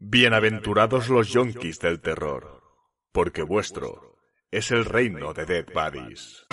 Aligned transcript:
Bienaventurados 0.00 1.08
los 1.08 1.28
yonkis 1.32 1.80
del 1.80 2.00
terror, 2.00 2.62
porque 3.10 3.42
vuestro 3.42 4.16
es 4.52 4.70
el 4.70 4.84
reino 4.84 5.34
de 5.34 5.44
Dead 5.44 5.66
Buddies. 5.74 6.46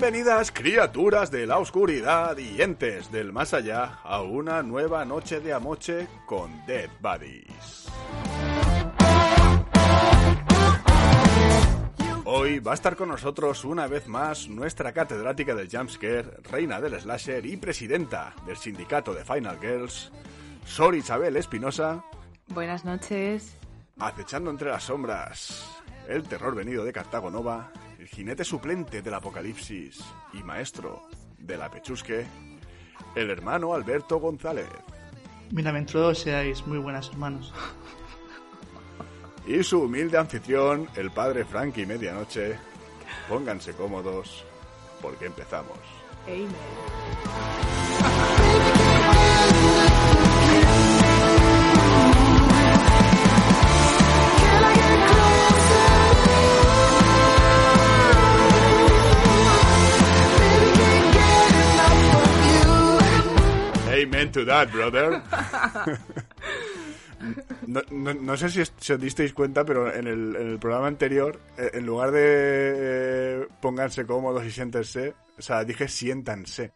Bienvenidas 0.00 0.50
criaturas 0.50 1.30
de 1.30 1.46
la 1.46 1.58
oscuridad 1.58 2.34
y 2.38 2.62
entes 2.62 3.12
del 3.12 3.34
más 3.34 3.52
allá 3.52 3.98
a 4.02 4.22
una 4.22 4.62
nueva 4.62 5.04
noche 5.04 5.40
de 5.40 5.52
amoche 5.52 6.08
con 6.24 6.64
Dead 6.64 6.88
Buddies. 7.02 7.86
Hoy 12.24 12.60
va 12.60 12.70
a 12.70 12.74
estar 12.74 12.96
con 12.96 13.10
nosotros 13.10 13.62
una 13.66 13.88
vez 13.88 14.08
más 14.08 14.48
nuestra 14.48 14.94
catedrática 14.94 15.54
del 15.54 15.68
jumpscare, 15.70 16.38
reina 16.50 16.80
del 16.80 16.98
slasher 16.98 17.44
y 17.44 17.58
presidenta 17.58 18.32
del 18.46 18.56
sindicato 18.56 19.12
de 19.12 19.22
Final 19.22 19.58
Girls, 19.60 20.10
Sor 20.64 20.94
Isabel 20.94 21.36
Espinosa, 21.36 22.02
Buenas 22.46 22.86
noches. 22.86 23.54
acechando 23.98 24.48
entre 24.50 24.70
las 24.70 24.84
sombras 24.84 25.68
el 26.08 26.22
terror 26.22 26.54
venido 26.54 26.86
de 26.86 26.92
Cartago 26.94 27.30
Nova, 27.30 27.70
el 28.00 28.08
jinete 28.08 28.44
suplente 28.44 29.02
del 29.02 29.12
apocalipsis 29.12 30.00
y 30.32 30.42
maestro 30.42 31.02
de 31.38 31.58
la 31.58 31.70
pechusque, 31.70 32.24
el 33.14 33.28
hermano 33.28 33.74
Alberto 33.74 34.18
González. 34.18 34.68
Bienaventurados 35.50 36.20
seáis, 36.20 36.66
muy 36.66 36.78
buenas 36.78 37.10
hermanos. 37.10 37.52
Y 39.46 39.62
su 39.62 39.82
humilde 39.82 40.16
anfitrión, 40.16 40.88
el 40.96 41.10
padre 41.10 41.44
Frankie 41.44 41.84
Medianoche. 41.84 42.56
Pónganse 43.28 43.74
cómodos, 43.74 44.46
porque 45.02 45.26
empezamos. 45.26 45.78
Amen 46.26 46.48
to 64.32 64.44
that, 64.46 64.70
brother. 64.72 65.22
No, 67.66 67.82
no- 67.90 68.14
no 68.14 68.34
sé 68.38 68.48
si, 68.48 68.62
os- 68.62 68.72
si 68.80 68.94
os 68.94 68.98
disteis 69.00 69.34
cuenta, 69.34 69.62
pero 69.62 69.92
en 69.94 70.06
el, 70.06 70.34
en 70.36 70.48
el 70.52 70.58
programa 70.58 70.86
anterior, 70.86 71.38
eh, 71.58 71.70
en 71.74 71.84
lugar 71.84 72.10
de 72.12 72.22
eh, 72.24 73.46
pónganse 73.60 74.06
cómodos 74.06 74.42
y 74.46 74.50
siéntense, 74.50 75.14
o 75.38 75.42
sea, 75.42 75.62
dije 75.64 75.86
siéntanse. 75.86 76.72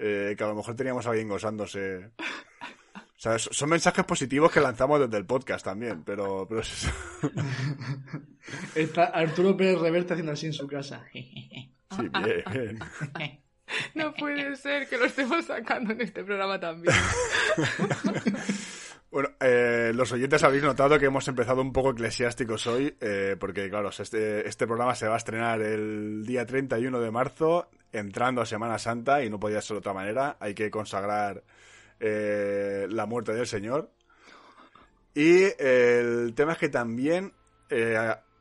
Eh, 0.00 0.36
que 0.38 0.44
a 0.44 0.46
lo 0.46 0.54
mejor 0.54 0.76
teníamos 0.76 1.04
a 1.06 1.10
alguien 1.10 1.28
gozándose. 1.28 2.12
O 2.16 3.20
sea, 3.20 3.36
so- 3.36 3.52
son 3.52 3.68
mensajes 3.70 4.04
positivos 4.04 4.52
que 4.52 4.60
lanzamos 4.60 5.00
desde 5.00 5.16
el 5.16 5.26
podcast 5.26 5.64
también, 5.64 6.04
pero... 6.04 6.46
pero 6.48 6.60
es- 6.60 6.88
Está 8.76 9.06
Arturo 9.06 9.56
Pérez 9.56 9.80
Reverte 9.80 10.12
haciendo 10.12 10.32
así 10.32 10.46
en 10.46 10.52
su 10.52 10.68
casa. 10.68 11.04
sí, 11.12 11.58
bien, 11.98 12.44
bien. 12.52 12.78
No 13.94 14.14
puede 14.14 14.56
ser 14.56 14.88
que 14.88 14.96
lo 14.96 15.06
estemos 15.06 15.44
sacando 15.44 15.92
en 15.92 16.00
este 16.00 16.24
programa 16.24 16.58
también. 16.58 16.94
Bueno, 19.10 19.30
eh, 19.40 19.90
los 19.94 20.12
oyentes 20.12 20.42
habéis 20.42 20.62
notado 20.62 20.98
que 20.98 21.06
hemos 21.06 21.26
empezado 21.28 21.62
un 21.62 21.72
poco 21.72 21.92
eclesiásticos 21.92 22.66
hoy, 22.66 22.94
eh, 23.00 23.36
porque 23.40 23.70
claro, 23.70 23.88
este, 23.88 24.46
este 24.46 24.66
programa 24.66 24.94
se 24.94 25.08
va 25.08 25.14
a 25.14 25.16
estrenar 25.16 25.62
el 25.62 26.26
día 26.26 26.44
31 26.44 27.00
de 27.00 27.10
marzo, 27.10 27.70
entrando 27.90 28.42
a 28.42 28.46
Semana 28.46 28.78
Santa, 28.78 29.24
y 29.24 29.30
no 29.30 29.40
podía 29.40 29.62
ser 29.62 29.76
de 29.76 29.78
otra 29.78 29.94
manera, 29.94 30.36
hay 30.40 30.54
que 30.54 30.70
consagrar 30.70 31.42
eh, 32.00 32.86
la 32.90 33.06
muerte 33.06 33.32
del 33.32 33.46
Señor. 33.46 33.90
Y 35.14 35.44
eh, 35.58 36.00
el 36.00 36.34
tema 36.34 36.52
es 36.52 36.58
que 36.58 36.68
también, 36.68 37.32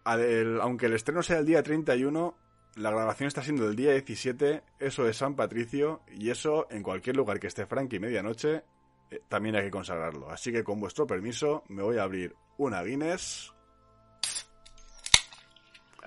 aunque 0.03 0.85
el 0.87 0.93
estreno 0.93 1.23
sea 1.23 1.39
el 1.39 1.45
día 1.45 1.63
31, 1.63 2.35
la 2.77 2.91
grabación 2.91 3.27
está 3.27 3.41
siendo 3.41 3.67
el 3.67 3.75
día 3.75 3.91
17, 3.91 4.63
eso 4.79 5.07
es 5.07 5.17
San 5.17 5.35
Patricio, 5.35 6.01
y 6.11 6.29
eso 6.29 6.67
en 6.69 6.83
cualquier 6.83 7.15
lugar 7.15 7.39
que 7.39 7.47
esté 7.47 7.65
Frankie 7.65 7.99
medianoche, 7.99 8.63
eh, 9.09 9.21
también 9.27 9.55
hay 9.55 9.63
que 9.63 9.71
consagrarlo. 9.71 10.29
Así 10.29 10.51
que 10.51 10.63
con 10.63 10.79
vuestro 10.79 11.05
permiso 11.05 11.63
me 11.69 11.83
voy 11.83 11.97
a 11.97 12.03
abrir 12.03 12.35
una 12.57 12.81
Guinness, 12.83 13.53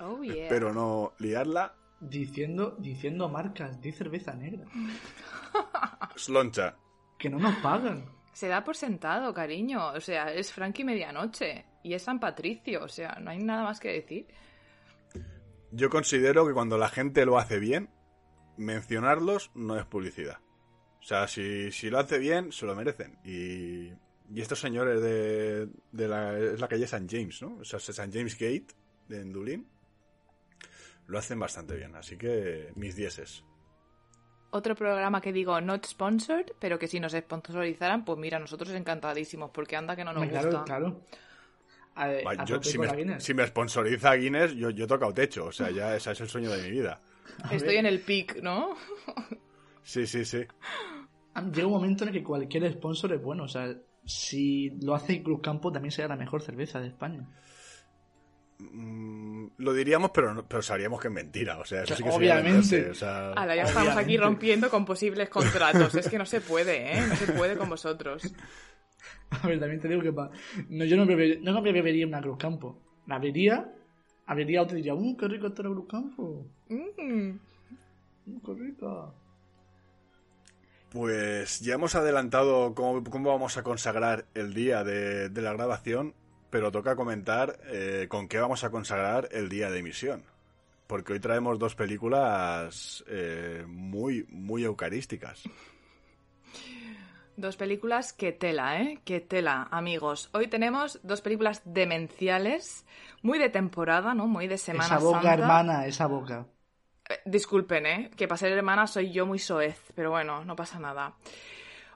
Oh, 0.03 0.23
yeah. 0.23 0.59
no 0.73 1.13
liarla. 1.19 1.73
Diciendo, 1.99 2.75
diciendo 2.79 3.29
marcas, 3.29 3.79
di 3.79 3.91
cerveza 3.91 4.33
negra. 4.33 4.65
Sloncha. 6.15 6.75
Que 7.19 7.29
no 7.29 7.37
nos 7.37 7.55
pagan. 7.57 8.05
Se 8.33 8.47
da 8.47 8.63
por 8.63 8.75
sentado, 8.75 9.31
cariño. 9.33 9.89
O 9.89 9.99
sea, 9.99 10.33
es 10.33 10.51
Frankie 10.51 10.83
Medianoche. 10.83 11.65
Y 11.83 11.93
es 11.93 12.01
San 12.01 12.19
Patricio. 12.19 12.83
O 12.83 12.87
sea, 12.87 13.19
no 13.21 13.29
hay 13.29 13.37
nada 13.37 13.63
más 13.63 13.79
que 13.79 13.89
decir. 13.89 14.27
Yo 15.71 15.89
considero 15.89 16.45
que 16.45 16.53
cuando 16.53 16.77
la 16.77 16.89
gente 16.89 17.25
lo 17.25 17.37
hace 17.37 17.59
bien, 17.59 17.89
mencionarlos 18.57 19.51
no 19.55 19.77
es 19.79 19.85
publicidad. 19.85 20.39
O 20.99 21.03
sea, 21.03 21.27
si, 21.27 21.71
si 21.71 21.89
lo 21.89 21.99
hace 21.99 22.19
bien, 22.19 22.51
se 22.51 22.65
lo 22.65 22.75
merecen. 22.75 23.17
Y, 23.23 23.87
y 24.33 24.41
estos 24.41 24.59
señores 24.59 25.01
de, 25.01 25.67
de 25.91 26.07
la, 26.07 26.37
es 26.37 26.59
la 26.59 26.67
calle 26.67 26.83
St. 26.83 27.07
James, 27.09 27.41
¿no? 27.41 27.57
O 27.59 27.63
sea, 27.63 27.77
St. 27.79 28.09
James 28.13 28.37
Gate, 28.37 28.67
de 29.07 29.21
en 29.21 29.31
Dublín, 29.31 29.67
lo 31.07 31.17
hacen 31.17 31.39
bastante 31.39 31.75
bien. 31.75 31.95
Así 31.95 32.17
que 32.17 32.71
mis 32.75 32.95
dieces. 32.95 33.43
Otro 34.51 34.75
programa 34.75 35.21
que 35.21 35.31
digo 35.31 35.59
not 35.61 35.85
sponsored, 35.85 36.53
pero 36.59 36.77
que 36.77 36.87
si 36.87 36.99
nos 36.99 37.13
sponsorizaran, 37.13 38.05
pues 38.05 38.19
mira, 38.19 38.37
nosotros 38.37 38.69
encantadísimos, 38.71 39.49
porque 39.51 39.77
anda 39.77 39.95
que 39.95 40.03
no 40.03 40.13
nos 40.13 40.27
claro, 40.27 40.49
gusta. 40.49 40.63
claro. 40.65 41.01
A, 41.95 42.07
Va, 42.07 42.31
a 42.37 42.45
yo- 42.45 42.55
tope 42.55 42.69
si, 42.69 42.77
me, 42.77 42.87
Guinness. 42.87 43.23
si 43.23 43.33
me 43.33 43.45
sponsoriza 43.47 44.13
Guinness, 44.15 44.53
yo, 44.55 44.69
yo 44.69 44.85
he 44.85 44.87
tocado 44.87 45.13
techo. 45.13 45.45
O 45.45 45.51
sea, 45.51 45.69
ya 45.71 45.95
ese 45.95 46.11
es 46.11 46.21
el 46.21 46.29
sueño 46.29 46.49
de 46.51 46.61
mi 46.63 46.71
vida. 46.71 47.01
Estoy 47.51 47.75
en 47.77 47.85
el 47.85 47.99
pic, 48.01 48.41
¿no? 48.41 48.75
Sí, 49.83 50.05
sí, 50.07 50.23
sí. 50.25 50.45
Llega 51.53 51.67
un 51.67 51.73
momento 51.73 52.03
en 52.03 52.09
el 52.09 52.13
que 52.15 52.23
cualquier 52.23 52.71
sponsor 52.73 53.13
es 53.13 53.21
bueno. 53.21 53.43
O 53.43 53.47
sea, 53.47 53.73
si 54.05 54.69
lo 54.81 54.95
hace 54.95 55.21
Cruz 55.23 55.41
Campo, 55.41 55.71
también 55.71 55.91
será 55.91 56.07
la 56.09 56.15
mejor 56.15 56.41
cerveza 56.41 56.79
de 56.79 56.87
España. 56.87 57.27
Mm, 58.59 59.47
lo 59.57 59.73
diríamos, 59.73 60.11
pero, 60.13 60.33
no- 60.33 60.47
pero 60.47 60.61
sabríamos 60.61 60.99
que 61.01 61.07
es 61.07 61.13
mentira. 61.13 61.57
O 61.57 61.65
sea, 61.65 61.83
eso 61.83 61.95
sí 61.95 62.03
que 62.03 62.11
sería 62.11 62.35
Obviamente. 62.39 62.89
o 62.91 62.93
sea, 62.93 63.31
Ahora 63.33 63.55
ya 63.55 63.63
estamos 63.63 63.95
aquí 63.97 64.17
rompiendo 64.17 64.69
con 64.69 64.85
posibles 64.85 65.29
contratos. 65.29 65.95
Es 65.95 66.07
que 66.07 66.17
no 66.17 66.25
se 66.25 66.41
puede, 66.41 66.97
¿eh? 66.97 67.01
No 67.07 67.15
se 67.15 67.31
puede 67.33 67.57
con 67.57 67.69
vosotros. 67.69 68.23
A 69.31 69.47
ver, 69.47 69.59
también 69.59 69.79
te 69.81 69.87
digo 69.87 70.01
que 70.01 70.13
pa- 70.13 70.31
no, 70.69 70.85
yo 70.85 70.97
no, 70.97 71.05
beber- 71.05 71.39
no 71.41 71.61
me 71.61 71.71
bebería 71.71 72.05
una 72.07 72.21
Cruz 72.21 72.37
Campo. 72.37 72.77
La 73.07 73.15
abriría, 73.15 73.73
abriría 74.25 74.61
otra 74.61 74.75
y 74.77 74.81
diría, 74.81 74.95
¡uh, 74.95 75.17
qué 75.17 75.27
rico 75.27 75.47
está 75.47 75.63
la 75.63 75.69
Cruz 75.69 75.87
Campo! 75.89 76.45
Mm. 76.69 77.31
¡Uh, 78.27 78.41
qué 78.45 78.53
rica! 78.53 79.11
Pues 80.91 81.61
ya 81.61 81.75
hemos 81.75 81.95
adelantado 81.95 82.75
cómo, 82.75 83.03
cómo 83.03 83.29
vamos 83.29 83.57
a 83.57 83.63
consagrar 83.63 84.25
el 84.33 84.53
día 84.53 84.83
de, 84.83 85.29
de 85.29 85.41
la 85.41 85.53
grabación, 85.53 86.13
pero 86.49 86.71
toca 86.71 86.97
comentar 86.97 87.59
eh, 87.67 88.07
con 88.09 88.27
qué 88.27 88.39
vamos 88.39 88.63
a 88.65 88.71
consagrar 88.71 89.29
el 89.31 89.47
día 89.47 89.71
de 89.71 89.79
emisión. 89.79 90.23
Porque 90.87 91.13
hoy 91.13 91.21
traemos 91.21 91.57
dos 91.57 91.75
películas 91.75 93.05
eh, 93.07 93.63
muy, 93.67 94.25
muy 94.29 94.65
eucarísticas. 94.65 95.43
Dos 97.41 97.57
películas 97.57 98.13
que 98.13 98.31
tela, 98.33 98.79
¿eh? 98.79 98.99
Que 99.03 99.19
tela, 99.19 99.67
amigos. 99.71 100.29
Hoy 100.31 100.45
tenemos 100.45 100.99
dos 101.01 101.21
películas 101.21 101.63
demenciales, 101.65 102.85
muy 103.23 103.39
de 103.39 103.49
temporada, 103.49 104.13
¿no? 104.13 104.27
Muy 104.27 104.47
de 104.47 104.59
Semana 104.59 104.85
esa 104.85 104.99
boca, 104.99 105.21
Santa. 105.23 105.33
hermana, 105.33 105.87
esa 105.87 106.05
boca. 106.05 106.45
Eh, 107.09 107.19
disculpen, 107.25 107.85
¿eh? 107.87 108.11
Que 108.15 108.27
para 108.27 108.37
ser 108.37 108.51
hermana 108.51 108.85
soy 108.85 109.11
yo 109.11 109.25
muy 109.25 109.39
soez, 109.39 109.81
pero 109.95 110.11
bueno, 110.11 110.45
no 110.45 110.55
pasa 110.55 110.77
nada. 110.77 111.15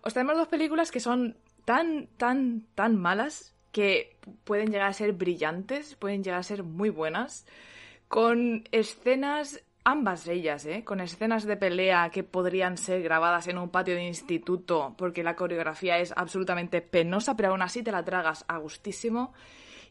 Os 0.02 0.14
traemos 0.14 0.36
dos 0.36 0.48
películas 0.48 0.90
que 0.90 1.00
son 1.00 1.38
tan, 1.64 2.08
tan, 2.18 2.66
tan 2.74 2.96
malas 3.00 3.54
que 3.72 4.18
pueden 4.46 4.72
llegar 4.72 4.88
a 4.88 4.94
ser 4.94 5.14
brillantes, 5.14 5.94
pueden 5.94 6.24
llegar 6.24 6.40
a 6.40 6.44
ser 6.44 6.64
muy 6.64 6.90
buenas, 6.90 7.46
con 8.08 8.64
escenas, 8.72 9.62
ambas 9.86 10.28
ellas, 10.28 10.66
¿eh? 10.66 10.84
con 10.84 11.00
escenas 11.00 11.46
de 11.46 11.56
pelea 11.56 12.10
que 12.10 12.24
podrían 12.24 12.78
ser 12.78 13.02
grabadas 13.02 13.48
en 13.48 13.58
un 13.58 13.70
patio 13.70 13.96
de 13.96 14.04
instituto 14.04 14.96
porque 14.98 15.24
la 15.24 15.36
coreografía 15.36 16.00
es 16.00 16.14
absolutamente 16.16 16.82
penosa, 16.82 17.38
pero 17.38 17.50
aún 17.50 17.62
así 17.62 17.84
te 17.84 17.92
la 17.92 18.04
tragas 18.04 18.44
a 18.48 18.58
gustísimo 18.58 19.32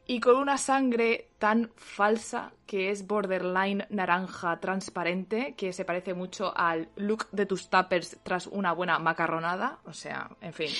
y 0.06 0.20
con 0.20 0.36
una 0.36 0.58
sangre 0.58 1.28
tan 1.38 1.70
falsa 1.76 2.52
que 2.66 2.90
es 2.90 3.06
borderline 3.06 3.86
naranja 3.88 4.60
transparente, 4.60 5.54
que 5.56 5.72
se 5.72 5.84
parece 5.84 6.12
mucho 6.12 6.52
al 6.54 6.88
look 6.96 7.28
de 7.30 7.46
tus 7.46 7.70
tappers 7.70 8.18
tras 8.22 8.46
una 8.46 8.72
buena 8.72 8.98
macarronada. 8.98 9.78
O 9.84 9.92
sea, 9.92 10.28
en 10.40 10.52
fin. 10.52 10.70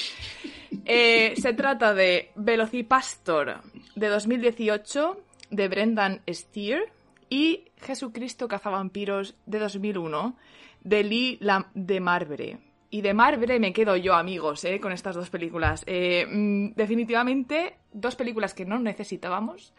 Eh, 0.86 1.32
se 1.40 1.54
trata 1.54 1.94
de 1.94 2.30
Velocipastor 2.34 3.62
de 3.94 4.08
2018 4.08 5.18
de 5.48 5.68
Brendan 5.68 6.20
Steer 6.28 6.92
y 7.30 7.64
Jesucristo 7.78 8.48
cazavampiros 8.48 9.36
de 9.46 9.58
2001 9.58 10.36
de 10.82 11.02
Lee 11.04 11.38
Lam 11.40 11.66
de 11.74 12.00
Marbre. 12.00 12.58
Y 12.90 13.00
de 13.00 13.12
Marbre 13.14 13.58
me 13.58 13.72
quedo 13.72 13.96
yo, 13.96 14.14
amigos, 14.14 14.64
¿eh? 14.64 14.78
con 14.80 14.92
estas 14.92 15.16
dos 15.16 15.28
películas. 15.30 15.82
Eh, 15.86 16.26
mm, 16.30 16.74
definitivamente, 16.76 17.76
dos 17.92 18.14
películas 18.16 18.54
que 18.54 18.64
no 18.64 18.78
necesitábamos, 18.78 19.72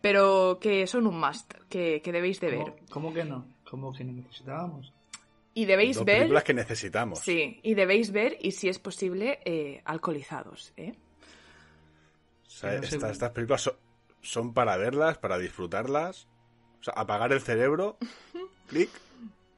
pero 0.00 0.58
que 0.60 0.86
son 0.86 1.06
un 1.06 1.18
must, 1.20 1.52
que, 1.68 2.00
que 2.02 2.12
debéis 2.12 2.40
de 2.40 2.50
ver. 2.50 2.62
¿Cómo, 2.64 2.76
cómo 2.90 3.12
que 3.14 3.24
no? 3.24 3.46
¿Cómo 3.68 3.92
que 3.92 4.04
no 4.04 4.12
necesitábamos? 4.12 4.92
Y 5.52 5.66
debéis 5.66 5.96
Dos 5.96 6.04
ver... 6.06 6.16
películas 6.18 6.44
que 6.44 6.54
necesitamos. 6.54 7.18
Sí, 7.20 7.60
y 7.62 7.74
debéis 7.74 8.10
ver, 8.12 8.36
y 8.40 8.52
si 8.52 8.68
es 8.68 8.78
posible, 8.78 9.40
eh, 9.44 9.82
alcoholizados, 9.84 10.72
¿eh? 10.76 10.94
O 12.46 12.50
sea, 12.50 12.70
Que 12.70 12.76
no 12.76 12.82
sé- 12.84 12.96
esta- 12.96 13.10
estas 13.10 13.30
películas 13.30 13.62
son, 13.62 13.74
son 14.22 14.54
para 14.54 14.76
verlas, 14.76 15.18
para 15.18 15.38
disfrutarlas. 15.38 16.28
O 16.84 16.92
sea, 16.92 16.94
apagar 16.98 17.32
el 17.32 17.40
cerebro, 17.40 17.96
clic, 18.68 18.90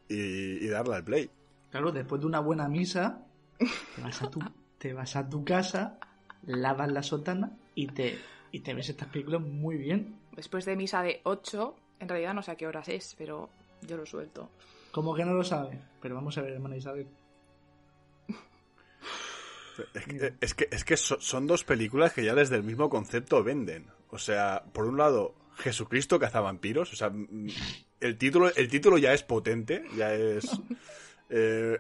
y, 0.08 0.64
y 0.64 0.68
darle 0.68 0.94
al 0.94 1.02
play. 1.02 1.28
Claro, 1.72 1.90
después 1.90 2.20
de 2.20 2.26
una 2.28 2.38
buena 2.38 2.68
misa, 2.68 3.26
te 3.58 4.00
vas 4.00 4.22
a 4.22 4.30
tu, 4.30 4.38
te 4.78 4.92
vas 4.92 5.16
a 5.16 5.28
tu 5.28 5.44
casa, 5.44 5.98
lavas 6.44 6.92
la 6.92 7.02
sotana 7.02 7.50
y 7.74 7.88
te, 7.88 8.16
y 8.52 8.60
te 8.60 8.74
ves 8.74 8.90
estas 8.90 9.08
películas 9.08 9.40
muy 9.40 9.76
bien. 9.76 10.16
Después 10.36 10.64
de 10.66 10.76
misa 10.76 11.02
de 11.02 11.20
8, 11.24 11.74
en 11.98 12.08
realidad 12.08 12.32
no 12.32 12.42
sé 12.42 12.52
a 12.52 12.56
qué 12.56 12.68
horas 12.68 12.88
es, 12.88 13.16
pero 13.18 13.50
yo 13.82 13.96
lo 13.96 14.06
suelto. 14.06 14.48
¿Cómo 14.92 15.12
que 15.12 15.24
no 15.24 15.34
lo 15.34 15.42
sabe? 15.42 15.80
Pero 16.00 16.14
vamos 16.14 16.38
a 16.38 16.42
ver, 16.42 16.52
hermana 16.52 16.76
Isabel. 16.76 17.08
Es 19.94 20.04
que, 20.06 20.34
es 20.40 20.54
que, 20.54 20.68
es 20.70 20.84
que 20.84 20.96
so- 20.96 21.20
son 21.20 21.46
dos 21.48 21.64
películas 21.64 22.12
que 22.12 22.24
ya 22.24 22.34
desde 22.34 22.54
el 22.56 22.62
mismo 22.62 22.88
concepto 22.88 23.42
venden. 23.42 23.88
O 24.10 24.18
sea, 24.18 24.62
por 24.72 24.86
un 24.86 24.96
lado, 24.96 25.34
Jesucristo 25.56 26.18
cazavampiros. 26.18 26.92
O 26.92 26.96
sea, 26.96 27.12
el 28.00 28.18
título, 28.18 28.54
el 28.54 28.68
título 28.68 28.98
ya 28.98 29.12
es 29.12 29.22
potente, 29.22 29.84
ya 29.96 30.14
es. 30.14 30.46
eh, 31.30 31.78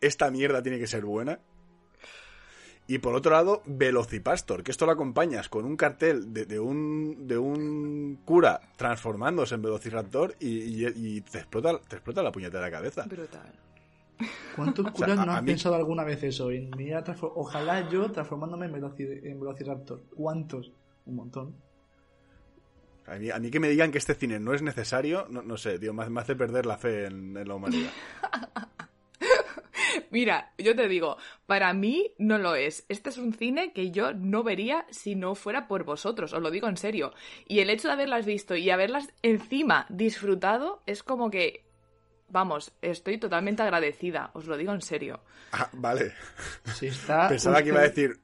esta 0.00 0.30
mierda 0.30 0.62
tiene 0.62 0.78
que 0.78 0.86
ser 0.86 1.04
buena. 1.04 1.38
Y 2.88 2.98
por 2.98 3.16
otro 3.16 3.32
lado, 3.32 3.62
Velocipastor, 3.66 4.62
que 4.62 4.70
esto 4.70 4.86
lo 4.86 4.92
acompañas 4.92 5.48
con 5.48 5.64
un 5.64 5.76
cartel 5.76 6.32
de, 6.32 6.44
de 6.44 6.60
un, 6.60 7.26
de 7.26 7.36
un 7.36 8.20
cura 8.24 8.60
transformándose 8.76 9.56
en 9.56 9.62
Velociraptor 9.62 10.36
y, 10.38 10.84
y- 10.84 10.92
y 10.94 11.20
te, 11.22 11.38
explota, 11.38 11.80
te 11.80 11.96
explota 11.96 12.22
la 12.22 12.30
puñetera 12.30 12.70
cabeza. 12.70 13.02
Brutal. 13.08 13.52
¿Cuántos 14.54 14.84
sea, 14.84 14.92
curas 14.92 15.18
a- 15.18 15.26
no 15.26 15.32
han 15.32 15.44
mí- 15.44 15.50
pensado 15.50 15.74
alguna 15.74 16.04
vez 16.04 16.22
eso? 16.22 16.52
En 16.52 16.70
mí 16.76 16.92
a 16.92 17.02
transfor- 17.02 17.32
Ojalá 17.34 17.88
yo 17.90 18.08
transformándome 18.12 18.66
en, 18.66 18.74
Veloci- 18.74 19.20
en 19.24 19.40
Velociraptor. 19.40 20.04
¿Cuántos? 20.14 20.70
Un 21.06 21.16
montón. 21.16 21.56
A 23.08 23.14
mí, 23.16 23.30
a 23.30 23.38
mí 23.38 23.50
que 23.50 23.60
me 23.60 23.68
digan 23.68 23.92
que 23.92 23.98
este 23.98 24.14
cine 24.14 24.40
no 24.40 24.52
es 24.54 24.62
necesario, 24.62 25.26
no, 25.30 25.42
no 25.42 25.56
sé, 25.56 25.78
tío, 25.78 25.92
me, 25.94 26.02
hace- 26.02 26.10
me 26.10 26.20
hace 26.20 26.34
perder 26.36 26.66
la 26.66 26.76
fe 26.76 27.06
en, 27.06 27.36
en 27.36 27.46
la 27.48 27.54
humanidad. 27.54 27.90
Mira, 30.10 30.52
yo 30.58 30.74
te 30.74 30.88
digo, 30.88 31.16
para 31.46 31.72
mí 31.72 32.12
no 32.18 32.38
lo 32.38 32.54
es. 32.54 32.84
Este 32.88 33.10
es 33.10 33.18
un 33.18 33.32
cine 33.34 33.72
que 33.72 33.90
yo 33.90 34.12
no 34.12 34.42
vería 34.42 34.86
si 34.90 35.14
no 35.14 35.34
fuera 35.34 35.68
por 35.68 35.84
vosotros, 35.84 36.32
os 36.32 36.42
lo 36.42 36.50
digo 36.50 36.68
en 36.68 36.76
serio. 36.76 37.12
Y 37.46 37.60
el 37.60 37.70
hecho 37.70 37.88
de 37.88 37.94
haberlas 37.94 38.24
visto 38.26 38.56
y 38.56 38.70
haberlas 38.70 39.12
encima 39.22 39.86
disfrutado 39.88 40.82
es 40.86 41.02
como 41.02 41.30
que, 41.30 41.64
vamos, 42.28 42.72
estoy 42.82 43.18
totalmente 43.18 43.62
agradecida, 43.62 44.30
os 44.34 44.46
lo 44.46 44.56
digo 44.56 44.72
en 44.72 44.80
serio. 44.82 45.20
Ah, 45.52 45.68
vale. 45.72 46.12
Se 46.74 46.88
está 46.88 47.28
Pensaba 47.28 47.62
que 47.62 47.68
iba 47.68 47.80
a 47.80 47.84
decir. 47.84 48.18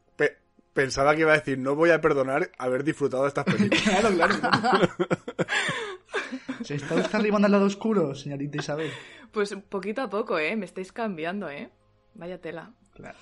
Pe- 0.72 0.82
pensaba 0.82 1.14
que 1.14 1.20
iba 1.22 1.32
a 1.32 1.36
decir, 1.38 1.58
no 1.58 1.74
voy 1.74 1.90
a 1.90 2.00
perdonar 2.00 2.50
haber 2.58 2.84
disfrutado 2.84 3.22
de 3.24 3.28
estas 3.28 3.44
películas. 3.44 3.82
Claro, 3.84 4.10
claro, 4.14 4.34
claro. 4.40 4.88
Se 6.64 6.74
está 6.76 6.94
usted 6.94 7.14
arribando 7.14 7.46
al 7.46 7.52
lado 7.52 7.64
oscuro, 7.66 8.14
señorita 8.14 8.58
Isabel. 8.58 8.90
Pues 9.32 9.54
poquito 9.69 10.02
a 10.02 10.08
poco, 10.10 10.38
¿eh? 10.38 10.54
Me 10.56 10.64
estáis 10.64 10.92
cambiando, 10.92 11.48
¿eh? 11.50 11.70
Vaya 12.14 12.40
tela. 12.40 12.72
Claro. 12.94 13.19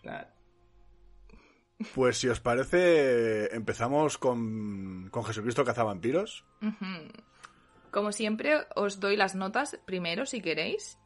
Claro. 0.00 0.28
Pues 1.94 2.16
si 2.18 2.28
os 2.28 2.40
parece, 2.40 3.54
empezamos 3.54 4.16
con, 4.18 5.08
con 5.10 5.24
Jesucristo 5.24 5.64
cazavampiros. 5.64 6.44
Como 7.90 8.12
siempre, 8.12 8.66
os 8.76 9.00
doy 9.00 9.16
las 9.16 9.34
notas 9.34 9.78
primero, 9.84 10.24
si 10.24 10.40
queréis. 10.40 10.98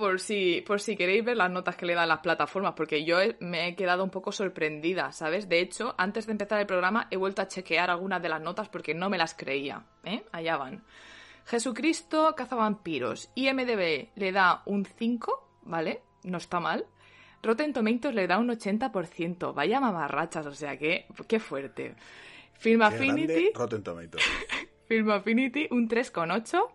Por 0.00 0.18
si, 0.18 0.62
por 0.66 0.80
si 0.80 0.96
queréis 0.96 1.22
ver 1.22 1.36
las 1.36 1.50
notas 1.50 1.76
que 1.76 1.84
le 1.84 1.94
dan 1.94 2.08
las 2.08 2.20
plataformas, 2.20 2.72
porque 2.74 3.04
yo 3.04 3.20
he- 3.20 3.36
me 3.40 3.68
he 3.68 3.76
quedado 3.76 4.02
un 4.02 4.08
poco 4.08 4.32
sorprendida, 4.32 5.12
¿sabes? 5.12 5.46
De 5.46 5.60
hecho, 5.60 5.94
antes 5.98 6.24
de 6.24 6.32
empezar 6.32 6.58
el 6.58 6.66
programa 6.66 7.06
he 7.10 7.18
vuelto 7.18 7.42
a 7.42 7.48
chequear 7.48 7.90
algunas 7.90 8.22
de 8.22 8.30
las 8.30 8.40
notas 8.40 8.70
porque 8.70 8.94
no 8.94 9.10
me 9.10 9.18
las 9.18 9.34
creía, 9.34 9.84
¿eh? 10.04 10.24
Allá 10.32 10.56
van. 10.56 10.82
Jesucristo 11.44 12.34
cazavampiros. 12.34 13.30
IMDB 13.34 14.08
le 14.14 14.32
da 14.32 14.62
un 14.64 14.86
5, 14.86 15.58
¿vale? 15.64 16.00
No 16.22 16.38
está 16.38 16.60
mal. 16.60 16.86
Rotten 17.42 17.74
Tomatoes 17.74 18.14
le 18.14 18.26
da 18.26 18.38
un 18.38 18.48
80%. 18.48 19.52
Vaya 19.52 19.80
mamarrachas, 19.80 20.46
o 20.46 20.54
sea 20.54 20.78
que, 20.78 21.06
qué 21.28 21.40
fuerte. 21.40 21.94
Film 22.54 22.80
Affinity. 22.82 23.50
Rotten 23.54 23.82
Tomatoes. 23.82 24.24
Film 24.88 25.10
Affinity 25.10 25.68
un 25.70 25.88
3,8 25.88 26.66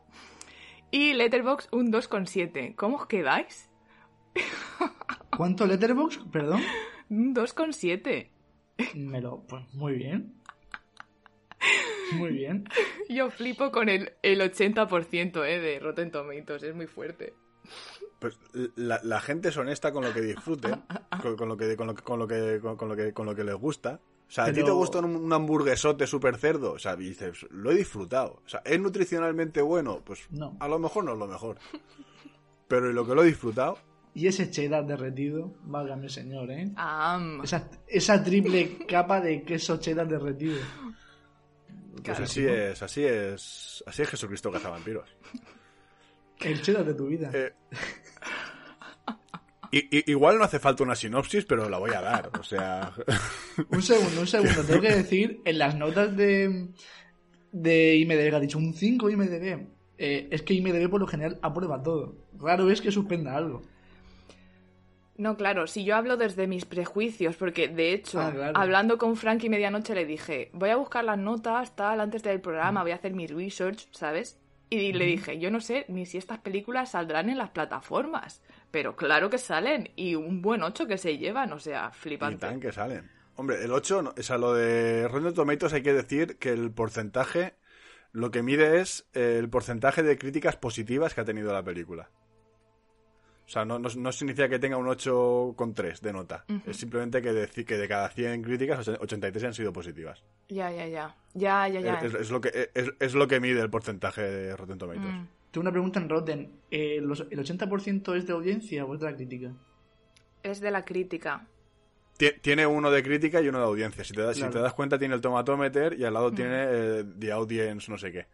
y 0.92 1.14
Letterbox 1.14 1.68
un 1.72 1.92
2,7. 1.92 2.76
¿Cómo 2.76 2.98
os 2.98 3.06
quedáis? 3.08 3.70
¿Cuánto 5.36 5.66
Letterbox? 5.66 6.20
Perdón. 6.32 6.62
Un 7.10 7.36
2,7. 7.36 8.30
Me 8.96 9.22
lo. 9.22 9.42
Pues 9.48 9.64
muy 9.74 9.94
bien. 9.94 10.34
Muy 12.14 12.32
bien. 12.32 12.66
Yo 13.10 13.30
flipo 13.32 13.72
con 13.72 13.90
el, 13.90 14.14
el 14.22 14.40
80% 14.42 15.44
eh, 15.46 15.60
de 15.60 15.80
Rotten 15.80 16.12
Tomatoes, 16.12 16.64
es 16.64 16.76
muy 16.76 16.88
fuerte. 16.88 17.34
Pues 18.20 18.38
la, 18.76 19.00
la 19.04 19.20
gente 19.22 19.50
es 19.50 19.58
honesta 19.58 19.92
con 19.92 20.04
lo 20.04 20.14
que 20.14 20.22
disfrute, 20.22 20.70
con, 21.22 21.36
con 21.36 21.50
lo 21.50 21.58
que 21.58 21.76
con 21.76 21.88
lo, 21.88 21.96
que- 21.96 22.04
con 22.04 22.20
lo 22.20 22.28
que 22.28 22.60
con, 22.62 22.78
con 22.78 22.90
lo 22.90 22.96
que 22.96 23.12
con 23.14 23.26
lo 23.26 23.36
que 23.36 23.44
les 23.44 23.56
gusta. 23.56 24.00
O 24.28 24.32
sea, 24.32 24.46
a 24.46 24.54
ti 24.54 24.64
te 24.64 24.72
gusta 24.72 25.00
un, 25.00 25.16
un 25.16 25.32
hamburguesote 25.34 26.08
super 26.08 26.36
cerdo, 26.38 26.74
o 26.74 26.80
sea, 26.80 26.94
y 26.96 27.10
dices, 27.10 27.46
lo 27.52 27.72
he 27.72 27.76
disfrutado. 27.76 28.42
O 28.46 28.50
sea, 28.50 28.62
¿es 28.66 28.80
nutricionalmente 28.80 29.62
bueno? 29.62 30.02
Pues 30.04 30.22
No. 30.32 30.58
a 30.60 30.68
lo 30.68 30.80
mejor 30.80 31.04
no 31.04 31.14
es 31.14 31.20
lo 31.20 31.28
mejor. 31.28 31.58
Pero 32.68 32.90
en 32.90 32.96
lo 32.96 33.06
que 33.06 33.14
lo 33.16 33.24
he 33.24 33.28
disfrutado, 33.28 33.78
Y 34.16 34.28
ese 34.28 34.50
cheddar 34.50 34.86
derretido, 34.88 35.54
válgame 35.64 36.10
señor, 36.10 36.50
¿eh? 36.50 36.72
Am, 36.78 37.42
Esa, 37.44 37.70
esa 37.88 38.24
triple 38.24 38.78
capa 38.88 39.22
de 39.22 39.44
queso 39.44 39.78
cheddar 39.78 40.08
derretido. 40.08 40.58
pues 41.92 42.04
Claro. 42.04 42.24
así 42.24 42.46
es, 42.46 42.82
así 42.82 43.04
es, 43.04 43.84
así 43.86 44.02
es 44.02 44.10
Jesucristo 44.10 44.52
cazavampiros. 44.52 45.08
El 46.40 46.62
cheddar 46.62 46.86
de 46.86 46.94
tu 46.94 47.08
vida. 47.08 47.30
Eh, 47.34 47.54
i- 49.72 49.88
i- 49.98 50.04
igual 50.12 50.38
no 50.38 50.44
hace 50.44 50.60
falta 50.60 50.84
una 50.84 50.96
sinopsis, 50.96 51.46
pero 51.46 51.70
la 51.70 51.78
voy 51.78 51.92
a 51.92 52.02
dar. 52.02 52.30
O 52.40 52.44
sea, 52.44 52.94
Un 53.70 53.82
segundo, 53.82 54.22
un 54.22 54.28
segundo. 54.28 54.64
Tengo 54.64 54.82
que 54.82 54.96
decir, 54.96 55.42
en 55.46 55.58
las 55.58 55.76
notas 55.76 56.16
de, 56.16 56.70
de 57.52 57.96
IMDB, 57.98 58.30
que 58.30 58.36
ha 58.36 58.40
dicho 58.40 58.58
un 58.58 58.74
5 58.74 59.10
IMDB. 59.10 59.68
eh, 59.98 60.28
es 60.32 60.42
que 60.42 60.54
IMDB 60.54 60.90
por 60.90 61.00
lo 61.02 61.08
general 61.08 61.40
aprueba 61.42 61.82
todo. 61.82 62.16
Raro 62.38 62.70
es 62.70 62.82
que 62.82 62.92
suspenda 62.92 63.36
algo. 63.36 63.62
No, 65.18 65.38
claro, 65.38 65.66
si 65.66 65.86
yo 65.86 65.96
hablo 65.96 66.18
desde 66.18 66.46
mis 66.46 66.66
prejuicios, 66.66 67.38
porque 67.38 67.70
de 67.70 67.94
hecho, 67.94 68.20
Ah, 68.20 68.32
claro. 68.34 68.58
hablando 68.58 68.98
con 68.98 69.16
Frankie 69.16 69.48
medianoche 69.50 69.96
le 69.96 70.06
dije, 70.06 70.50
voy 70.52 70.70
a 70.72 70.76
buscar 70.76 71.06
las 71.06 71.18
notas, 71.18 71.74
tal, 71.78 72.02
antes 72.02 72.22
del 72.22 72.42
programa, 72.42 72.82
voy 72.82 72.92
a 72.92 72.96
hacer 72.96 73.14
mi 73.14 73.26
research, 73.26 73.88
¿sabes? 73.92 74.38
Y 74.70 74.92
le 74.92 75.06
dije, 75.06 75.40
yo 75.40 75.52
no 75.52 75.62
sé 75.62 75.86
ni 75.88 76.06
si 76.06 76.18
estas 76.18 76.40
películas 76.40 76.92
saldrán 76.92 77.30
en 77.30 77.38
las 77.38 77.52
plataformas, 77.52 78.42
pero 78.76 78.94
claro 78.94 79.30
que 79.30 79.38
salen, 79.38 79.90
y 79.96 80.16
un 80.16 80.42
buen 80.42 80.62
8 80.62 80.86
que 80.86 80.98
se 80.98 81.18
llevan, 81.18 81.54
o 81.54 81.60
sea, 81.60 81.92
y 81.94 81.98
flipante. 81.98 82.46
tan 82.46 82.60
que 82.60 82.74
salen. 82.74 83.10
Hombre, 83.38 83.64
el 83.64 83.72
8, 83.72 84.02
no- 84.02 84.14
o 84.18 84.22
sea, 84.22 84.38
lo 84.38 84.54
de 84.54 85.08
Rotten 85.08 85.34
Tomatoes 85.34 85.72
hay 85.72 85.82
que 85.82 85.94
decir 85.94 86.36
que 86.40 86.50
el 86.50 86.72
porcentaje, 86.72 87.54
lo 88.12 88.32
que 88.32 88.44
mide 88.44 88.82
es 88.82 89.08
eh, 89.14 89.38
el 89.40 89.50
porcentaje 89.50 90.04
de 90.04 90.18
críticas 90.18 90.58
positivas 90.58 91.14
que 91.14 91.22
ha 91.22 91.24
tenido 91.24 91.54
la 91.54 91.64
película. 91.64 92.10
O 93.46 93.50
sea, 93.50 93.64
no, 93.64 93.80
no, 93.80 93.88
no 93.96 94.12
significa 94.12 94.50
que 94.50 94.60
tenga 94.60 94.76
un 94.76 94.88
8,3 94.88 96.02
de 96.02 96.12
nota. 96.12 96.44
Es 96.66 96.76
simplemente 96.76 97.22
que, 97.22 97.32
de, 97.32 97.48
que 97.64 97.78
de 97.78 97.88
cada 97.88 98.10
100 98.10 98.42
críticas, 98.44 98.86
83 98.90 99.42
han 99.46 99.54
sido 99.54 99.72
positivas. 99.72 100.22
Ya, 100.50 100.70
ya, 100.70 100.86
ya. 100.86 101.16
Ya, 101.34 101.66
ya, 101.70 101.80
ya. 101.80 101.94
Es, 102.00 102.14
es 102.14 102.30
lo, 102.30 102.42
que, 102.42 102.72
es, 102.74 102.92
es, 103.00 103.14
lo 103.14 103.26
que 103.26 103.40
mide 103.40 103.62
el 103.62 103.70
porcentaje 103.70 104.22
de 104.22 104.58
Rotten 104.58 104.78
Tomatoes. 104.78 105.14
Mm. 105.14 105.28
Tengo 105.56 105.64
una 105.64 105.72
pregunta 105.72 106.02
en 106.02 106.10
Rotten. 106.10 106.52
Eh, 106.70 107.00
los- 107.02 107.26
¿El 107.32 107.40
80% 107.40 108.14
es 108.14 108.28
de 108.28 108.34
audiencia 108.34 108.84
o 108.84 108.94
es 108.94 109.00
de 109.00 109.06
la 109.10 109.16
crítica? 109.16 109.54
Es 110.44 110.60
de 110.60 110.70
la 110.70 110.84
crítica. 110.84 111.48
Tie- 112.20 112.42
Tiene 112.42 112.68
uno 112.68 112.92
de 112.92 113.02
crítica 113.02 113.40
y 113.40 113.48
uno 113.48 113.60
de 113.60 113.64
audiencia. 113.64 114.04
Si 114.04 114.14
te, 114.14 114.20
das, 114.22 114.36
Claro. 114.36 114.52
si 114.52 114.58
te 114.58 114.62
das 114.62 114.74
cuenta, 114.74 115.00
tiene 115.00 115.16
el 115.16 115.22
tomatometer 115.22 115.98
y 115.98 116.04
al 116.04 116.14
lado 116.14 116.34
tiene 116.34 116.66
eh, 116.68 117.06
The 117.18 117.32
Audience, 117.32 117.90
no 117.90 117.98
sé 117.98 118.12
qué. 118.12 118.28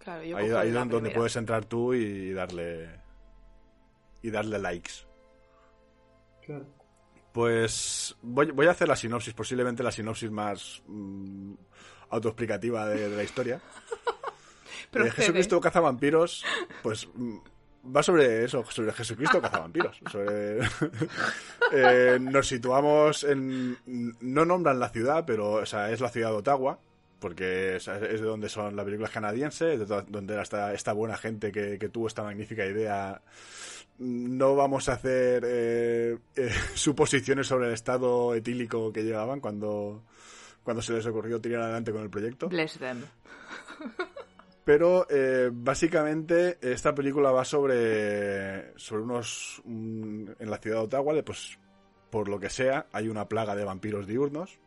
Claro, 0.00 0.24
yo 0.24 0.36
Ahí, 0.36 0.50
ahí 0.50 0.72
donde 0.72 0.96
primera. 0.96 1.14
puedes 1.14 1.36
entrar 1.36 1.64
tú 1.66 1.94
y 1.94 2.32
darle. 2.32 2.88
y 4.22 4.30
darle 4.30 4.58
likes. 4.58 4.90
Claro. 6.44 6.66
Pues 7.32 8.16
voy, 8.22 8.50
voy 8.50 8.66
a 8.66 8.72
hacer 8.72 8.88
la 8.88 8.96
sinopsis, 8.96 9.34
posiblemente 9.34 9.84
la 9.84 9.92
sinopsis 9.92 10.32
más 10.32 10.82
mm, 10.88 11.54
autoexplicativa 12.10 12.88
de, 12.88 13.08
de 13.08 13.16
la 13.16 13.22
historia. 13.22 13.60
Eh, 14.96 15.00
Procede. 15.00 15.22
Jesucristo 15.22 15.60
cazavampiros, 15.60 16.44
pues 16.82 17.08
mm, 17.14 17.36
va 17.94 18.02
sobre 18.02 18.44
eso, 18.44 18.64
sobre 18.68 18.92
Jesucristo 18.92 19.40
cazavampiros. 19.40 20.00
Sobre, 20.10 20.58
Eh, 21.72 22.18
nos 22.20 22.46
situamos 22.46 23.24
en... 23.24 23.76
No 24.20 24.44
nombran 24.44 24.78
la 24.78 24.88
ciudad, 24.88 25.24
pero 25.26 25.54
o 25.54 25.66
sea, 25.66 25.90
es 25.90 26.00
la 26.00 26.08
ciudad 26.08 26.30
de 26.30 26.36
Ottawa, 26.36 26.78
porque 27.18 27.76
es 27.76 27.86
de 27.86 28.18
donde 28.18 28.48
son 28.48 28.76
las 28.76 28.84
películas 28.84 29.10
canadienses, 29.10 29.80
es 29.80 29.88
de 29.88 30.02
donde 30.08 30.34
era 30.34 30.42
esta, 30.42 30.72
esta 30.72 30.92
buena 30.92 31.16
gente 31.16 31.50
que, 31.50 31.78
que 31.78 31.88
tuvo 31.88 32.06
esta 32.06 32.22
magnífica 32.22 32.64
idea. 32.64 33.20
No 33.98 34.54
vamos 34.54 34.88
a 34.88 34.94
hacer 34.94 35.42
eh, 35.46 36.18
eh, 36.36 36.50
suposiciones 36.74 37.46
sobre 37.46 37.68
el 37.68 37.74
estado 37.74 38.34
etílico 38.34 38.92
que 38.92 39.02
llevaban 39.02 39.40
cuando, 39.40 40.02
cuando 40.62 40.82
se 40.82 40.92
les 40.92 41.06
ocurrió 41.06 41.40
tirar 41.40 41.62
adelante 41.62 41.92
con 41.92 42.02
el 42.02 42.10
proyecto. 42.10 42.48
Bless 42.48 42.78
them. 42.78 43.02
Pero 44.66 45.06
eh, 45.08 45.48
básicamente 45.52 46.58
esta 46.60 46.92
película 46.92 47.30
va 47.30 47.44
sobre, 47.44 48.76
sobre 48.76 49.02
unos... 49.04 49.62
en 49.64 50.34
la 50.40 50.58
ciudad 50.58 50.78
de 50.78 50.82
Ottawa, 50.82 51.22
pues 51.24 51.56
por 52.10 52.28
lo 52.28 52.40
que 52.40 52.50
sea, 52.50 52.88
hay 52.90 53.06
una 53.06 53.28
plaga 53.28 53.54
de 53.54 53.64
vampiros 53.64 54.08
diurnos 54.08 54.58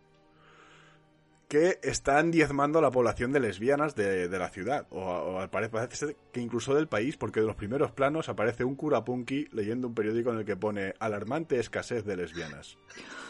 que 1.49 1.79
están 1.81 2.29
diezmando 2.31 2.79
la 2.79 2.91
población 2.91 3.31
de 3.33 3.39
lesbianas 3.41 3.95
de, 3.95 4.29
de 4.29 4.39
la 4.39 4.49
ciudad. 4.49 4.85
O, 4.91 5.39
al 5.39 5.49
pare- 5.49 5.67
parece 5.69 6.15
que 6.31 6.39
incluso 6.39 6.75
del 6.75 6.87
país, 6.87 7.17
porque 7.17 7.41
de 7.41 7.47
los 7.47 7.55
primeros 7.55 7.91
planos 7.91 8.29
aparece 8.29 8.63
un 8.63 8.75
cura 8.75 9.03
punky 9.03 9.47
leyendo 9.51 9.87
un 9.87 9.95
periódico 9.95 10.29
en 10.31 10.37
el 10.37 10.45
que 10.45 10.55
pone 10.55 10.93
alarmante 10.99 11.59
escasez 11.59 12.05
de 12.05 12.15
lesbianas. 12.17 12.77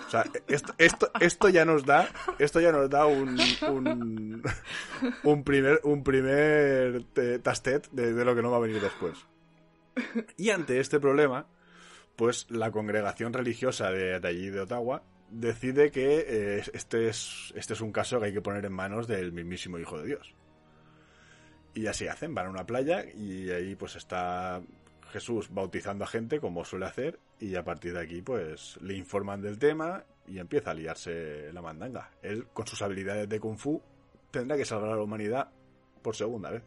O 0.05 0.11
sea, 0.11 0.25
esto, 0.47 0.73
esto, 0.77 1.09
esto 1.21 1.49
ya 1.49 1.63
nos 1.65 1.85
da, 1.85 2.09
esto 2.39 2.59
ya 2.59 2.71
nos 2.73 2.89
da 2.89 3.05
un, 3.05 3.39
un, 5.23 5.43
primer, 5.45 5.79
un 5.83 6.03
primer 6.03 7.03
tastet 7.41 7.89
de, 7.91 8.13
de 8.13 8.25
lo 8.25 8.35
que 8.35 8.41
no 8.41 8.51
va 8.51 8.57
a 8.57 8.61
venir 8.61 8.81
después. 8.81 9.17
Y 10.37 10.49
ante 10.49 10.79
este 10.79 10.99
problema, 10.99 11.47
pues 12.15 12.47
la 12.49 12.71
congregación 12.71 13.31
religiosa 13.33 13.91
de, 13.91 14.19
de 14.19 14.27
allí 14.27 14.49
de 14.49 14.61
Ottawa 14.61 15.03
decide 15.31 15.91
que 15.91 16.25
eh, 16.27 16.63
este, 16.73 17.09
es, 17.09 17.53
este 17.55 17.73
es 17.73 17.81
un 17.81 17.91
caso 17.91 18.19
que 18.19 18.27
hay 18.27 18.33
que 18.33 18.41
poner 18.41 18.65
en 18.65 18.73
manos 18.73 19.07
del 19.07 19.31
mismísimo 19.31 19.77
Hijo 19.77 19.99
de 19.99 20.07
Dios. 20.07 20.35
Y 21.73 21.87
así 21.87 22.07
hacen, 22.07 22.33
van 22.33 22.47
a 22.47 22.49
una 22.49 22.65
playa 22.65 23.05
y 23.05 23.49
ahí 23.51 23.75
pues 23.75 23.95
está 23.95 24.61
Jesús 25.11 25.49
bautizando 25.51 26.03
a 26.03 26.07
gente 26.07 26.39
como 26.39 26.65
suele 26.65 26.85
hacer 26.85 27.19
y 27.39 27.55
a 27.55 27.63
partir 27.63 27.93
de 27.93 28.01
aquí 28.01 28.21
pues 28.21 28.77
le 28.81 28.95
informan 28.95 29.41
del 29.41 29.57
tema 29.59 30.03
y 30.27 30.39
empieza 30.39 30.71
a 30.71 30.73
liarse 30.73 31.51
la 31.53 31.61
mandanga. 31.61 32.11
Él 32.21 32.47
con 32.53 32.67
sus 32.67 32.81
habilidades 32.81 33.29
de 33.29 33.39
kung 33.39 33.57
fu 33.57 33.81
tendrá 34.31 34.57
que 34.57 34.65
salvar 34.65 34.91
a 34.91 34.95
la 34.95 35.03
humanidad 35.03 35.49
por 36.01 36.15
segunda 36.15 36.51
vez. 36.51 36.63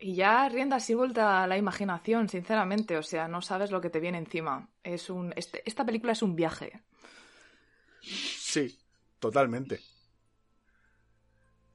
Y 0.00 0.14
ya 0.14 0.48
rienda 0.48 0.76
así 0.76 0.94
vuelta 0.94 1.42
a 1.42 1.46
la 1.46 1.58
imaginación, 1.58 2.28
sinceramente. 2.28 2.96
O 2.96 3.02
sea, 3.02 3.28
no 3.28 3.42
sabes 3.42 3.70
lo 3.70 3.80
que 3.80 3.90
te 3.90 4.00
viene 4.00 4.18
encima. 4.18 4.68
Es 4.82 5.10
un, 5.10 5.32
este- 5.36 5.62
esta 5.66 5.84
película 5.84 6.12
es 6.12 6.22
un 6.22 6.34
viaje. 6.34 6.80
Sí, 8.02 8.78
totalmente. 9.18 9.80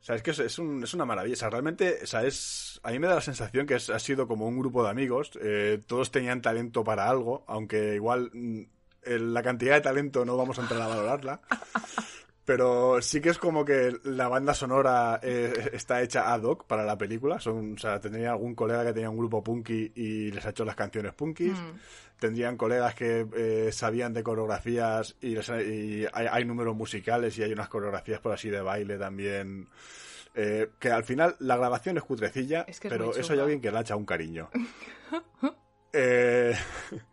O 0.02 0.04
sea, 0.06 0.16
es 0.16 0.22
que 0.24 0.32
es, 0.32 0.60
un- 0.60 0.84
es 0.84 0.94
una 0.94 1.06
maravilla. 1.06 1.34
O 1.34 1.38
sea, 1.38 1.50
realmente, 1.50 2.00
o 2.04 2.08
sea, 2.08 2.24
es, 2.24 2.80
a 2.84 2.92
mí 2.92 3.00
me 3.00 3.08
da 3.08 3.16
la 3.16 3.22
sensación 3.22 3.66
que 3.66 3.76
ha 3.76 4.00
sido 4.00 4.28
como 4.28 4.48
un 4.48 4.60
grupo 4.60 4.84
de 4.84 4.90
amigos. 4.90 5.32
eh, 5.42 5.82
todos 5.88 6.12
tenían 6.12 6.42
talento 6.42 6.84
para 6.84 7.10
algo, 7.10 7.44
aunque 7.48 7.96
igual 7.96 8.30
mm, 8.34 8.62
la 9.06 9.44
cantidad 9.44 9.76
de 9.76 9.82
talento 9.82 10.26
no 10.26 10.36
vamos 10.38 10.58
a 10.60 10.62
entrar 10.64 10.82
a 10.82 10.88
valorarla. 10.88 11.42
Pero 12.46 13.02
sí 13.02 13.22
que 13.22 13.30
es 13.30 13.40
como 13.40 13.66
que 13.66 13.98
la 14.04 14.28
banda 14.28 14.54
sonora 14.54 15.20
eh, 15.24 15.72
está 15.74 16.04
hecha 16.04 16.32
ad 16.32 16.44
hoc 16.44 16.66
para 16.68 16.84
la 16.86 16.96
película. 16.98 17.40
Son, 17.40 17.74
o 17.74 17.78
sea, 17.78 18.00
tendría 18.00 18.32
algún 18.32 18.54
colega 18.54 18.86
que 18.86 18.94
tenía 18.94 19.10
un 19.10 19.18
grupo 19.18 19.44
punky 19.44 19.92
y 19.96 20.32
les 20.32 20.46
ha 20.46 20.50
hecho 20.52 20.64
las 20.64 20.76
canciones 20.76 21.14
punkis. 21.14 21.54
Mm. 21.54 21.80
Tendrían 22.20 22.56
colegas 22.56 22.94
que 22.94 23.26
eh, 23.36 23.72
sabían 23.72 24.14
de 24.14 24.22
coreografías 24.22 25.16
y, 25.22 25.30
les- 25.36 25.50
y 25.50 26.06
hay, 26.14 26.28
hay 26.32 26.46
números 26.46 26.76
musicales 26.76 27.36
y 27.40 27.44
hay 27.44 27.52
unas 27.52 27.68
coreografías 27.68 28.20
por 28.22 28.32
así 28.34 28.50
de 28.52 28.62
baile 28.62 28.98
también. 29.00 29.68
Eh, 30.36 30.70
que 30.80 30.92
al 30.92 31.04
final 31.04 31.36
la 31.40 31.58
grabación 31.58 31.98
es 31.98 32.04
cutrecilla, 32.04 32.62
Es 32.68 32.80
que 32.80 32.90
es 32.90 32.94
pero 32.94 33.16
eso 33.16 33.34
hay 33.34 33.40
alguien 33.40 33.60
que 33.60 33.72
le 33.72 33.78
ha 33.78 33.82
echado 33.82 33.98
un 34.00 34.06
cariño. 34.06 34.50
Eh, 35.98 36.54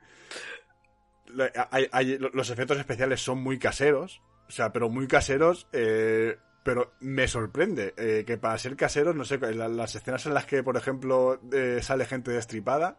hay- 1.93 2.19
los 2.19 2.51
efectos 2.51 2.79
especiales 2.79 3.21
son 3.23 3.39
muy 3.41 3.59
caseros, 3.59 4.21
o 4.53 4.55
sea, 4.55 4.71
pero 4.71 4.91
muy 4.91 5.07
caseros, 5.09 5.67
eh, 5.73 6.37
pero 6.63 6.93
me 7.01 7.27
sorprende 7.27 7.95
eh, 7.97 8.25
que 8.27 8.37
para 8.37 8.59
ser 8.59 8.77
caseros, 8.77 9.17
no 9.17 9.25
sé, 9.25 9.39
la- 9.39 9.67
las 9.67 9.95
escenas 9.95 10.27
en 10.27 10.35
las 10.35 10.45
que, 10.45 10.63
por 10.63 10.77
ejemplo, 10.77 11.41
eh, 11.51 11.79
sale 11.81 12.05
gente 12.05 12.33
destripada, 12.33 12.99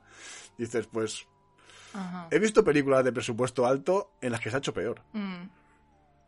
dices, 0.57 0.87
pues 0.87 1.27
Ajá. 1.93 2.27
he 2.31 2.39
visto 2.39 2.63
películas 2.63 3.03
de 3.03 3.13
presupuesto 3.13 3.67
alto 3.67 4.13
en 4.19 4.31
las 4.31 4.41
que 4.41 4.49
se 4.49 4.55
ha 4.55 4.59
hecho 4.59 4.73
peor. 4.73 5.01
Mm. 5.13 5.43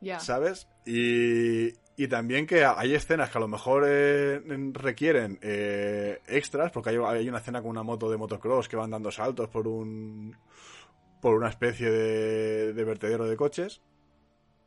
Ya. 0.02 0.20
¿sabes? 0.20 0.68
Y, 0.86 1.70
y 1.98 2.08
también 2.08 2.46
que 2.46 2.64
hay 2.64 2.94
escenas 2.94 3.32
que 3.32 3.40
a 3.40 3.42
lo 3.42 3.48
mejor 3.48 3.84
eh, 3.88 4.40
requieren 4.74 5.40
eh, 5.42 6.22
extras, 6.28 6.72
porque 6.72 6.92
hay, 6.92 6.98
hay 6.98 7.28
una 7.28 7.40
escena 7.40 7.62
con 7.64 7.72
una 7.72 7.82
moto 7.82 8.12
de 8.12 8.18
motocross 8.18 8.70
que 8.70 8.76
van 8.76 8.92
dando 8.92 9.10
saltos 9.10 9.50
por 9.50 9.68
un 9.68 10.38
por 11.20 11.34
una 11.34 11.50
especie 11.50 11.90
de, 11.90 12.74
de 12.74 12.84
vertedero 12.84 13.26
de 13.26 13.36
coches. 13.36 13.82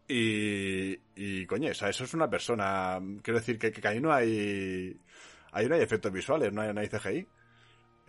Y, 0.08 0.98
y 1.16 1.44
coño, 1.46 1.70
o 1.70 1.74
sea, 1.74 1.90
eso 1.90 2.04
es 2.04 2.14
una 2.14 2.30
persona. 2.30 2.98
Quiero 3.22 3.38
decir 3.38 3.58
que, 3.58 3.70
que 3.70 3.86
ahí 3.86 4.00
no 4.00 4.12
hay. 4.12 4.98
Ahí 5.52 5.68
no 5.68 5.74
hay 5.74 5.82
efectos 5.82 6.12
visuales, 6.12 6.52
no 6.52 6.62
hay, 6.62 6.72
no 6.72 6.80
hay 6.80 6.88
CGI. 6.88 7.26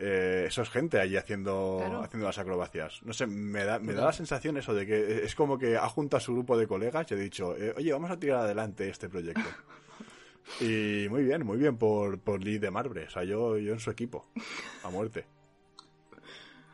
Eh, 0.01 0.46
eso 0.48 0.62
es 0.62 0.70
gente 0.70 0.98
allí 0.98 1.18
haciendo, 1.18 1.75
Claro. 1.79 2.01
haciendo 2.01 2.25
las 2.27 2.38
acrobacias. 2.38 3.01
No 3.03 3.12
sé, 3.12 3.27
me 3.27 3.65
da, 3.65 3.79
me 3.79 3.94
da 3.94 4.06
la 4.06 4.13
sensación 4.13 4.56
eso 4.56 4.74
de 4.74 4.86
que 4.86 5.24
es 5.25 5.36
como 5.36 5.58
que 5.58 5.75
ha 5.75 5.89
juntado 5.89 6.20
a 6.20 6.22
su 6.22 6.34
grupo 6.34 6.58
de 6.58 6.68
colegas 6.68 7.12
y 7.12 7.15
ha 7.15 7.18
dicho, 7.18 7.53
eh, 7.58 7.74
oye, 7.75 7.91
vamos 7.91 8.10
a 8.10 8.18
tirar 8.18 8.39
adelante 8.39 8.88
este 8.88 9.10
proyecto. 9.10 9.41
y 10.62 11.08
muy 11.10 11.24
bien, 11.24 11.46
muy 11.46 11.58
bien 11.58 11.77
por, 11.77 12.18
por 12.20 12.41
Lee 12.41 12.60
de 12.60 12.72
Marbre. 12.72 13.08
O 13.08 13.10
sea, 13.10 13.25
yo, 13.25 13.58
yo 13.58 13.74
en 13.74 13.79
su 13.79 13.91
equipo. 13.91 14.25
A 14.84 14.89
muerte. 14.89 15.25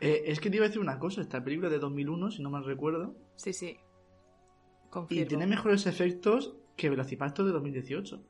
Eh, 0.00 0.24
es 0.26 0.38
que 0.40 0.50
te 0.50 0.56
iba 0.56 0.66
a 0.66 0.68
decir 0.68 0.80
una 0.80 0.98
cosa. 1.00 1.20
Esta 1.20 1.42
película 1.42 1.68
de 1.68 1.78
2001, 1.80 2.30
si 2.30 2.42
no 2.42 2.50
mal 2.50 2.64
recuerdo. 2.64 3.16
Sí, 3.34 3.52
sí. 3.52 3.76
Y 5.10 5.24
tiene 5.24 5.46
mejores 5.46 5.86
efectos 5.86 6.54
que 6.76 6.90
Velocipastor 6.90 7.46
de 7.46 7.52
2018. 7.52 8.22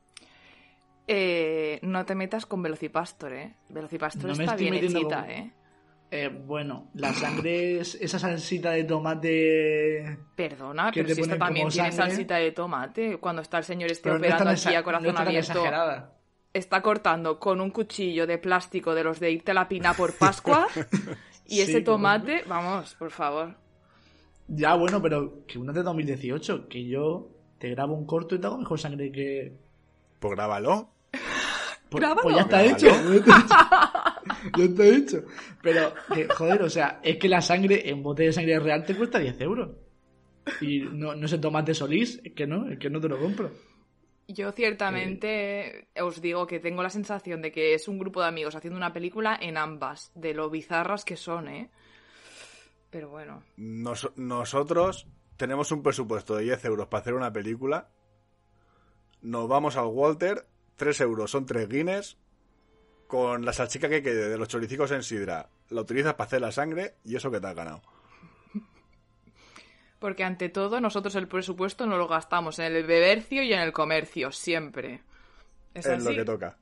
Eh, 1.07 1.79
no 1.83 2.05
te 2.05 2.15
metas 2.15 2.45
con 2.45 2.61
Velocipastor, 2.61 3.33
¿eh? 3.33 3.55
Velocipastor 3.69 4.25
No 4.25 4.31
está 4.33 4.55
bien 4.55 4.73
hechita, 4.73 5.21
con- 5.21 5.29
¿eh? 5.29 5.53
Eh, 6.09 6.29
bueno, 6.29 6.87
la 6.93 7.13
sangre 7.13 7.79
es 7.81 7.95
esa 7.95 8.17
salsita 8.17 8.71
de 8.71 8.85
tomate. 8.85 10.17
Perdona, 10.35 10.89
Que 10.91 11.03
pero 11.03 11.15
si 11.15 11.21
esta 11.21 11.37
también 11.37 11.67
tiene 11.67 11.91
sangre. 11.91 12.11
salsita 12.11 12.35
de 12.37 12.51
tomate. 12.51 13.17
Cuando 13.17 13.41
está 13.41 13.57
el 13.57 13.65
señor 13.65 13.91
este 13.91 14.03
Pero 14.03 14.15
operando 14.17 14.49
aquí 14.49 14.73
a 14.73 14.83
corazón 14.83 15.13
no 15.13 15.19
abierto, 15.19 15.63
está 16.53 16.81
cortando 16.81 17.39
con 17.39 17.59
un 17.59 17.71
cuchillo 17.71 18.25
de 18.25 18.37
plástico 18.37 18.95
de 18.95 19.03
los 19.03 19.19
de 19.19 19.31
irte 19.31 19.51
a 19.51 19.53
la 19.53 19.67
pina 19.67 19.93
por 19.93 20.13
Pascua. 20.13 20.67
y 21.45 21.55
Sí, 21.55 21.61
ese 21.61 21.81
tomate, 21.81 22.43
vamos, 22.47 22.95
por 22.95 23.11
favor. 23.11 23.55
Ya, 24.47 24.75
bueno, 24.75 25.01
pero 25.01 25.45
que 25.45 25.57
una 25.59 25.73
de 25.73 25.83
2018, 25.83 26.67
que 26.69 26.85
yo 26.87 27.29
te 27.59 27.69
grabo 27.69 27.95
un 27.95 28.05
corto 28.05 28.35
y 28.35 28.39
te 28.39 28.47
hago 28.47 28.57
mejor 28.57 28.79
sangre 28.79 29.11
que. 29.11 29.53
Pues 30.19 30.33
grábalo. 30.35 30.89
Pues, 31.89 32.01
Grábalo. 32.01 32.21
pues 32.23 32.35
ya 32.35 32.41
está 32.41 32.63
Grábalo. 32.63 32.75
hecho. 32.75 32.87
Ya 32.87 33.15
está 33.15 33.37
hecho. 33.37 34.57
Ya 34.57 34.63
está 34.65 34.85
hecho. 34.85 35.23
Pero, 35.63 35.93
que, 36.13 36.27
joder, 36.27 36.61
o 36.63 36.69
sea, 36.69 36.99
es 37.01 37.15
que 37.17 37.29
la 37.29 37.41
sangre 37.41 37.89
en 37.89 38.03
bote 38.03 38.23
de 38.23 38.33
sangre 38.33 38.59
real 38.59 38.83
te 38.85 38.93
cuesta 38.93 39.19
10 39.19 39.39
euros. 39.39 39.69
Y 40.59 40.79
no, 40.81 41.15
no 41.15 41.25
es 41.25 41.31
el 41.31 41.39
tomate 41.39 41.73
solís, 41.73 42.19
es 42.25 42.33
que 42.33 42.45
no, 42.45 42.69
es 42.69 42.77
que 42.77 42.89
no 42.89 42.99
te 42.99 43.07
lo 43.07 43.17
compro. 43.17 43.51
Yo 44.27 44.51
ciertamente 44.51 45.87
os 46.01 46.21
digo 46.21 46.45
que 46.45 46.59
tengo 46.59 46.83
la 46.83 46.89
sensación 46.89 47.41
de 47.41 47.53
que 47.53 47.73
es 47.73 47.87
un 47.87 47.97
grupo 47.99 48.19
de 48.21 48.27
amigos 48.27 48.55
haciendo 48.55 48.75
una 48.77 48.91
película 48.91 49.37
en 49.41 49.55
ambas, 49.55 50.11
de 50.13 50.33
lo 50.33 50.49
bizarras 50.49 51.05
que 51.05 51.15
son, 51.15 51.47
¿eh? 51.47 51.69
Pero 52.97 53.09
bueno. 53.09 53.43
Nos- 53.57 54.09
nosotros 54.15 55.05
tenemos 55.37 55.71
un 55.71 55.83
presupuesto 55.83 56.35
de 56.35 56.45
10 56.45 56.65
euros 56.65 56.87
para 56.87 57.01
hacer 57.01 57.13
una 57.13 57.31
película. 57.31 57.89
Nos 59.21 59.47
vamos 59.47 59.77
al 59.77 59.85
Walter, 59.85 60.47
3 60.77 60.99
euros 61.01 61.29
son 61.29 61.45
3 61.45 61.69
guinness. 61.69 62.17
Con 63.05 63.45
la 63.45 63.53
salchica 63.53 63.87
que 63.87 64.01
quede 64.01 64.29
de 64.29 64.37
los 64.39 64.47
choricicos 64.47 64.89
en 64.89 65.03
sidra, 65.03 65.47
la 65.69 65.81
utilizas 65.81 66.15
para 66.15 66.25
hacer 66.25 66.41
la 66.41 66.51
sangre 66.51 66.95
y 67.05 67.15
eso 67.15 67.29
que 67.29 67.39
te 67.39 67.45
has 67.45 67.55
ganado. 67.55 67.83
Porque 69.99 70.23
ante 70.23 70.49
todo, 70.49 70.81
nosotros 70.81 71.13
el 71.17 71.27
presupuesto 71.27 71.85
no 71.85 71.97
lo 71.97 72.07
gastamos 72.07 72.57
en 72.57 72.75
el 72.75 72.83
bebercio 72.83 73.43
y 73.43 73.53
en 73.53 73.59
el 73.59 73.73
comercio, 73.73 74.31
siempre. 74.31 75.01
¿Es 75.75 75.85
así? 75.85 76.03
lo 76.03 76.15
que 76.15 76.25
toca. 76.25 76.57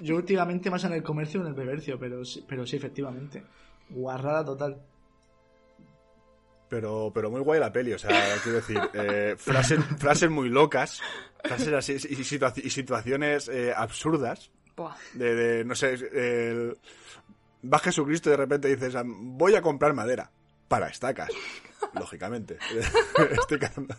Yo 0.00 0.16
últimamente 0.16 0.70
más 0.70 0.82
en 0.84 0.94
el 0.94 1.02
comercio 1.02 1.40
que 1.42 1.48
en 1.48 1.54
el 1.54 1.58
bebercio, 1.58 1.98
pero 1.98 2.24
sí, 2.24 2.42
pero 2.48 2.64
sí, 2.66 2.76
efectivamente. 2.76 3.42
Guarrada 3.90 4.42
total. 4.42 4.80
Pero, 6.68 7.12
pero 7.14 7.30
muy 7.30 7.40
guay 7.40 7.60
la 7.60 7.72
peli, 7.72 7.92
o 7.92 7.98
sea, 7.98 8.10
quiero 8.42 8.56
decir, 8.58 8.80
eh, 8.94 9.34
frases, 9.38 9.78
frases 9.98 10.30
muy 10.30 10.48
locas, 10.48 11.00
frases 11.44 11.72
así 11.72 11.92
y, 11.94 12.16
situa- 12.24 12.52
y 12.56 12.70
situaciones 12.70 13.48
eh, 13.48 13.72
absurdas. 13.76 14.50
Buah. 14.76 14.96
De, 15.12 15.34
de, 15.34 15.64
no 15.64 15.74
sé, 15.74 15.92
el- 15.92 16.76
va 17.72 17.78
Jesucristo 17.78 18.28
y 18.28 18.32
de 18.32 18.36
repente 18.38 18.68
dices, 18.68 18.94
voy 19.04 19.54
a 19.54 19.62
comprar 19.62 19.92
madera 19.94 20.30
para 20.74 20.88
estacas, 20.88 21.30
lógicamente. 21.94 22.58
Estoy 23.30 23.60
cazando. 23.60 23.94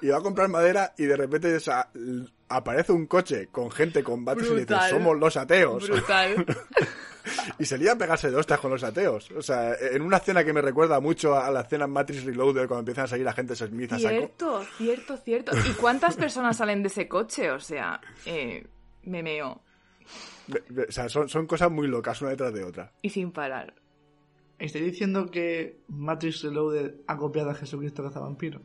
Y 0.00 0.08
va 0.08 0.16
a 0.16 0.22
comprar 0.22 0.48
madera 0.48 0.94
y 0.96 1.04
de 1.04 1.14
repente 1.14 1.54
o 1.54 1.60
sea, 1.60 1.90
l- 1.94 2.26
aparece 2.48 2.92
un 2.92 3.06
coche 3.06 3.48
con 3.52 3.70
gente 3.70 4.02
con 4.02 4.24
bates 4.24 4.46
y 4.46 4.50
le 4.50 4.60
dices, 4.60 4.68
Brutal. 4.68 4.90
somos 4.90 5.18
los 5.18 5.36
ateos. 5.36 5.86
Brutal. 5.88 6.46
Y 7.58 7.64
se 7.64 7.76
lía 7.76 7.92
a 7.92 7.96
pegarse 7.98 8.30
de 8.30 8.36
hostias 8.36 8.60
con 8.60 8.70
los 8.70 8.84
ateos. 8.84 9.32
O 9.32 9.42
sea, 9.42 9.74
en 9.74 10.00
una 10.00 10.18
escena 10.18 10.44
que 10.44 10.52
me 10.52 10.60
recuerda 10.62 11.00
mucho 11.00 11.36
a 11.36 11.50
la 11.50 11.62
escena 11.62 11.86
en 11.86 11.90
Matrix 11.90 12.22
Reloaded 12.22 12.68
cuando 12.68 12.78
empiezan 12.82 13.04
a 13.06 13.08
salir 13.08 13.26
agentes 13.26 13.58
Smith 13.58 13.92
a 13.94 13.98
saco. 13.98 14.08
Cierto, 14.14 14.64
cierto, 14.78 15.16
cierto. 15.16 15.52
¿Y 15.68 15.72
cuántas 15.72 16.14
personas 16.14 16.56
salen 16.56 16.82
de 16.84 16.88
ese 16.88 17.08
coche? 17.08 17.50
O 17.50 17.58
sea, 17.58 18.00
eh, 18.26 18.64
me 19.02 19.24
meo. 19.24 19.60
O 20.88 20.92
sea, 20.92 21.08
son, 21.08 21.28
son 21.28 21.48
cosas 21.48 21.68
muy 21.68 21.88
locas 21.88 22.20
una 22.22 22.30
detrás 22.30 22.54
de 22.54 22.62
otra. 22.62 22.92
Y 23.02 23.10
sin 23.10 23.32
parar. 23.32 23.74
¿Estoy 24.58 24.80
diciendo 24.82 25.30
que 25.30 25.80
Matrix 25.88 26.42
Reloaded 26.42 26.94
ha 27.06 27.16
copiado 27.16 27.50
a 27.50 27.54
Jesucristo 27.54 28.02
Cazavampiro? 28.02 28.60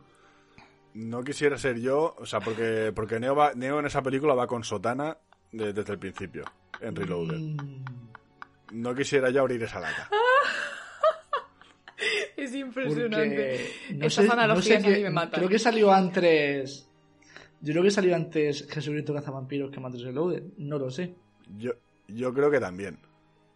No 0.93 1.24
quisiera 1.24 1.57
ser 1.57 1.79
yo, 1.79 2.15
o 2.17 2.25
sea, 2.25 2.39
porque, 2.39 2.91
porque 2.95 3.19
Neo, 3.19 3.36
va- 3.36 3.53
Neo 3.53 3.79
en 3.79 3.86
esa 3.86 4.01
película 4.01 4.33
va 4.33 4.48
con 4.48 4.63
sotana 4.63 5.17
de- 5.51 5.74
desde 5.74 5.93
el 5.93 6.00
principio, 6.00 6.43
en 6.79 6.95
Reloaded. 6.95 7.38
Mm, 7.38 7.83
No 8.74 8.95
quisiera 8.95 9.29
yo 9.29 9.41
abrir 9.41 9.62
esa 9.63 9.79
lata. 9.81 10.10
Es 12.38 12.51
porque 12.63 13.69
no 13.93 14.05
Esas 14.07 14.25
sé- 14.25 14.31
analogías 14.31 14.81
no 14.81 14.83
sé 14.83 14.88
a 14.88 14.89
mí 14.89 14.95
qué- 14.95 15.03
me 15.03 15.10
matan. 15.12 15.39
Creo 15.39 15.50
que 15.50 15.60
salió 15.60 15.91
antes. 15.91 16.88
Yo 17.62 17.74
creo 17.74 17.83
que 17.83 17.91
salió 17.91 18.15
antes 18.15 18.67
Jesucristo 18.67 19.13
Cazavampiros 19.13 19.69
que 19.69 19.79
Matrix 19.79 20.05
Reloaded. 20.05 20.43
No 20.57 20.79
lo 20.79 20.89
sé. 20.89 21.13
Yo, 21.60 21.74
yo 22.07 22.33
creo 22.33 22.50
que 22.50 22.60
también. 22.60 22.98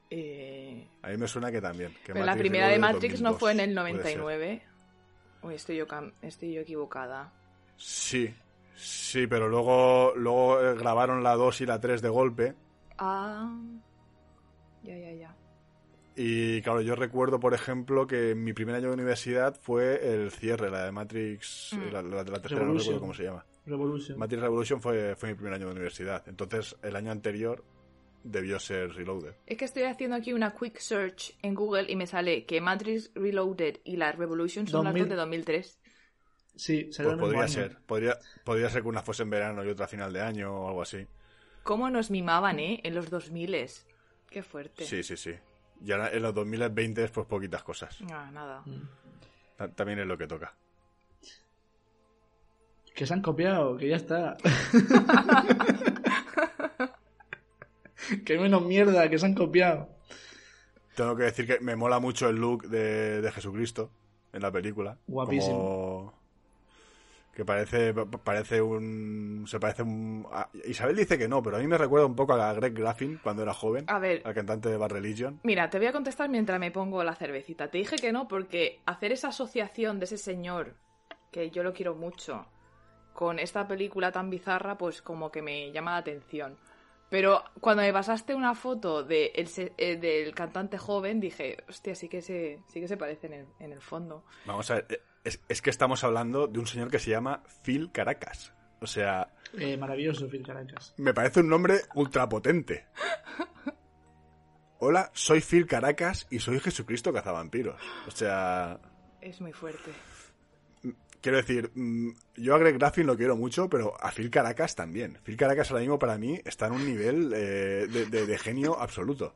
Eh, 0.10 0.88
A 1.02 1.10
mí 1.10 1.18
me 1.18 1.28
suena 1.28 1.52
que 1.52 1.62
también. 1.62 1.94
que 2.06 2.14
pero 2.14 2.26
la 2.26 2.36
primera 2.36 2.68
de 2.68 2.78
Matrix 2.80 3.22
no 3.22 3.32
2002, 3.32 3.40
fue 3.40 3.52
en 3.52 3.60
el 3.60 3.74
puede 3.76 4.04
ser. 4.04 4.18
99. 4.18 4.62
Uy, 5.44 5.54
estoy 5.56 5.78
yo, 5.78 5.86
estoy 6.22 6.54
yo 6.54 6.62
equivocada. 6.62 7.32
Sí, 7.78 8.34
sí, 8.76 9.28
pero 9.28 9.48
luego, 9.50 10.14
luego 10.16 10.62
eh, 10.62 10.76
grabaron 10.76 11.24
la 11.24 11.36
2 11.36 11.62
y 11.62 11.66
la 11.66 11.80
3 11.80 12.02
de 12.02 12.10
golpe. 12.10 12.54
Ah. 12.98 13.56
Ya, 14.84 14.96
ya, 14.98 15.12
ya. 15.14 15.36
Y 16.16 16.62
claro, 16.62 16.80
yo 16.82 16.96
recuerdo, 16.96 17.40
por 17.40 17.54
ejemplo, 17.54 18.08
que 18.08 18.36
mi 18.36 18.54
primer 18.54 18.76
año 18.76 18.88
de 18.88 18.94
universidad 18.94 19.60
fue 19.62 20.14
el 20.14 20.32
cierre, 20.32 20.70
la 20.70 20.86
de 20.86 20.92
Matrix, 20.92 21.74
Mm. 21.74 21.92
la, 21.94 22.02
la 22.02 22.24
de 22.24 22.32
la 22.32 22.40
tercera, 22.42 22.64
no 22.66 22.74
recuerdo 22.74 23.00
cómo 23.02 23.14
se 23.14 23.24
llama. 23.24 23.46
Revolution. 23.66 24.18
Matrix 24.18 24.42
Revolution 24.42 24.82
fue, 24.82 25.16
fue 25.16 25.30
mi 25.30 25.36
primer 25.36 25.54
año 25.56 25.66
de 25.66 25.72
universidad. 25.74 26.24
Entonces, 26.28 26.76
el 26.84 26.96
año 26.96 27.12
anterior 27.12 27.64
debió 28.26 28.60
ser 28.60 28.94
Reloaded. 28.94 29.36
Es 29.46 29.58
que 29.58 29.66
estoy 29.66 29.84
haciendo 29.84 30.16
aquí 30.18 30.34
una 30.34 30.54
quick 30.56 30.80
search 30.80 31.36
en 31.42 31.54
Google 31.56 31.90
y 31.92 31.96
me 31.96 32.08
sale 32.08 32.46
que 32.46 32.60
Matrix 32.60 33.12
Reloaded 33.16 33.78
y 33.84 33.96
la 33.98 34.12
Revolution 34.12 34.68
son 34.68 34.84
las 34.84 34.94
2000. 34.94 35.04
dos 35.04 35.10
de 35.10 35.16
2003. 35.16 35.80
Sí, 36.56 36.92
salió 36.92 37.12
Pues 37.12 37.22
podría 37.22 37.42
año. 37.44 37.48
ser. 37.54 37.78
Podría, 37.86 38.18
podría 38.44 38.70
ser 38.70 38.82
que 38.82 38.88
una 38.88 39.02
fuese 39.04 39.24
en 39.24 39.30
verano 39.30 39.64
y 39.64 39.70
otra 39.70 39.86
a 39.86 39.88
final 39.88 40.12
de 40.12 40.22
año 40.22 40.52
o 40.54 40.68
algo 40.70 40.82
así. 40.82 41.06
¿Cómo 41.64 41.90
nos 41.90 42.10
mimaban, 42.12 42.60
eh? 42.60 42.80
En 42.84 42.96
los 42.96 43.10
2000 43.10 43.56
Qué 44.30 44.42
fuerte. 44.44 44.86
Sí, 44.86 45.04
sí, 45.04 45.16
sí. 45.18 45.34
Y 45.84 45.92
ahora 45.92 46.10
en 46.12 46.22
los 46.24 46.34
2020 46.34 47.08
pues 47.10 47.28
poquitas 47.28 47.64
cosas. 47.64 47.98
Ah, 48.12 48.30
nada. 48.32 48.62
Mm. 48.66 48.82
Ta- 49.58 49.72
También 49.72 50.00
es 50.00 50.08
lo 50.08 50.18
que 50.18 50.28
toca. 50.28 50.56
Que 52.96 53.06
se 53.06 53.14
han 53.14 53.22
copiado, 53.22 53.76
que 53.78 53.90
ya 53.90 53.98
está. 53.98 54.38
que 58.26 58.38
menos 58.38 58.64
mierda, 58.64 59.10
que 59.10 59.18
se 59.20 59.26
han 59.26 59.34
copiado. 59.36 59.90
Tengo 60.96 61.16
que 61.16 61.24
decir 61.24 61.46
que 61.46 61.60
me 61.60 61.76
mola 61.76 62.00
mucho 62.00 62.30
el 62.30 62.38
look 62.38 62.68
de, 62.68 63.22
de 63.22 63.32
Jesucristo 63.32 63.92
en 64.34 64.42
la 64.42 64.52
película. 64.52 64.98
Guapísimo. 65.08 65.58
Como 65.58 66.26
que 67.34 67.44
parece 67.44 67.94
parece 67.94 68.62
un 68.62 69.44
se 69.46 69.60
parece 69.60 69.84
un 69.84 70.26
a- 70.32 70.48
Isabel 70.66 70.96
dice 70.96 71.18
que 71.18 71.28
no, 71.28 71.44
pero 71.44 71.58
a 71.58 71.60
mí 71.60 71.68
me 71.68 71.78
recuerda 71.78 72.06
un 72.06 72.16
poco 72.16 72.32
a 72.32 72.54
Greg 72.54 72.74
Graffin 72.74 73.20
cuando 73.22 73.44
era 73.44 73.54
joven, 73.54 73.84
A 73.90 74.00
ver, 74.00 74.22
al 74.24 74.34
cantante 74.34 74.70
de 74.70 74.78
Bad 74.78 74.92
Religion. 74.92 75.42
Mira, 75.44 75.70
te 75.70 75.78
voy 75.78 75.88
a 75.88 75.92
contestar 75.92 76.30
mientras 76.30 76.62
me 76.62 76.72
pongo 76.72 77.04
la 77.04 77.14
cervecita. 77.14 77.70
Te 77.70 77.78
dije 77.80 77.98
que 77.98 78.14
no 78.14 78.30
porque 78.30 78.80
hacer 78.86 79.12
esa 79.12 79.28
asociación 79.30 80.00
de 80.00 80.06
ese 80.06 80.18
señor, 80.18 80.76
que 81.30 81.50
yo 81.52 81.62
lo 81.64 81.74
quiero 81.74 81.94
mucho, 81.96 82.46
con 83.14 83.38
esta 83.40 83.68
película 83.68 84.14
tan 84.14 84.30
bizarra, 84.30 84.78
pues 84.78 85.02
como 85.02 85.30
que 85.30 85.42
me 85.42 85.74
llama 85.74 85.92
la 85.92 85.98
atención. 85.98 86.56
Pero 87.16 87.46
cuando 87.62 87.82
me 87.82 87.94
pasaste 87.94 88.36
una 88.36 88.56
foto 88.56 89.02
de 89.02 89.28
el 89.36 89.48
se- 89.48 89.72
eh, 89.78 89.96
del 89.96 90.36
cantante 90.36 90.78
joven, 90.78 91.22
dije, 91.22 91.64
hostia, 91.70 91.96
sí 91.96 92.10
que 92.10 92.22
se, 92.22 92.60
sí 92.68 92.82
que 92.82 92.90
se 92.90 92.98
parece 92.98 93.28
en 93.28 93.34
el, 93.34 93.46
en 93.62 93.72
el 93.72 93.80
fondo. 93.82 94.26
Vamos 94.46 94.70
a 94.70 94.76
ver, 94.76 94.88
eh, 94.90 95.02
es, 95.24 95.40
es 95.48 95.62
que 95.62 95.70
estamos 95.70 96.04
hablando 96.04 96.48
de 96.48 96.60
un 96.60 96.68
señor 96.68 96.92
que 96.92 97.00
se 97.00 97.12
llama 97.12 97.42
Phil 97.64 97.90
Caracas. 97.94 98.54
O 98.82 98.86
sea, 98.86 99.30
Eh, 99.58 99.78
maravilloso, 99.78 100.28
Phil 100.28 100.46
Caracas. 100.46 100.94
me 100.98 101.14
parece 101.14 101.40
un 101.40 101.48
nombre 101.48 101.84
ultrapotente. 101.94 102.86
Hola, 104.80 105.10
soy 105.14 105.40
Phil 105.40 105.66
Caracas 105.68 106.28
y 106.30 106.40
soy 106.40 106.60
Jesucristo 106.60 107.14
cazavampiros. 107.14 107.82
O 108.08 108.12
sea, 108.12 108.78
Es 109.22 109.40
muy 109.40 109.54
fuerte. 109.54 109.92
Quiero 111.22 111.38
decir, 111.38 111.72
mm, 111.76 112.10
yo 112.36 112.56
a 112.56 112.58
Greg 112.58 112.78
Graffin 112.78 113.06
lo 113.08 113.18
quiero 113.18 113.36
mucho, 113.36 113.70
pero 113.70 113.94
a 114.00 114.12
Phil 114.12 114.30
Caracas 114.30 114.76
también. 114.76 115.20
Phil 115.24 115.38
Caracas 115.38 115.70
ahora 115.72 115.82
mismo 115.82 116.00
para 116.00 116.18
mí 116.18 116.40
está 116.46 116.68
en 116.68 116.74
un 116.74 116.86
nivel 116.86 117.34
eh, 117.34 117.88
de, 117.88 118.06
de- 118.06 118.26
de 118.26 118.38
genio 118.38 118.80
absoluto. 118.80 119.34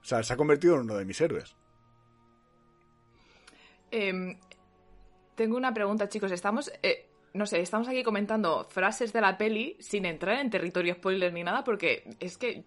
O 0.00 0.04
sea, 0.04 0.22
se 0.22 0.32
ha 0.32 0.36
convertido 0.36 0.74
en 0.76 0.80
uno 0.82 0.96
de 0.96 1.04
mis 1.04 1.20
héroes. 1.20 1.54
Em, 3.90 4.38
tengo 5.34 5.56
una 5.56 5.72
pregunta, 5.72 6.08
chicos. 6.08 6.30
Estamos, 6.32 6.70
eh, 6.82 7.08
no 7.34 7.46
sé, 7.46 7.60
estamos 7.60 7.88
aquí 7.88 8.02
comentando 8.02 8.66
frases 8.70 9.12
de 9.12 9.20
la 9.20 9.36
peli 9.38 9.76
sin 9.80 10.04
entrar 10.06 10.40
en 10.40 10.50
territorio 10.50 10.94
spoiler 10.94 11.32
ni 11.32 11.42
nada, 11.42 11.64
porque 11.64 12.04
es 12.20 12.38
que, 12.38 12.64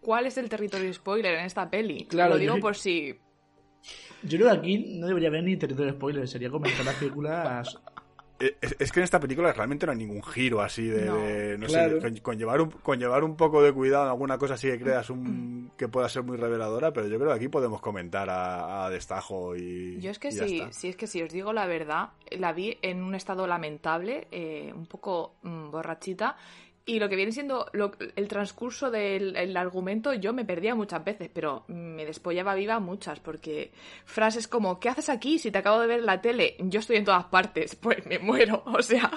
¿cuál 0.00 0.26
es 0.26 0.36
el 0.38 0.48
territorio 0.48 0.92
spoiler 0.92 1.34
en 1.34 1.44
esta 1.44 1.70
peli? 1.70 2.06
Claro, 2.06 2.34
Lo 2.34 2.38
digo 2.38 2.56
yo- 2.56 2.60
por 2.60 2.76
si. 2.76 3.18
Yo 4.22 4.38
creo 4.38 4.50
que 4.50 4.56
aquí 4.58 4.98
no 4.98 5.06
debería 5.06 5.28
haber 5.28 5.44
ni 5.44 5.56
territorio 5.56 5.92
spoiler, 5.92 6.28
sería 6.28 6.50
comentar 6.50 6.84
las 6.84 6.96
películas. 6.96 7.78
Eh, 8.42 8.56
Es, 8.62 8.74
es 8.78 8.90
que 8.90 9.00
en 9.00 9.04
esta 9.04 9.20
película 9.20 9.52
realmente 9.52 9.84
no 9.84 9.92
hay 9.92 9.98
ningún 9.98 10.22
giro 10.22 10.62
así 10.62 10.86
de, 10.86 11.04
No. 11.04 11.16
de- 11.18 11.58
no 11.58 11.66
Claro. 11.66 12.00
sé, 12.00 12.08
con, 12.08 12.16
con 12.20 12.38
llevar 12.38 12.62
un, 12.62 12.70
con 12.70 12.98
llevar 12.98 13.22
un 13.22 13.36
poco 13.36 13.62
de 13.62 13.70
cuidado 13.70 14.04
en 14.04 14.10
alguna 14.12 14.38
cosa 14.38 14.54
así 14.54 14.66
que 14.66 14.80
creas 14.80 15.10
un, 15.10 15.70
que 15.76 15.88
pueda 15.88 16.08
ser 16.08 16.22
muy 16.22 16.38
reveladora, 16.38 16.90
pero 16.90 17.06
yo 17.06 17.18
creo 17.18 17.28
que 17.28 17.36
aquí 17.36 17.48
podemos 17.48 17.82
comentar 17.82 18.30
a, 18.30 18.86
a 18.86 18.88
destajo 18.88 19.54
y 19.56 20.00
Yo 20.00 20.10
es 20.10 20.18
que 20.18 20.32
sí, 20.32 20.56
está. 20.60 20.72
sí, 20.72 20.88
es 20.88 20.96
que 20.96 21.06
si 21.06 21.20
os 21.20 21.30
digo 21.30 21.52
la 21.52 21.66
verdad, 21.66 22.12
la 22.30 22.54
vi 22.54 22.78
en 22.80 23.02
un 23.02 23.14
estado 23.14 23.46
lamentable, 23.46 24.26
eh, 24.30 24.72
un 24.74 24.86
poco 24.86 25.34
mm, 25.42 25.70
borrachita, 25.70 26.38
y 26.86 26.98
lo 26.98 27.08
que 27.08 27.16
viene 27.16 27.30
siendo 27.32 27.66
lo- 27.72 27.92
el 28.16 28.28
transcurso 28.28 28.90
del 28.90 29.36
el 29.36 29.56
argumento, 29.56 30.12
yo 30.14 30.32
me 30.32 30.44
perdía 30.44 30.74
muchas 30.74 31.04
veces, 31.04 31.30
pero 31.32 31.64
me 31.68 32.04
despollaba 32.04 32.54
viva 32.54 32.80
muchas, 32.80 33.20
porque 33.20 33.72
frases 34.04 34.48
como, 34.48 34.80
¿qué 34.80 34.88
haces 34.88 35.08
aquí 35.08 35.38
si 35.38 35.50
te 35.50 35.58
acabo 35.58 35.80
de 35.80 35.86
ver 35.86 35.98
en 36.00 36.06
la 36.06 36.20
tele? 36.20 36.56
Yo 36.58 36.80
estoy 36.80 36.96
en 36.96 37.04
todas 37.04 37.24
partes, 37.26 37.76
pues 37.80 38.04
me 38.06 38.18
muero, 38.18 38.62
o 38.66 38.82
sea, 38.82 39.10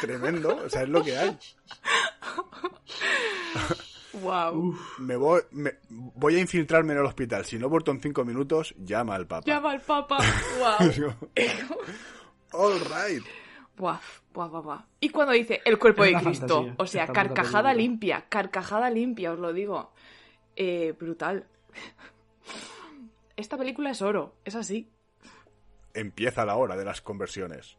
Tremendo, 0.00 0.56
o 0.64 0.68
sea, 0.68 0.82
es 0.82 0.88
lo 0.88 1.02
que 1.02 1.16
hay. 1.16 1.36
wow. 4.22 4.74
Me 4.98 5.16
voy, 5.16 5.40
me- 5.52 5.74
voy 5.88 6.36
a 6.36 6.40
infiltrarme 6.40 6.92
en 6.92 6.98
el 7.00 7.06
hospital. 7.06 7.44
Si 7.44 7.58
no 7.58 7.66
he 7.66 7.68
vuelto 7.68 7.90
en 7.90 8.00
cinco 8.00 8.24
minutos, 8.24 8.74
llama 8.78 9.14
al 9.14 9.26
papa. 9.26 9.44
Llama 9.46 9.72
al 9.72 9.80
papa, 9.80 10.18
wow. 10.58 11.14
All 12.52 12.80
right. 12.80 13.24
Buah, 13.76 14.00
buah, 14.32 14.48
buah, 14.48 14.62
buah. 14.62 14.84
Y 15.00 15.08
cuando 15.08 15.32
dice 15.32 15.60
el 15.64 15.78
cuerpo 15.78 16.04
Es 16.04 16.12
de 16.12 16.20
Cristo, 16.22 16.46
fantasía, 16.48 16.74
o 16.78 16.86
sea, 16.86 17.06
carcajada 17.06 17.72
limpia, 17.72 18.26
carcajada 18.28 18.90
limpia, 18.90 19.32
os 19.32 19.38
lo 19.38 19.52
digo. 19.52 19.92
Eh, 20.56 20.94
brutal. 20.98 21.46
Esta 23.36 23.56
película 23.56 23.90
es 23.90 24.02
oro, 24.02 24.34
es 24.44 24.54
así. 24.54 24.90
Empieza 25.94 26.44
la 26.44 26.56
hora 26.56 26.76
de 26.76 26.84
las 26.84 27.00
conversiones. 27.00 27.78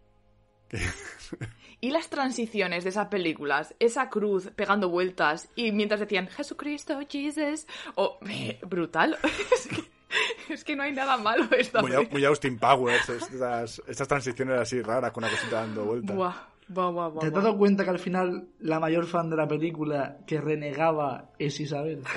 Y 1.83 1.89
las 1.89 2.09
transiciones 2.09 2.83
de 2.83 2.91
esas 2.91 3.07
películas, 3.07 3.73
esa 3.79 4.07
cruz 4.11 4.51
pegando 4.55 4.89
vueltas 4.89 5.49
y 5.55 5.71
mientras 5.71 5.99
decían 5.99 6.27
Jesucristo, 6.27 6.99
Jesus, 7.09 7.65
o 7.95 8.19
eh, 8.29 8.59
brutal. 8.67 9.17
es, 10.49 10.63
que, 10.63 10.75
no 10.75 10.83
hay 10.83 10.91
nada 10.91 11.17
malo 11.17 11.45
esta 11.57 11.81
Muy, 11.81 11.91
muy 12.11 12.25
Austin 12.25 12.57
Powers, 12.57 13.09
estas, 13.09 13.81
estas 13.87 14.07
transiciones 14.07 14.59
así 14.59 14.81
raras 14.81 15.11
con 15.11 15.23
una 15.23 15.31
cosita 15.31 15.57
dando 15.61 15.85
vueltas. 15.85 16.15
Buah, 16.15 16.35
buah, 16.67 16.89
buah, 16.89 17.07
buah, 17.09 17.19
¿Te 17.21 17.27
has 17.27 17.33
dado 17.33 17.57
cuenta 17.57 17.83
que 17.83 17.89
al 17.89 17.99
final 17.99 18.47
la 18.59 18.79
mayor 18.79 19.05
fan 19.05 19.29
de 19.29 19.35
la 19.35 19.47
película 19.47 20.17
que 20.25 20.41
renegaba 20.41 21.31
es 21.39 21.59
Isabel? 21.59 22.03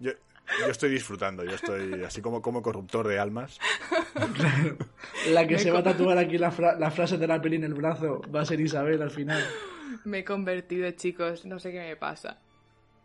Yo, 0.00 0.10
yo 0.60 0.66
estoy 0.66 0.90
disfrutando, 0.90 1.44
yo 1.44 1.54
estoy 1.54 2.02
así 2.04 2.20
como, 2.20 2.42
como 2.42 2.60
corruptor 2.62 3.06
de 3.08 3.18
almas. 3.18 3.58
La 5.30 5.46
que 5.46 5.54
Me 5.54 5.58
se 5.60 5.70
va 5.70 5.78
a 5.78 5.82
tatuar 5.82 6.18
aquí 6.18 6.36
la, 6.36 6.50
fra- 6.50 6.76
la 6.78 6.90
frase 6.90 7.16
de 7.16 7.26
la 7.26 7.40
peli 7.40 7.56
en 7.56 7.64
el 7.64 7.74
brazo 7.74 8.20
va 8.34 8.42
a 8.42 8.44
ser 8.44 8.60
Isabel 8.60 9.00
al 9.00 9.10
final. 9.10 9.42
Me 10.04 10.18
he 10.18 10.24
convertido, 10.24 10.90
chicos, 10.92 11.46
no 11.46 11.58
sé 11.58 11.72
qué 11.72 11.78
me 11.78 11.96
pasa. 11.96 12.38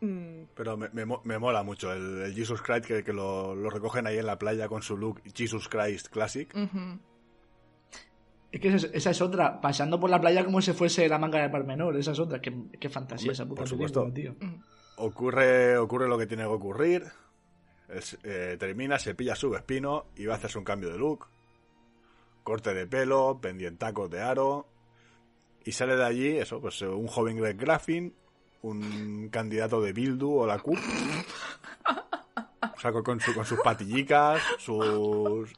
Mm, 0.02 0.44
Pero 0.56 0.78
me, 0.78 0.88
me 0.94 1.06
me 1.24 1.40
mola 1.40 1.62
mucho 1.64 1.92
el, 1.92 2.22
el 2.22 2.34
Jesus 2.34 2.62
Christ 2.62 2.86
que, 2.86 3.04
que 3.04 3.12
lo, 3.14 3.54
lo 3.56 3.70
recogen 3.70 4.08
ahí 4.08 4.18
en 4.18 4.26
la 4.28 4.38
playa 4.40 4.68
con 4.70 4.82
su 4.82 4.96
look 4.98 5.22
Jesus 5.36 5.68
Christ 5.68 6.08
Classic. 6.08 6.50
Es 8.52 8.60
que 8.62 8.68
esa, 8.70 8.78
es- 8.78 8.90
esa 8.94 9.10
es 9.12 9.22
otra, 9.22 9.62
pasando 9.62 10.00
por 10.00 10.10
la 10.10 10.20
playa 10.20 10.44
como 10.44 10.62
si 10.62 10.74
fuese 10.74 11.08
la 11.08 11.20
manga 11.20 11.42
de 11.42 11.50
Parmenor, 11.50 11.96
esa 11.98 12.12
es 12.14 12.20
otra, 12.20 12.42
qué, 12.42 12.54
qué 12.80 12.90
fantasía 12.90 13.26
Hombre, 13.26 13.34
esa 13.34 13.46
puta 13.46 13.60
por 13.62 13.68
supuesto. 13.70 14.12
película, 14.12 14.36
tío. 14.40 14.50
Ocurre, 14.98 15.78
ocurre 15.78 16.08
lo 16.08 16.18
que 16.18 16.26
tiene 16.28 16.44
que 16.44 16.50
ocurrir. 16.50 17.04
Es- 17.88 18.18
eh, 18.24 18.56
termina, 18.60 18.98
se 19.00 19.14
pilla 19.16 19.36
su 19.36 19.54
espino 19.56 20.08
y 20.16 20.26
va 20.26 20.34
a 20.34 20.38
hacerse 20.38 20.58
un 20.58 20.64
cambio 20.64 20.90
de 20.92 20.98
look. 20.98 21.28
Corte 22.44 22.74
de 22.74 22.88
pelo, 22.88 23.40
pendientacos 23.42 24.10
de 24.10 24.22
aro. 24.22 24.68
Y 25.64 25.72
sale 25.74 25.96
de 25.96 26.06
allí, 26.06 26.38
eso, 26.38 26.60
pues 26.60 26.82
un 26.82 27.08
joven 27.08 27.38
Greg 27.38 27.58
Graffin, 27.58 28.16
un 28.62 29.30
candidato 29.30 29.82
de 29.82 29.94
Bildu 29.94 30.40
o 30.40 30.48
la 30.48 30.60
CUP. 30.60 30.78
O 32.76 32.80
sea, 32.82 32.92
con, 32.92 33.20
su- 33.20 33.34
con 33.34 33.46
sus 33.46 33.60
patillicas, 33.60 34.42
sus, 34.58 35.50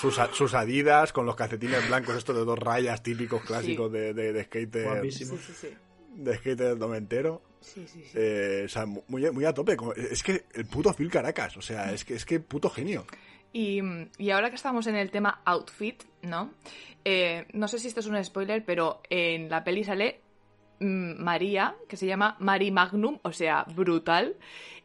sus, 0.00 0.54
adidas, 0.54 1.12
con 1.12 1.26
los 1.26 1.36
calcetines 1.36 1.86
blancos, 1.88 2.16
estos 2.16 2.36
de 2.36 2.44
dos 2.44 2.58
rayas 2.58 3.02
típicos 3.02 3.42
clásicos 3.42 3.90
de, 3.92 4.12
de, 4.14 4.32
de 4.32 4.44
skater. 4.44 5.02
Sí, 5.12 5.24
sí, 5.24 5.36
sí. 5.54 5.68
de 6.14 6.36
skater 6.36 6.76
noventero. 6.76 7.42
Sí, 7.60 7.86
sí, 7.86 8.02
sí. 8.04 8.10
Eh, 8.14 8.62
o 8.66 8.68
sea, 8.68 8.86
muy, 8.86 9.30
muy 9.30 9.44
a 9.44 9.52
tope. 9.54 9.76
Es 10.10 10.22
que 10.22 10.44
el 10.54 10.66
puto 10.66 10.92
Phil 10.92 11.10
Caracas, 11.10 11.56
o 11.56 11.62
sea, 11.62 11.92
es 11.92 12.04
que 12.04 12.14
es 12.14 12.24
que 12.24 12.40
puto 12.40 12.70
genio. 12.70 13.06
Y, 13.52 13.80
y 14.18 14.30
ahora 14.30 14.50
que 14.50 14.56
estamos 14.56 14.86
en 14.86 14.96
el 14.96 15.10
tema 15.10 15.40
outfit, 15.44 16.02
¿no? 16.22 16.52
Eh, 17.04 17.46
no 17.52 17.68
sé 17.68 17.78
si 17.78 17.88
esto 17.88 18.00
es 18.00 18.06
un 18.06 18.22
spoiler, 18.24 18.64
pero 18.64 19.00
en 19.08 19.48
la 19.48 19.62
peli 19.64 19.82
sale 19.84 20.20
María, 20.80 21.76
que 21.88 21.96
se 21.96 22.06
llama 22.06 22.36
Mari 22.38 22.70
Magnum, 22.70 23.18
o 23.22 23.32
sea, 23.32 23.64
brutal. 23.74 24.36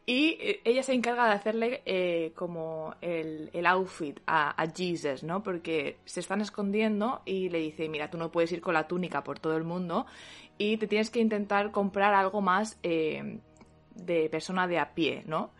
Y 0.04 0.36
eh, 0.40 0.60
ella 0.64 0.82
se 0.82 0.94
encarga 0.94 1.26
de 1.26 1.32
hacerle 1.32 1.82
eh, 1.86 2.32
como 2.34 2.94
el, 3.00 3.50
el 3.52 3.66
outfit 3.66 4.18
a, 4.26 4.60
a 4.60 4.66
Jesus, 4.68 5.22
¿no? 5.22 5.42
Porque 5.42 5.98
se 6.04 6.20
están 6.20 6.40
escondiendo 6.40 7.22
y 7.24 7.48
le 7.50 7.58
dice, 7.58 7.88
mira, 7.88 8.10
tú 8.10 8.18
no 8.18 8.32
puedes 8.32 8.50
ir 8.50 8.60
con 8.60 8.74
la 8.74 8.88
túnica 8.88 9.22
por 9.22 9.38
todo 9.38 9.56
el 9.56 9.64
mundo 9.64 10.06
y 10.58 10.76
te 10.76 10.86
tienes 10.86 11.10
que 11.10 11.20
intentar 11.20 11.70
comprar 11.70 12.14
algo 12.14 12.40
más 12.40 12.78
eh, 12.82 13.38
de 13.94 14.28
persona 14.28 14.66
de 14.66 14.78
a 14.78 14.94
pie, 14.94 15.22
¿no? 15.26 15.50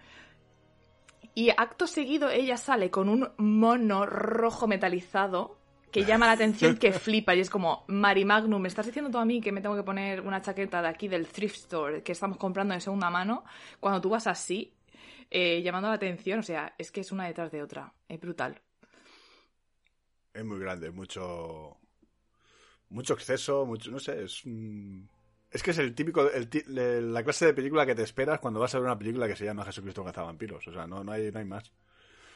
Y 1.34 1.50
acto 1.50 1.86
seguido 1.86 2.28
ella 2.28 2.56
sale 2.56 2.90
con 2.90 3.08
un 3.08 3.30
mono 3.38 4.04
rojo 4.06 4.66
metalizado 4.66 5.56
que 5.92 6.05
llama 6.05 6.26
la 6.26 6.33
atención 6.33 6.76
que 6.76 6.92
flipa 6.92 7.35
y 7.35 7.40
es 7.40 7.50
como, 7.50 7.85
Mari 7.88 8.24
Magnum, 8.24 8.61
¿me 8.61 8.68
estás 8.68 8.87
diciendo 8.87 9.11
tú 9.11 9.18
a 9.18 9.24
mí 9.24 9.40
que 9.40 9.52
me 9.52 9.61
tengo 9.61 9.76
que 9.76 9.83
poner 9.85 10.20
una 10.22 10.40
chaqueta 10.42 10.83
de 10.83 10.88
aquí 10.88 11.07
del 11.09 11.28
thrift 11.28 11.57
store 11.57 12.02
que 12.02 12.12
estamos 12.12 12.38
comprando 12.38 12.74
en 12.74 12.81
segunda 12.81 13.11
mano 13.11 13.44
cuando 13.78 14.00
tú 14.00 14.09
vas 14.11 14.26
así, 14.26 14.74
eh, 15.31 15.62
llamando 15.62 15.88
la 15.88 15.94
atención? 15.94 16.40
O 16.40 16.42
sea, 16.42 16.74
es 16.78 16.90
que 16.90 17.00
es 17.02 17.12
una 17.12 17.26
detrás 17.26 17.52
de 17.52 17.62
otra. 17.62 17.92
Es 18.09 18.18
brutal. 18.20 18.61
Es 20.35 20.44
muy 20.44 20.59
grande, 20.59 20.90
mucho. 20.90 21.76
Mucho 22.90 23.14
exceso, 23.14 23.64
mucho. 23.66 23.90
No 23.90 23.98
sé, 23.98 24.24
es. 24.24 24.44
un- 24.44 25.09
Es 25.50 25.62
que 25.62 25.72
es 25.72 25.78
el 25.78 25.94
típico. 25.94 26.31
el 26.31 27.12
la 27.12 27.22
clase 27.22 27.46
de 27.46 27.55
película 27.55 27.85
que 27.87 27.94
te 27.94 28.02
esperas 28.02 28.40
cuando 28.40 28.61
vas 28.61 28.74
a 28.74 28.78
ver 28.78 28.87
una 28.87 28.98
película 28.98 29.28
que 29.28 29.37
se 29.37 29.44
llama 29.44 29.64
Jesucristo 29.64 30.05
cazavampiros. 30.05 30.66
O 30.66 30.72
sea, 30.72 30.87
no, 30.87 31.05
no, 31.05 31.12
hay, 31.12 31.31
no 31.31 31.38
hay 31.38 31.44
más. 31.44 31.70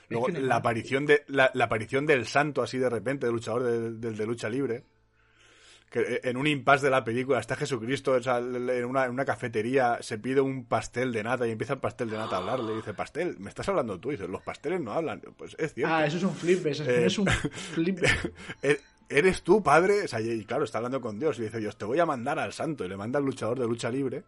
Luego, 0.10 0.28
la, 0.28 0.56
aparición 0.56 1.06
de, 1.06 1.24
la, 1.28 1.50
la 1.54 1.64
aparición 1.64 2.06
del 2.06 2.26
santo, 2.26 2.62
así 2.62 2.78
de 2.78 2.88
repente, 2.90 3.26
del 3.26 3.34
luchador 3.34 3.62
de- 3.64 3.92
del 3.92 4.16
de 4.16 4.26
lucha 4.26 4.48
libre. 4.48 4.84
Que 5.90 6.00
eh, 6.00 6.20
en 6.24 6.36
un 6.36 6.46
impasse 6.48 6.86
de 6.86 6.90
la 6.90 7.04
película 7.04 7.38
está 7.38 7.54
Jesucristo 7.54 8.12
o 8.12 8.20
sea, 8.22 8.38
en, 8.38 8.84
una, 8.84 9.04
en 9.04 9.10
una 9.12 9.24
cafetería, 9.24 9.98
se 10.00 10.18
pide 10.18 10.40
un 10.40 10.64
pastel 10.66 11.12
de 11.12 11.22
nata 11.22 11.46
y 11.46 11.52
empieza 11.52 11.74
el 11.74 11.78
pastel 11.78 12.10
de 12.10 12.16
nata 12.16 12.36
a 12.36 12.38
hablarle. 12.40 12.72
Y 12.72 12.76
dice, 12.76 12.92
pastel, 12.92 13.36
¿me 13.38 13.48
estás 13.48 13.68
hablando 13.68 13.98
tú? 14.00 14.08
Y 14.10 14.16
dice, 14.16 14.26
los 14.26 14.42
pasteles 14.42 14.80
no 14.80 14.92
hablan. 14.92 15.20
Pues 15.36 15.54
es 15.58 15.74
cierto. 15.74 15.94
Ah, 15.94 16.04
eso 16.04 16.16
es 16.16 16.24
un 16.24 16.34
flip, 16.34 16.66
eso 16.66 16.82
Eh, 16.84 17.06
es 17.06 17.18
un 17.18 17.26
flip. 17.74 18.00
"Er- 18.62 18.80
¿Eres 19.08 19.42
tú, 19.42 19.62
padre? 19.62 20.02
O 20.02 20.08
sea, 20.08 20.20
y 20.20 20.44
claro, 20.44 20.64
está 20.64 20.78
hablando 20.78 21.00
con 21.00 21.20
Dios 21.20 21.38
y 21.38 21.42
dice, 21.42 21.58
Dios, 21.60 21.78
te 21.78 21.84
voy 21.84 22.00
a 22.00 22.06
mandar 22.06 22.40
al 22.40 22.52
santo. 22.52 22.84
Y 22.84 22.88
le 22.88 22.96
manda 22.96 23.20
al 23.20 23.24
luchador 23.24 23.56
de 23.58 23.66
lucha 23.68 23.88
libre. 23.88 24.24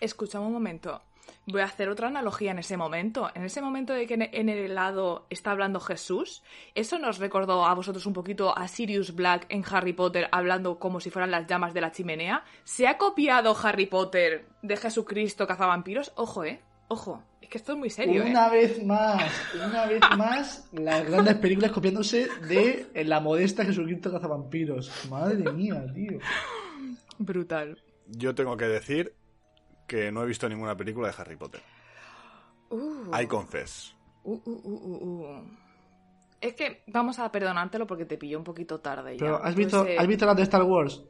Escuchame 0.00 0.46
un 0.46 0.52
momento. 0.54 1.02
Voy 1.46 1.60
a 1.60 1.64
hacer 1.64 1.88
otra 1.88 2.08
analogía 2.08 2.50
en 2.50 2.58
ese 2.58 2.76
momento. 2.76 3.30
En 3.34 3.44
ese 3.44 3.60
momento 3.62 3.92
de 3.92 4.06
que 4.06 4.14
en- 4.14 4.48
el 4.48 4.58
helado 4.58 5.26
está 5.30 5.50
hablando 5.52 5.80
Jesús, 5.80 6.42
¿eso 6.74 6.98
nos 6.98 7.18
recordó 7.18 7.64
a 7.64 7.74
vosotros 7.74 8.04
un 8.06 8.12
poquito 8.12 8.56
a 8.56 8.68
Sirius 8.68 9.14
Black 9.14 9.46
en 9.48 9.64
Harry 9.70 9.92
Potter 9.92 10.28
hablando 10.32 10.78
como 10.78 11.00
si 11.00 11.10
fueran 11.10 11.30
las 11.30 11.46
llamas 11.46 11.72
de 11.74 11.80
la 11.80 11.92
chimenea? 11.92 12.44
¿Se 12.64 12.86
ha 12.86 12.98
copiado 12.98 13.56
Harry 13.62 13.86
Potter 13.86 14.46
de 14.62 14.76
Jesucristo 14.76 15.46
cazavampiros? 15.46 16.12
Ojo, 16.16 16.44
¿eh? 16.44 16.60
Ojo. 16.88 17.22
Es 17.42 17.48
que 17.50 17.58
esto 17.58 17.72
es 17.72 17.78
muy 17.78 17.88
serio, 17.88 18.22
¿eh? 18.24 18.30
Una 18.30 18.48
vez 18.50 18.84
más, 18.84 19.32
una 19.54 19.86
vez 19.86 20.00
más, 20.18 20.68
las 20.72 21.08
grandes 21.10 21.34
películas 21.36 21.70
copiándose 21.72 22.28
de 22.46 22.90
la 23.06 23.20
modesta 23.20 23.64
Jesucristo 23.64 24.10
cazavampiros. 24.12 25.06
Madre 25.08 25.50
mía, 25.52 25.82
tío. 25.94 26.18
Brutal. 27.18 27.78
Yo 28.06 28.34
tengo 28.34 28.56
que 28.56 28.66
decir 28.66 29.14
que 29.88 30.12
no 30.12 30.22
he 30.22 30.26
visto 30.26 30.48
ninguna 30.48 30.76
película 30.76 31.08
de 31.08 31.14
Harry 31.18 31.36
Potter. 31.36 31.60
Uh, 32.70 33.10
I 33.18 33.26
confess. 33.26 33.96
uh, 34.22 34.32
uh, 34.32 34.40
uh, 34.44 34.76
uh, 34.84 35.38
uh. 35.38 35.58
Es 36.40 36.54
que 36.54 36.84
vamos 36.86 37.18
a 37.18 37.32
perdonártelo 37.32 37.86
porque 37.86 38.04
te 38.04 38.16
pilló 38.16 38.38
un 38.38 38.44
poquito 38.44 38.78
tarde 38.78 39.16
ya. 39.16 39.18
Pero, 39.18 39.42
¿has 39.42 39.56
visto, 39.56 39.84
¿has 39.98 40.06
visto 40.06 40.24
las 40.24 40.36
de 40.36 40.42
Star 40.42 40.62
Wars? 40.62 41.02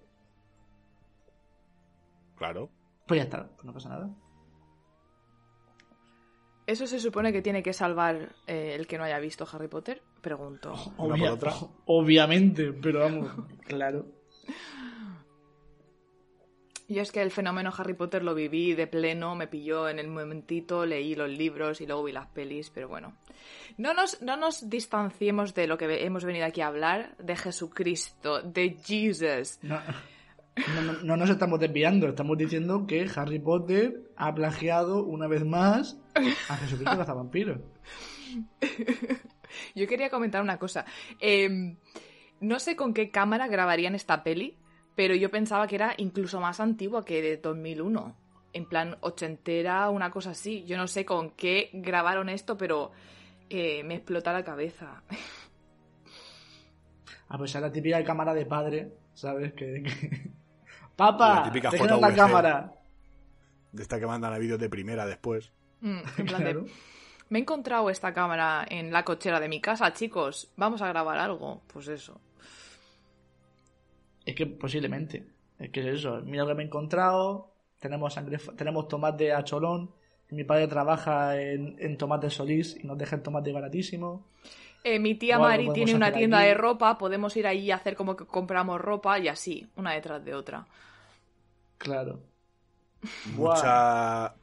Claro. 2.36 2.70
Pues 3.06 3.18
ya 3.18 3.24
está, 3.24 3.48
pues 3.48 3.64
no 3.64 3.72
pasa 3.74 3.88
nada. 3.90 4.10
¿Eso 6.66 6.86
se 6.86 7.00
supone 7.00 7.32
que 7.32 7.42
tiene 7.42 7.62
que 7.62 7.72
salvar 7.72 8.36
eh, 8.46 8.74
el 8.74 8.86
que 8.86 8.98
no 8.98 9.04
haya 9.04 9.18
visto 9.18 9.46
Harry 9.50 9.68
Potter? 9.68 10.02
Pregunto. 10.20 10.74
Una 10.98 11.16
por 11.16 11.28
otra. 11.28 11.52
Obviamente, 11.86 12.72
pero 12.72 13.00
vamos, 13.00 13.30
claro. 13.66 14.06
Yo 16.90 17.02
es 17.02 17.12
que 17.12 17.20
el 17.20 17.30
fenómeno 17.30 17.70
Harry 17.76 17.92
Potter 17.92 18.24
lo 18.24 18.34
viví 18.34 18.74
de 18.74 18.86
pleno, 18.86 19.34
me 19.34 19.46
pilló 19.46 19.88
en 19.90 19.98
el 19.98 20.08
momentito, 20.08 20.86
leí 20.86 21.14
los 21.14 21.28
libros 21.28 21.80
y 21.82 21.86
luego 21.86 22.04
vi 22.04 22.12
las 22.12 22.26
pelis, 22.28 22.70
pero 22.70 22.88
bueno. 22.88 23.12
No 23.76 23.92
nos, 23.92 24.22
no 24.22 24.36
nos 24.38 24.70
distanciemos 24.70 25.54
de 25.54 25.66
lo 25.66 25.76
que 25.76 26.04
hemos 26.06 26.24
venido 26.24 26.46
aquí 26.46 26.62
a 26.62 26.68
hablar, 26.68 27.14
de 27.18 27.36
Jesucristo, 27.36 28.40
de 28.42 28.76
Jesus. 28.82 29.58
No, 29.62 29.78
no, 30.74 30.80
no- 30.92 30.98
no 31.02 31.16
nos 31.18 31.28
estamos 31.30 31.60
desviando, 31.60 32.08
estamos 32.08 32.38
diciendo 32.38 32.86
que 32.86 33.06
Harry 33.14 33.38
Potter 33.38 34.00
ha 34.16 34.34
plagiado 34.34 35.04
una 35.04 35.26
vez 35.28 35.44
más 35.44 35.98
a 36.48 36.56
Jesucristo 36.56 36.96
cazavampiros. 36.96 37.58
Yo 39.74 39.86
quería 39.86 40.10
comentar 40.10 40.42
una 40.42 40.58
cosa. 40.58 40.84
Eh, 41.20 41.76
no 42.40 42.58
sé 42.58 42.76
con 42.76 42.94
qué 42.94 43.10
cámara 43.10 43.46
grabarían 43.46 43.94
esta 43.94 44.22
peli, 44.22 44.56
pero 44.98 45.14
yo 45.14 45.30
pensaba 45.30 45.68
que 45.68 45.76
era 45.76 45.94
incluso 45.96 46.40
más 46.40 46.58
antigua 46.58 47.04
que 47.04 47.22
de 47.22 47.36
2001. 47.36 48.16
En 48.52 48.64
plan 48.66 48.96
ochentera, 49.02 49.88
una 49.90 50.10
cosa 50.10 50.30
así. 50.30 50.64
Yo 50.64 50.76
no 50.76 50.88
sé 50.88 51.04
con 51.04 51.30
qué 51.30 51.70
grabaron 51.72 52.28
esto, 52.28 52.56
pero 52.56 52.90
eh, 53.48 53.84
me 53.84 53.94
explota 53.94 54.32
la 54.32 54.42
cabeza. 54.42 55.04
Ah, 57.30 57.36
pues 57.36 57.54
es 57.54 57.60
la 57.60 57.70
típica 57.70 58.02
cámara 58.02 58.32
de 58.32 58.46
padre, 58.46 58.90
¿sabes? 59.12 59.52
Que, 59.52 59.82
que- 59.82 60.30
¡Papá! 60.96 61.34
La 61.36 61.42
típica 61.44 61.70
la 62.00 62.14
cámara! 62.14 62.72
De 63.70 63.82
esta 63.82 64.00
que 64.00 64.06
mandan 64.06 64.32
a 64.32 64.38
vídeos 64.38 64.58
de 64.58 64.70
primera 64.70 65.04
después. 65.04 65.52
Mm, 65.82 65.98
en 66.16 66.26
plan 66.26 66.42
de, 66.42 66.52
Claro. 66.54 66.64
me 67.28 67.38
he 67.38 67.42
encontrado 67.42 67.90
esta 67.90 68.14
cámara 68.14 68.66
en 68.68 68.90
la 68.94 69.04
cochera 69.04 69.38
de 69.40 69.48
mi 69.48 69.60
casa, 69.60 69.92
chicos. 69.92 70.50
Vamos 70.56 70.80
a 70.80 70.88
grabar 70.88 71.18
algo. 71.18 71.60
Pues 71.70 71.88
eso. 71.88 72.18
Es 74.28 74.34
que 74.36 74.46
posiblemente. 74.46 75.26
Es 75.58 75.70
que 75.70 75.80
es 75.80 75.86
eso. 76.00 76.20
Mira 76.24 76.42
lo 76.44 76.48
que 76.50 76.54
me 76.54 76.62
he 76.62 76.66
encontrado. 76.66 77.50
Tenemos 77.80 78.12
sangre, 78.14 78.38
tenemos 78.56 78.88
tomate 78.88 79.32
a 79.32 79.42
cholón. 79.44 79.90
Mi 80.30 80.44
padre 80.44 80.68
trabaja 80.68 81.40
en, 81.40 81.76
en 81.78 81.96
tomate 81.96 82.28
solís 82.28 82.76
y 82.82 82.86
nos 82.86 82.98
deja 82.98 83.16
el 83.16 83.22
tomate 83.22 83.52
baratísimo. 83.52 84.26
Eh, 84.84 84.98
mi 84.98 85.14
tía 85.14 85.38
O 85.40 85.44
algo 85.44 85.68
Mari 85.68 85.74
tiene 85.74 85.94
una 85.94 86.12
tienda 86.12 86.38
aquí. 86.40 86.48
de 86.48 86.54
ropa, 86.54 86.98
podemos 86.98 87.36
ir 87.36 87.46
ahí 87.46 87.70
a 87.70 87.76
hacer 87.76 87.96
como 87.96 88.14
que 88.16 88.26
compramos 88.26 88.80
ropa 88.80 89.18
y 89.18 89.28
así, 89.28 89.66
una 89.76 89.92
detrás 89.94 90.24
de 90.24 90.34
otra. 90.34 90.66
Claro. 91.78 92.20
Mucha, 93.34 94.34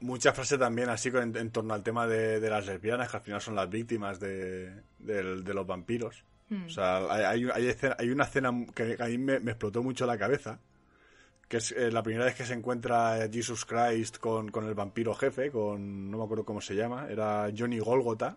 mucha 0.00 0.32
frase 0.32 0.58
también 0.58 0.88
así 0.88 1.10
con- 1.10 1.22
en, 1.22 1.36
en 1.36 1.50
torno 1.50 1.74
al 1.74 1.82
tema 1.82 2.06
de, 2.06 2.40
de 2.40 2.50
las 2.50 2.66
lesbianas, 2.66 3.10
que 3.10 3.16
al 3.18 3.22
final 3.22 3.40
son 3.40 3.54
las 3.54 3.68
víctimas 3.70 4.18
de, 4.20 4.72
del- 4.98 5.44
de 5.44 5.54
los 5.54 5.66
vampiros. 5.66 6.24
Hmm. 6.50 6.64
O 6.64 6.68
sea, 6.68 6.98
hay, 7.12 7.24
hay, 7.44 7.48
hay 7.52 7.66
escena- 7.68 7.96
hay 7.98 8.10
una 8.10 8.24
escena 8.24 8.50
que 8.74 8.96
a 8.98 9.06
mí 9.06 9.18
me, 9.18 9.38
me 9.40 9.50
explotó 9.52 9.82
mucho 9.82 10.06
la 10.06 10.16
cabeza, 10.18 10.60
que 11.48 11.58
es 11.58 11.72
eh, 11.72 11.90
la 11.90 12.02
primera 12.02 12.24
vez 12.26 12.34
que 12.34 12.44
se 12.44 12.54
encuentra 12.54 13.24
eh, 13.24 13.30
Jesus 13.32 13.64
Christ 13.64 14.18
con, 14.18 14.50
con 14.50 14.66
el 14.66 14.74
vampiro 14.74 15.14
jefe, 15.14 15.50
con 15.50 16.10
no 16.10 16.18
me 16.18 16.24
acuerdo 16.24 16.44
cómo 16.44 16.60
se 16.60 16.74
llama, 16.74 17.06
era 17.10 17.50
Johnny 17.56 17.78
Golgota 17.78 18.36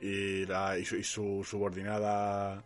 y, 0.00 0.44
la, 0.46 0.76
y, 0.78 0.84
su, 0.84 0.96
y 0.96 1.04
su 1.04 1.44
subordinada 1.44 2.62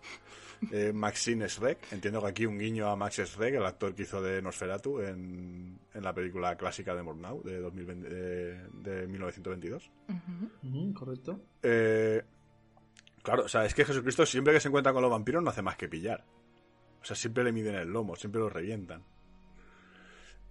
eh, 0.73 0.93
Maxine 0.95 1.47
Schreck. 1.49 1.93
Entiendo 1.93 2.21
que 2.23 2.29
aquí 2.29 2.47
un 2.47 2.59
guiño 2.59 2.89
a 2.89 2.97
Max 2.97 3.17
Schreck, 3.25 3.55
el 3.57 3.67
actor 3.67 3.95
que 3.95 4.03
hizo 4.05 4.23
de 4.23 4.41
Nosferatu 4.41 5.01
en, 5.01 5.79
en 5.93 6.03
la 6.03 6.15
película 6.15 6.57
clásica 6.57 6.95
de 6.95 7.03
Murnau 7.03 7.43
de, 7.43 7.59
2020, 7.61 8.09
de, 8.09 8.69
de 8.73 9.07
1922. 9.07 9.91
Ujú. 10.09 10.69
Ujú, 10.69 10.95
correcto. 10.95 11.41
Eh, 11.63 12.23
claro, 13.27 13.43
o 13.45 13.49
sea, 13.49 13.65
es 13.65 13.75
que 13.75 13.85
Jesucristo 13.85 14.25
siempre 14.25 14.55
que 14.55 14.61
se 14.61 14.69
encuentra 14.69 14.93
con 14.93 15.03
los 15.03 15.11
vampiros 15.11 15.43
no 15.43 15.51
hace 15.51 15.61
más 15.61 15.77
que 15.77 15.89
pillar. 15.89 16.25
O 17.03 17.05
sea, 17.05 17.17
siempre 17.17 17.43
le 17.43 17.51
miden 17.51 17.75
el 17.75 17.89
lomo, 17.89 18.15
siempre 18.15 18.41
lo 18.41 18.49
revientan. 18.49 19.03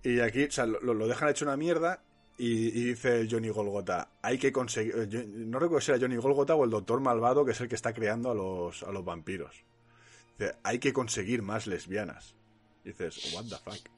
Y 0.03 0.19
aquí, 0.19 0.43
o 0.43 0.51
sea, 0.51 0.65
lo, 0.65 1.07
dejan 1.07 1.29
hecho 1.29 1.45
una 1.45 1.55
mierda 1.55 2.03
y, 2.37 2.69
dice 2.69 3.27
Johnny 3.31 3.47
Golgota, 3.47 4.09
hay 4.21 4.37
que 4.37 4.51
conseguir... 4.51 4.93
eh, 4.97 5.25
No 5.25 5.57
recuerdo 5.57 5.81
si 5.81 5.91
era 5.91 6.01
Johnny 6.01 6.17
Golgota 6.17 6.53
o 6.53 6.65
el 6.65 6.69
Doctor 6.69 6.99
Malvado, 6.99 7.45
que 7.45 7.53
es 7.53 7.61
el 7.61 7.69
que 7.69 7.75
está 7.75 7.93
creando 7.93 8.31
a 8.31 8.35
los, 8.35 8.83
a 8.83 8.91
los 8.91 9.05
vampiros. 9.05 9.63
Dice, 10.37 10.55
hay 10.63 10.79
que 10.79 10.91
conseguir 10.91 11.41
más 11.43 11.67
lesbianas. 11.67 12.35
Y 12.83 12.89
dices, 12.89 13.33
what 13.33 13.45
the 13.45 13.55
fuck. 13.55 13.89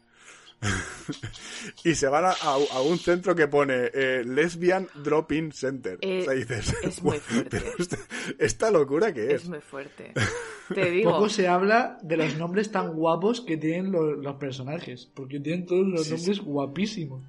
y 1.84 1.96
se 1.96 2.08
van 2.08 2.26
a, 2.26 2.30
a- 2.32 2.58
a 2.74 2.82
un 2.82 2.98
centro 2.98 3.36
que 3.36 3.48
pone 3.48 3.91
eh, 3.93 4.24
Lesbian 4.26 4.88
Drop-In 5.04 5.52
Center. 5.52 5.98
Eh, 6.02 6.22
o 6.22 6.24
sea, 6.26 6.34
dices, 6.34 6.76
es 6.84 7.02
muy 7.04 7.20
fuerte. 7.20 7.50
pero 7.50 7.65
esta, 7.78 7.98
esta 8.39 8.72
locura 8.72 9.13
que 9.13 9.28
es. 9.34 9.43
Es 9.43 9.50
muy 9.50 9.62
fuerte. 9.62 10.13
Te 10.74 10.91
digo, 10.91 11.12
Poco 11.12 11.30
se 11.30 11.48
habla 11.48 11.98
de 12.02 12.17
los 12.17 12.36
nombres 12.38 12.72
tan 12.72 12.93
guapos 12.93 13.41
que 13.41 13.58
tienen 13.58 13.91
los, 13.91 14.17
los 14.17 14.36
personajes. 14.36 15.10
Porque 15.13 15.39
tienen 15.39 15.65
todos 15.65 15.88
los 15.88 16.06
Sí, 16.06 16.13
nombres 16.13 16.39
guapísimos. 16.41 17.24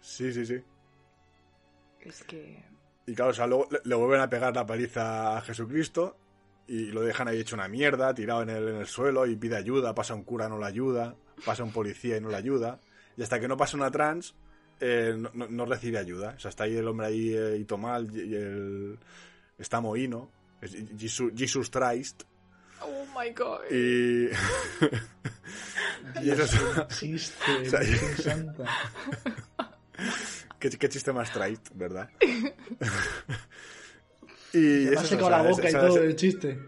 Sí, 0.00 0.32
sí, 0.32 0.46
sí. 0.46 0.60
es 2.00 2.22
que... 2.24 2.64
Y 3.08 3.14
claro, 3.14 3.30
o 3.30 3.34
sea, 3.34 3.46
luego 3.46 3.68
le, 3.70 3.80
le 3.84 3.94
vuelven 3.94 4.20
a 4.20 4.28
pegar 4.30 4.54
la 4.54 4.66
paliza 4.66 5.36
a 5.36 5.40
Jesucristo 5.40 6.16
y 6.68 6.86
lo 6.86 7.02
dejan 7.02 7.28
ahí 7.28 7.38
hecho 7.40 7.54
una 7.56 7.68
mierda, 7.68 8.12
tirado 8.14 8.42
en 8.42 8.50
el, 8.50 8.68
en 8.68 8.76
el 8.76 8.86
suelo 8.86 9.26
y 9.26 9.36
pide 9.36 9.56
ayuda, 9.56 9.94
pasa 9.94 10.14
un 10.14 10.24
cura, 10.24 10.48
no 10.48 10.58
le 10.58 10.66
ayuda, 10.66 11.14
pasa 11.44 11.62
un 11.64 11.72
policía 11.72 12.16
y 12.16 12.20
no 12.20 12.28
le 12.28 12.36
ayuda. 12.36 12.80
Y 13.16 13.22
hasta 13.22 13.38
que 13.40 13.48
no 13.48 13.56
pasa 13.56 13.76
una 13.76 13.90
trans, 13.90 14.34
eh, 14.80 15.14
no, 15.16 15.30
no- 15.34 15.48
no 15.48 15.64
recibe 15.66 15.98
ayuda. 15.98 16.34
O 16.36 16.40
sea, 16.40 16.48
está 16.50 16.64
ahí 16.64 16.76
el 16.76 16.86
hombre 16.88 17.06
ahí 17.06 17.34
eh, 17.34 17.56
y 17.58 17.64
mal, 17.78 18.08
y 18.14 18.34
el, 18.34 18.98
está 19.58 19.80
mohino, 19.80 20.30
es 20.60 20.76
Jesus, 20.98 21.32
Jesus 21.36 21.70
Christ. 21.70 22.22
Oh 22.82 23.06
my 23.18 23.30
god. 23.32 23.60
Y... 23.70 24.26
y 26.22 26.30
eso 26.30 26.42
es- 26.42 26.50
sea, 27.70 27.80
Virgen 27.80 28.16
Santa. 28.18 28.64
Qué, 30.58 30.70
qué 30.70 30.88
chiste 30.88 31.12
más 31.12 31.32
triste, 31.32 31.70
¿verdad? 31.74 32.10
y 34.52 34.58
Me 34.58 34.90
eso, 34.92 35.00
o 35.00 35.28
sea, 35.28 35.30
la 35.30 35.42
boca 35.42 35.68
es- 35.68 35.74
y 35.74 35.76
todo 35.76 35.96
es- 35.98 36.02
el 36.04 36.16
chiste. 36.16 36.58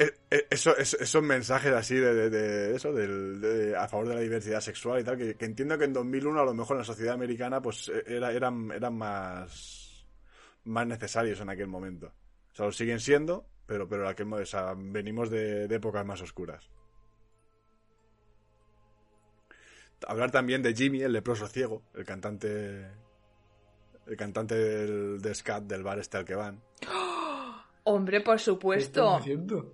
Eh, 0.00 0.12
eh, 0.30 0.46
eso, 0.50 0.76
eso- 0.76 0.96
esos 1.00 1.22
mensajes 1.24 1.72
así 1.72 1.96
de, 1.96 2.14
de- 2.14 2.30
de 2.30 2.76
eso, 2.76 2.92
de- 2.92 3.76
a 3.76 3.88
favor 3.88 4.06
de 4.08 4.14
la 4.14 4.20
diversidad 4.20 4.60
sexual 4.60 5.00
y 5.00 5.04
tal, 5.04 5.18
que, 5.18 5.36
entiendo 5.44 5.76
que 5.76 5.84
en 5.86 5.92
2001 5.92 6.40
a 6.40 6.44
lo 6.44 6.54
mejor 6.54 6.76
en 6.76 6.78
la 6.78 6.84
sociedad 6.84 7.14
americana 7.14 7.60
pues 7.60 7.88
eh, 7.88 8.04
era, 8.06 8.30
eran, 8.32 8.70
eran 8.70 8.96
más, 8.96 10.06
necesarios 10.64 11.40
en 11.40 11.48
aquel 11.50 11.66
momento. 11.66 12.12
O 12.52 12.54
sea, 12.54 12.66
lo 12.66 12.72
siguen 12.72 13.00
siendo, 13.00 13.48
pero, 13.66 13.88
pero 13.88 14.04
en 14.04 14.10
aquel, 14.10 14.32
o 14.32 14.46
sea, 14.46 14.74
venimos 14.76 15.30
de, 15.30 15.64
épocas 15.64 16.06
más 16.06 16.22
oscuras. 16.22 16.70
Hablar 20.06 20.30
también 20.30 20.62
de 20.62 20.74
Jimmy, 20.74 21.02
el 21.02 21.12
leproso 21.12 21.48
ciego, 21.48 21.82
el 21.94 22.04
cantante 22.04 22.86
el 24.06 24.16
cantante 24.16 24.54
del, 24.54 25.20
de 25.20 25.34
scat 25.34 25.64
del 25.64 25.82
bar 25.82 25.98
este 25.98 26.16
al 26.18 26.24
que 26.24 26.36
van. 26.36 26.62
Hombre, 27.90 28.20
por 28.20 28.36
¿Qué 28.36 28.42
supuesto. 28.44 29.18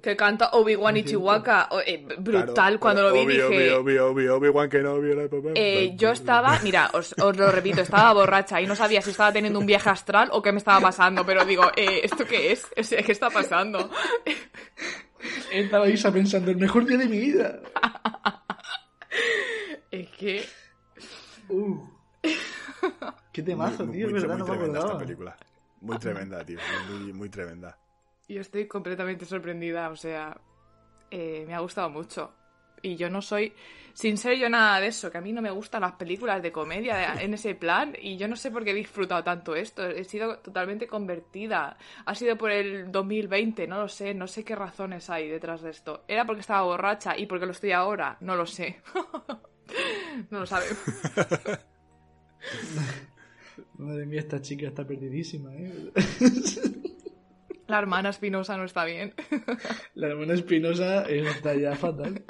Que 0.00 0.14
canta 0.16 0.50
Obi-Wan 0.52 0.96
y. 0.98 1.02
Chihuahua. 1.04 1.68
Eh, 1.84 2.06
brutal, 2.18 2.54
Claro, 2.54 2.80
cuando 2.80 3.02
lo 3.02 3.12
vi 3.12 3.26
dije... 3.26 3.72
Obi-Wan. 3.74 5.52
Eh, 5.56 5.94
yo 5.96 6.10
estaba, 6.12 6.60
mira, 6.62 6.90
os, 6.94 7.12
os 7.20 7.36
lo 7.36 7.50
repito, 7.50 7.80
estaba 7.80 8.12
borracha 8.12 8.60
y 8.60 8.66
no 8.68 8.76
sabía 8.76 9.02
si 9.02 9.10
estaba 9.10 9.32
teniendo 9.32 9.58
un 9.58 9.66
viaje 9.66 9.90
astral 9.90 10.28
o 10.30 10.40
qué 10.40 10.52
me 10.52 10.58
estaba 10.58 10.80
pasando, 10.80 11.26
pero 11.26 11.44
digo, 11.44 11.64
eh, 11.74 12.02
¿esto 12.04 12.24
qué 12.24 12.52
es? 12.52 12.64
O 12.78 12.82
sea, 12.84 13.02
¿Qué 13.02 13.10
está 13.10 13.30
pasando? 13.30 13.90
Estaba 15.52 15.88
Isa 15.88 16.12
pensando, 16.12 16.52
el 16.52 16.56
mejor 16.56 16.86
día 16.86 16.98
de 16.98 17.06
mi 17.06 17.18
vida. 17.18 17.60
Es 19.90 20.08
que... 20.10 20.44
Uh. 21.48 21.78
Qué 23.32 23.42
temazo, 23.42 23.86
Muy- 23.86 23.96
tío, 23.96 24.08
muy- 24.08 24.18
es 24.18 24.22
verdad, 24.22 24.38
muy 24.38 24.56
no 24.58 24.72
me 24.72 24.78
esta 24.78 24.98
película. 24.98 25.36
Muy 25.80 25.98
tremenda, 25.98 26.44
tío. 26.44 26.58
Muy, 26.90 27.12
muy 27.12 27.28
tremenda. 27.28 27.76
Yo 28.28 28.40
estoy 28.40 28.66
completamente 28.66 29.26
sorprendida, 29.26 29.90
o 29.90 29.96
sea, 29.96 30.40
eh, 31.10 31.44
me 31.46 31.54
ha 31.54 31.60
gustado 31.60 31.90
mucho. 31.90 32.32
Y 32.80 32.96
yo 32.96 33.08
no 33.08 33.22
soy, 33.22 33.52
sin 33.94 34.18
ser 34.18 34.36
yo 34.38 34.48
nada 34.48 34.80
de 34.80 34.88
eso, 34.88 35.10
que 35.10 35.18
a 35.18 35.20
mí 35.22 35.32
no 35.32 35.40
me 35.40 35.50
gustan 35.50 35.82
las 35.82 35.92
películas 35.92 36.42
de 36.42 36.52
comedia 36.52 37.14
en 37.22 37.32
ese 37.32 37.54
plan, 37.54 37.94
y 37.98 38.18
yo 38.18 38.28
no 38.28 38.36
sé 38.36 38.50
por 38.50 38.64
qué 38.64 38.72
he 38.72 38.74
disfrutado 38.74 39.24
tanto 39.24 39.54
esto, 39.54 39.86
he 39.86 40.04
sido 40.04 40.38
totalmente 40.38 40.86
convertida. 40.86 41.78
Ha 42.04 42.14
sido 42.14 42.36
por 42.36 42.50
el 42.50 42.92
2020, 42.92 43.66
no 43.66 43.78
lo 43.78 43.88
sé, 43.88 44.12
no 44.12 44.26
sé 44.26 44.44
qué 44.44 44.54
razones 44.54 45.08
hay 45.08 45.28
detrás 45.28 45.62
de 45.62 45.70
esto. 45.70 46.04
¿Era 46.08 46.26
porque 46.26 46.40
estaba 46.40 46.62
borracha 46.62 47.16
y 47.16 47.26
porque 47.26 47.46
lo 47.46 47.52
estoy 47.52 47.72
ahora? 47.72 48.18
No 48.20 48.36
lo 48.36 48.46
sé. 48.46 48.82
no 50.30 50.40
lo 50.40 50.46
sabemos. 50.46 50.78
Madre 53.78 54.06
mía, 54.06 54.20
esta 54.20 54.40
chica 54.42 54.66
está 54.66 54.86
perdidísima, 54.86 55.54
¿eh? 55.54 55.92
La 57.66 57.78
hermana 57.78 58.10
Espinosa 58.10 58.56
no 58.56 58.64
está 58.64 58.84
bien. 58.84 59.14
La 59.94 60.08
hermana 60.08 60.34
Espinosa 60.34 61.02
está 61.02 61.54
ya 61.54 61.74
fatal. 61.76 62.22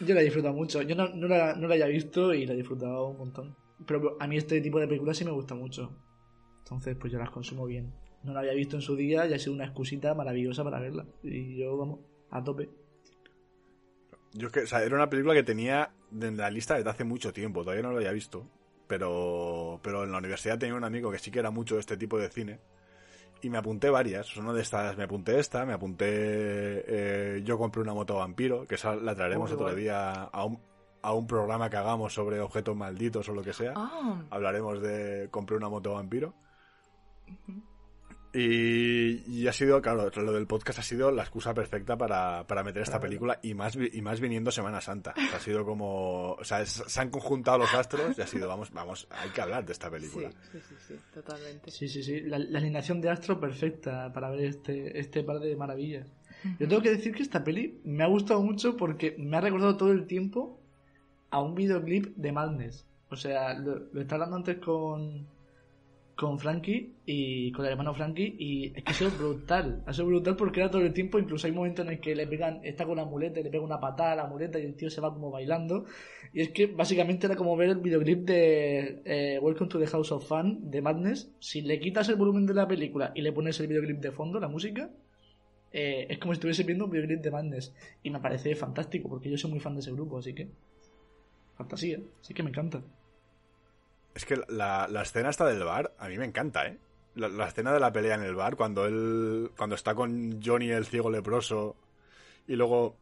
Yo 0.00 0.14
la 0.14 0.20
he 0.20 0.24
disfrutado 0.24 0.52
mucho. 0.52 0.82
Yo 0.82 0.94
no, 0.94 1.08
no 1.08 1.28
la, 1.28 1.54
no 1.54 1.66
la 1.66 1.74
haya 1.76 1.86
visto 1.86 2.34
y 2.34 2.44
la 2.44 2.52
he 2.52 2.56
disfrutado 2.56 3.08
un 3.08 3.16
montón. 3.16 3.56
Pero 3.86 4.16
a 4.20 4.26
mí 4.26 4.36
este 4.36 4.60
tipo 4.60 4.78
de 4.78 4.86
películas 4.86 5.16
sí 5.16 5.24
me 5.24 5.30
gusta 5.30 5.54
mucho. 5.54 5.96
Entonces, 6.58 6.96
pues 7.00 7.12
yo 7.12 7.18
las 7.18 7.30
consumo 7.30 7.64
bien. 7.64 7.94
No 8.22 8.34
la 8.34 8.40
había 8.40 8.52
visto 8.52 8.76
en 8.76 8.82
su 8.82 8.96
día 8.96 9.26
y 9.26 9.32
ha 9.32 9.38
sido 9.38 9.54
una 9.54 9.64
excusita 9.64 10.14
maravillosa 10.14 10.62
para 10.64 10.80
verla. 10.80 11.06
Y 11.22 11.56
yo, 11.56 11.76
vamos, 11.76 12.00
a 12.30 12.42
tope. 12.44 12.68
Yo 14.32 14.48
es 14.48 14.52
que, 14.52 14.60
o 14.60 14.66
sea, 14.66 14.82
era 14.82 14.96
una 14.96 15.08
película 15.08 15.32
que 15.32 15.42
tenía 15.42 15.90
en 16.12 16.36
la 16.36 16.50
lista 16.50 16.76
desde 16.76 16.90
hace 16.90 17.04
mucho 17.04 17.32
tiempo, 17.32 17.62
todavía 17.62 17.82
no 17.82 17.92
lo 17.92 17.98
había 17.98 18.12
visto. 18.12 18.46
Pero, 18.86 19.80
pero 19.82 20.04
en 20.04 20.12
la 20.12 20.18
universidad 20.18 20.58
tenía 20.58 20.74
un 20.76 20.84
amigo 20.84 21.10
que 21.10 21.18
sí 21.18 21.30
que 21.30 21.40
era 21.40 21.50
mucho 21.50 21.74
de 21.74 21.80
este 21.80 21.96
tipo 21.96 22.18
de 22.18 22.28
cine. 22.28 22.60
Y 23.42 23.50
me 23.50 23.58
apunté 23.58 23.90
varias. 23.90 24.36
Una 24.36 24.52
de 24.52 24.62
estas, 24.62 24.96
me 24.96 25.04
apunté 25.04 25.38
esta, 25.38 25.66
me 25.66 25.72
apunté 25.74 26.06
eh, 26.08 27.42
Yo 27.44 27.58
compré 27.58 27.82
una 27.82 27.92
moto 27.94 28.16
vampiro, 28.16 28.66
que 28.66 28.76
esa 28.76 28.94
la 28.96 29.14
traeremos 29.14 29.50
Oh, 29.50 29.54
otro 29.54 29.66
guay. 29.66 29.76
día 29.82 30.22
a 30.24 30.44
un, 30.44 30.58
a 31.02 31.12
un 31.12 31.26
programa 31.26 31.68
que 31.68 31.76
hagamos 31.76 32.14
sobre 32.14 32.40
objetos 32.40 32.74
malditos 32.76 33.28
o 33.28 33.34
lo 33.34 33.42
que 33.42 33.52
sea. 33.52 33.72
Ah, 33.76 34.22
Hablaremos 34.30 34.80
de 34.80 35.28
compré 35.30 35.56
una 35.56 35.68
moto 35.68 35.92
vampiro. 35.94 36.32
Y, 38.38 39.22
y 39.26 39.46
ha 39.48 39.52
sido, 39.52 39.80
claro, 39.80 40.10
lo 40.14 40.32
del 40.32 40.46
podcast 40.46 40.78
ha 40.78 40.82
sido 40.82 41.10
la 41.10 41.22
excusa 41.22 41.54
perfecta 41.54 41.96
para, 41.96 42.46
para 42.46 42.62
meter 42.62 42.82
esta 42.82 43.00
película 43.00 43.38
y 43.42 43.54
más, 43.54 43.76
y 43.76 44.02
más 44.02 44.20
viniendo 44.20 44.50
Semana 44.50 44.80
Santa. 44.80 45.14
O 45.16 45.20
sea, 45.28 45.36
ha 45.36 45.40
sido 45.40 45.64
como, 45.64 46.32
o 46.32 46.44
sea, 46.44 46.60
es- 46.60 46.84
se 46.86 47.00
han 47.00 47.10
conjuntado 47.10 47.58
los 47.58 47.72
astros 47.74 48.16
y 48.18 48.20
ha 48.20 48.26
sido, 48.26 48.46
vamos, 48.46 48.70
vamos, 48.72 49.08
hay 49.10 49.30
que 49.30 49.40
hablar 49.40 49.64
de 49.64 49.72
esta 49.72 49.86
sí, 49.88 49.92
película. 49.94 50.30
sí, 50.52 50.58
sí, 50.68 50.74
sí, 50.88 50.94
totalmente. 51.14 51.70
Sí, 51.70 51.88
sí, 51.88 52.02
sí. 52.02 52.20
La, 52.20 52.38
la 52.38 52.58
alineación 52.58 53.00
de 53.00 53.08
Astro 53.10 53.40
perfecta 53.40 54.12
para 54.12 54.30
ver 54.30 54.40
este, 54.44 54.98
este 54.98 55.22
par 55.24 55.40
de 55.40 55.56
maravillas. 55.56 56.06
Yo 56.60 56.68
tengo 56.68 56.82
que 56.82 56.90
decir 56.90 57.14
que 57.14 57.22
esta 57.22 57.42
peli 57.42 57.80
me 57.84 58.04
ha 58.04 58.06
gustado 58.06 58.42
mucho 58.42 58.76
porque 58.76 59.16
me 59.18 59.36
ha 59.36 59.40
recordado 59.40 59.76
todo 59.76 59.90
el 59.92 60.06
tiempo 60.06 60.60
a 61.30 61.40
un 61.40 61.54
videoclip 61.54 62.14
de 62.16 62.30
Madness. 62.32 62.84
O 63.08 63.16
sea, 63.16 63.54
lo, 63.54 63.78
lo 63.92 64.00
estaba 64.00 64.24
hablando 64.24 64.36
antes 64.50 64.64
con, 64.64 65.26
con 66.16 66.38
Frankie 66.38 66.94
y 67.04 67.52
con 67.52 67.66
el 67.66 67.72
hermano 67.72 67.92
Frankie 67.92 68.36
y 68.38 68.72
es 68.74 68.82
que 68.82 68.90
ha 68.90 68.94
sido 68.94 69.10
brutal. 69.10 69.82
Ha 69.86 69.92
sido 69.92 70.06
brutal 70.06 70.34
porque 70.34 70.60
era 70.60 70.70
todo 70.70 70.80
el 70.80 70.94
tiempo, 70.94 71.18
incluso 71.18 71.46
hay 71.46 71.52
momentos 71.52 71.84
en 71.84 71.92
el 71.92 72.00
que 72.00 72.14
le 72.14 72.26
pegan, 72.26 72.60
está 72.64 72.86
con 72.86 72.96
la 72.96 73.04
muleta 73.04 73.40
le 73.40 73.50
pega 73.50 73.62
una 73.62 73.78
patada 73.78 74.12
a 74.12 74.16
la 74.16 74.26
muleta 74.26 74.58
y 74.58 74.64
el 74.64 74.74
tío 74.74 74.88
se 74.88 75.02
va 75.02 75.12
como 75.12 75.30
bailando. 75.30 75.84
Y 76.32 76.40
es 76.40 76.50
que 76.50 76.66
básicamente 76.68 77.26
era 77.26 77.36
como 77.36 77.54
ver 77.54 77.68
el 77.68 77.76
videoclip 77.76 78.26
de 78.26 79.02
eh, 79.04 79.38
Welcome 79.40 79.68
to 79.68 79.78
the 79.78 79.86
House 79.86 80.10
of 80.10 80.26
Fun 80.26 80.70
de 80.70 80.80
Madness. 80.80 81.30
Si 81.38 81.60
le 81.60 81.78
quitas 81.78 82.08
el 82.08 82.16
volumen 82.16 82.46
de 82.46 82.54
la 82.54 82.66
película 82.66 83.12
y 83.14 83.20
le 83.20 83.32
pones 83.32 83.60
el 83.60 83.66
videoclip 83.66 83.98
de 83.98 84.10
fondo, 84.10 84.40
la 84.40 84.48
música, 84.48 84.90
eh, 85.70 86.06
es 86.08 86.18
como 86.18 86.32
si 86.32 86.38
estuviese 86.38 86.62
viendo 86.62 86.86
un 86.86 86.92
videoclip 86.92 87.20
de 87.20 87.30
Madness. 87.30 87.74
Y 88.02 88.08
me 88.08 88.20
parece 88.20 88.54
fantástico 88.54 89.10
porque 89.10 89.30
yo 89.30 89.36
soy 89.36 89.50
muy 89.50 89.60
fan 89.60 89.74
de 89.74 89.80
ese 89.80 89.92
grupo, 89.92 90.18
así 90.18 90.32
que... 90.32 90.48
Fantasía, 91.56 92.00
así 92.20 92.32
que 92.32 92.42
me 92.42 92.50
encanta. 92.50 92.82
Es 94.16 94.24
que 94.24 94.40
la, 94.48 94.88
la 94.88 95.02
escena 95.02 95.28
esta 95.28 95.44
del 95.44 95.62
bar, 95.62 95.92
a 95.98 96.08
mí 96.08 96.16
me 96.16 96.24
encanta, 96.24 96.66
¿eh? 96.66 96.78
La, 97.16 97.46
escena 97.46 97.70
de 97.74 97.80
la 97.80 97.92
pelea 97.92 98.14
en 98.14 98.22
el 98.22 98.34
bar, 98.34 98.56
cuando 98.56 98.86
él. 98.86 99.50
Cuando 99.58 99.74
está 99.74 99.94
con 99.94 100.40
Johnny 100.42 100.70
el 100.70 100.86
ciego 100.86 101.10
leproso. 101.10 101.76
Y 102.48 102.56
luego 102.56 102.96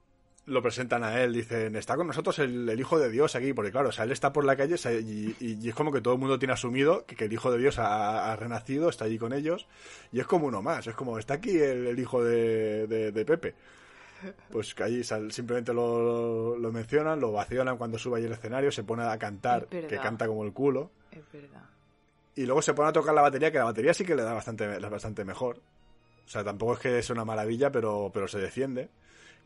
lo 0.46 0.60
presentan 0.60 1.04
a 1.04 1.22
él, 1.22 1.32
dicen, 1.32 1.76
está 1.76 1.96
con 1.96 2.08
nosotros 2.08 2.38
el, 2.40 2.78
hijo 2.78 2.98
de 2.98 3.10
Dios 3.10 3.34
aquí, 3.36 3.52
porque 3.52 3.70
claro, 3.70 3.90
o 3.90 3.92
sea, 3.92 4.04
él 4.04 4.12
está 4.12 4.32
por 4.32 4.44
la 4.44 4.56
calle 4.56 4.76
y, 5.00 5.36
y- 5.40 5.68
es 5.68 5.74
como 5.74 5.90
que 5.90 6.02
todo 6.02 6.14
el 6.14 6.20
mundo 6.20 6.38
tiene 6.38 6.52
asumido 6.52 7.06
que, 7.06 7.24
el 7.24 7.32
hijo 7.32 7.50
de 7.50 7.58
Dios 7.58 7.76
ha, 7.78 8.36
renacido, 8.36 8.90
está 8.90 9.06
allí 9.06 9.18
con 9.18 9.32
ellos, 9.32 9.66
y 10.12 10.20
es 10.20 10.26
como 10.26 10.46
uno 10.46 10.60
más, 10.60 10.86
es 10.86 10.94
como, 10.94 11.18
está 11.18 11.34
aquí 11.34 11.56
el, 11.56 11.98
hijo 11.98 12.22
de- 12.22 12.86
de 12.86 13.24
Pepe. 13.24 13.54
Pues 14.50 14.74
que 14.74 14.82
ahí 14.84 15.04
sal- 15.04 15.32
simplemente 15.32 15.72
lo, 15.74 16.56
lo 16.58 16.72
mencionan, 16.72 17.20
lo 17.20 17.32
vacionan 17.32 17.76
cuando 17.76 17.98
sube 17.98 18.18
ahí 18.18 18.24
el 18.24 18.32
escenario, 18.32 18.70
se 18.72 18.84
pone 18.84 19.02
a 19.04 19.18
cantar, 19.18 19.66
que 19.88 19.96
canta 20.02 20.26
como 20.26 20.44
el 20.44 20.52
culo. 20.52 20.90
Es 21.10 21.22
verdad. 21.32 21.62
Y 22.36 22.46
luego 22.46 22.62
se 22.62 22.74
pone 22.74 22.88
a 22.88 22.92
tocar 22.92 23.14
la 23.14 23.22
batería, 23.22 23.50
que 23.52 23.58
la 23.58 23.64
batería 23.64 23.94
sí 23.94 24.04
que 24.04 24.14
le 24.14 24.22
da 24.22 24.32
bastante, 24.34 24.66
bastante 24.78 25.24
mejor. 25.24 25.60
O 26.26 26.28
sea, 26.28 26.42
tampoco 26.42 26.74
es 26.74 26.78
que 26.80 26.98
es 26.98 27.10
una 27.10 27.24
maravilla, 27.24 27.70
pero, 27.70 28.10
pero 28.12 28.26
se 28.26 28.38
defiende. 28.38 28.88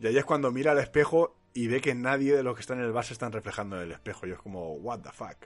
Y 0.00 0.06
ahí 0.06 0.16
es 0.16 0.24
cuando 0.24 0.50
mira 0.50 0.72
al 0.72 0.78
espejo 0.78 1.34
y 1.52 1.66
ve 1.66 1.80
que 1.80 1.94
nadie 1.94 2.36
de 2.36 2.42
los 2.42 2.54
que 2.54 2.60
están 2.60 2.78
en 2.78 2.84
el 2.84 2.92
bar 2.92 3.04
se 3.04 3.12
están 3.12 3.32
reflejando 3.32 3.76
en 3.76 3.82
el 3.82 3.92
espejo. 3.92 4.26
Y 4.26 4.30
es 4.30 4.38
como, 4.38 4.72
what 4.74 5.00
the 5.00 5.10
fuck. 5.10 5.36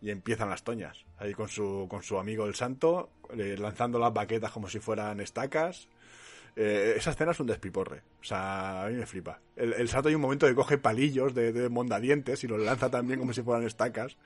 Y 0.00 0.10
empiezan 0.10 0.48
las 0.50 0.62
toñas. 0.62 1.04
Ahí 1.18 1.34
con 1.34 1.48
su, 1.48 1.86
con 1.90 2.02
su 2.04 2.18
amigo 2.18 2.46
el 2.46 2.54
santo, 2.54 3.10
eh, 3.36 3.56
lanzando 3.58 3.98
las 3.98 4.12
baquetas 4.12 4.52
como 4.52 4.68
si 4.68 4.78
fueran 4.78 5.18
estacas. 5.20 5.88
Eh, 6.60 6.94
esa 6.96 7.10
escena 7.10 7.30
es 7.30 7.38
un 7.38 7.46
despiporre. 7.46 8.02
O 8.20 8.24
sea, 8.24 8.84
a 8.84 8.88
mí 8.88 8.96
me 8.96 9.06
flipa. 9.06 9.40
El, 9.54 9.74
el 9.74 9.88
santo 9.88 10.08
hay 10.08 10.16
un 10.16 10.20
momento 10.20 10.44
que 10.48 10.56
coge 10.56 10.76
palillos 10.76 11.32
de, 11.32 11.52
de 11.52 11.68
mondadientes 11.68 12.42
y 12.42 12.48
los 12.48 12.60
lanza 12.60 12.90
también 12.90 13.20
como 13.20 13.32
si 13.32 13.42
fueran 13.42 13.64
estacas. 13.64 14.16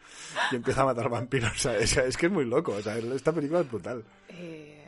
Y 0.50 0.56
empieza 0.56 0.80
a 0.80 0.86
matar 0.86 1.10
vampiros. 1.10 1.52
O 1.52 1.58
sea, 1.58 1.76
es, 1.76 1.94
es 1.98 2.16
que 2.16 2.26
es 2.26 2.32
muy 2.32 2.46
loco. 2.46 2.72
O 2.72 2.80
sea, 2.80 2.96
esta 2.96 3.32
película 3.32 3.60
es 3.60 3.68
brutal. 3.70 4.02
Eh, 4.30 4.82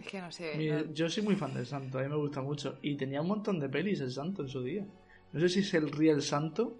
Es 0.00 0.06
que 0.06 0.20
no 0.22 0.32
sé. 0.32 0.56
No- 0.56 0.92
Yo 0.94 1.08
soy 1.10 1.22
muy 1.22 1.36
fan 1.36 1.52
del 1.52 1.66
santo, 1.66 1.98
a 1.98 2.02
mí 2.02 2.08
me 2.08 2.16
gusta 2.16 2.40
mucho. 2.40 2.78
Y 2.80 2.96
tenía 2.96 3.20
un 3.20 3.28
montón 3.28 3.60
de 3.60 3.68
pelis 3.68 4.00
el 4.00 4.10
santo 4.10 4.42
en 4.42 4.48
su 4.48 4.62
día. 4.62 4.86
No 5.32 5.40
sé 5.40 5.50
si 5.50 5.60
es 5.60 5.74
el 5.74 5.90
real 5.92 6.22
santo, 6.22 6.78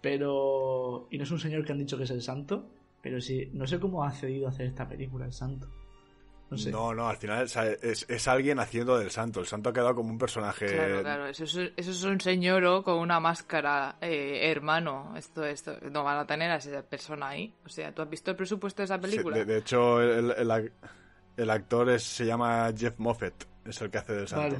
pero... 0.00 1.08
Y 1.10 1.18
no 1.18 1.24
es 1.24 1.30
un 1.32 1.40
señor 1.40 1.64
que 1.64 1.72
han 1.72 1.78
dicho 1.78 1.98
que 1.98 2.04
es 2.04 2.10
el 2.10 2.22
santo, 2.22 2.68
pero 3.02 3.20
sí, 3.20 3.50
no 3.52 3.66
sé 3.66 3.80
cómo 3.80 4.04
ha 4.04 4.08
accedido 4.10 4.46
a 4.46 4.50
hacer 4.50 4.66
esta 4.66 4.88
película 4.88 5.24
el 5.26 5.32
santo. 5.32 5.68
No 6.52 6.58
sé. 6.58 6.70
No, 6.70 6.92
no, 6.94 7.08
al 7.08 7.16
final 7.16 7.42
es, 7.44 8.06
es 8.08 8.28
alguien 8.28 8.58
haciendo 8.60 8.98
del 8.98 9.10
santo. 9.10 9.40
El 9.40 9.46
santo 9.46 9.70
ha 9.70 9.72
quedado 9.72 9.94
como 9.94 10.10
un 10.10 10.18
personaje. 10.18 10.66
Claro, 10.66 11.00
claro, 11.00 11.26
eso 11.26 11.44
es, 11.44 11.56
eso 11.76 11.90
es 11.90 12.04
un 12.04 12.20
señor 12.20 12.84
con 12.84 12.98
una 12.98 13.18
máscara, 13.20 13.96
eh, 14.00 14.50
hermano. 14.50 15.14
Esto, 15.16 15.44
esto, 15.46 15.76
no 15.90 16.04
van 16.04 16.18
a 16.18 16.26
tener 16.26 16.50
a 16.50 16.56
esa 16.56 16.82
persona 16.82 17.28
ahí. 17.28 17.54
O 17.64 17.68
sea, 17.70 17.92
¿tú 17.94 18.02
has 18.02 18.10
visto 18.10 18.30
el 18.30 18.36
presupuesto 18.36 18.82
de 18.82 18.84
esa 18.84 18.96
Sí, 18.96 19.00
película? 19.00 19.36
de, 19.38 19.44
de 19.46 19.58
hecho, 19.58 20.00
el, 20.02 20.30
el 20.32 20.50
ac- 20.50 20.72
el 21.38 21.48
actor 21.50 21.88
es- 21.88 22.02
se 22.04 22.26
llama 22.26 22.70
Jeff 22.76 22.98
Moffett, 22.98 23.46
es 23.64 23.80
el 23.80 23.90
que 23.90 23.96
hace 23.98 24.12
del 24.12 24.28
santo. 24.28 24.56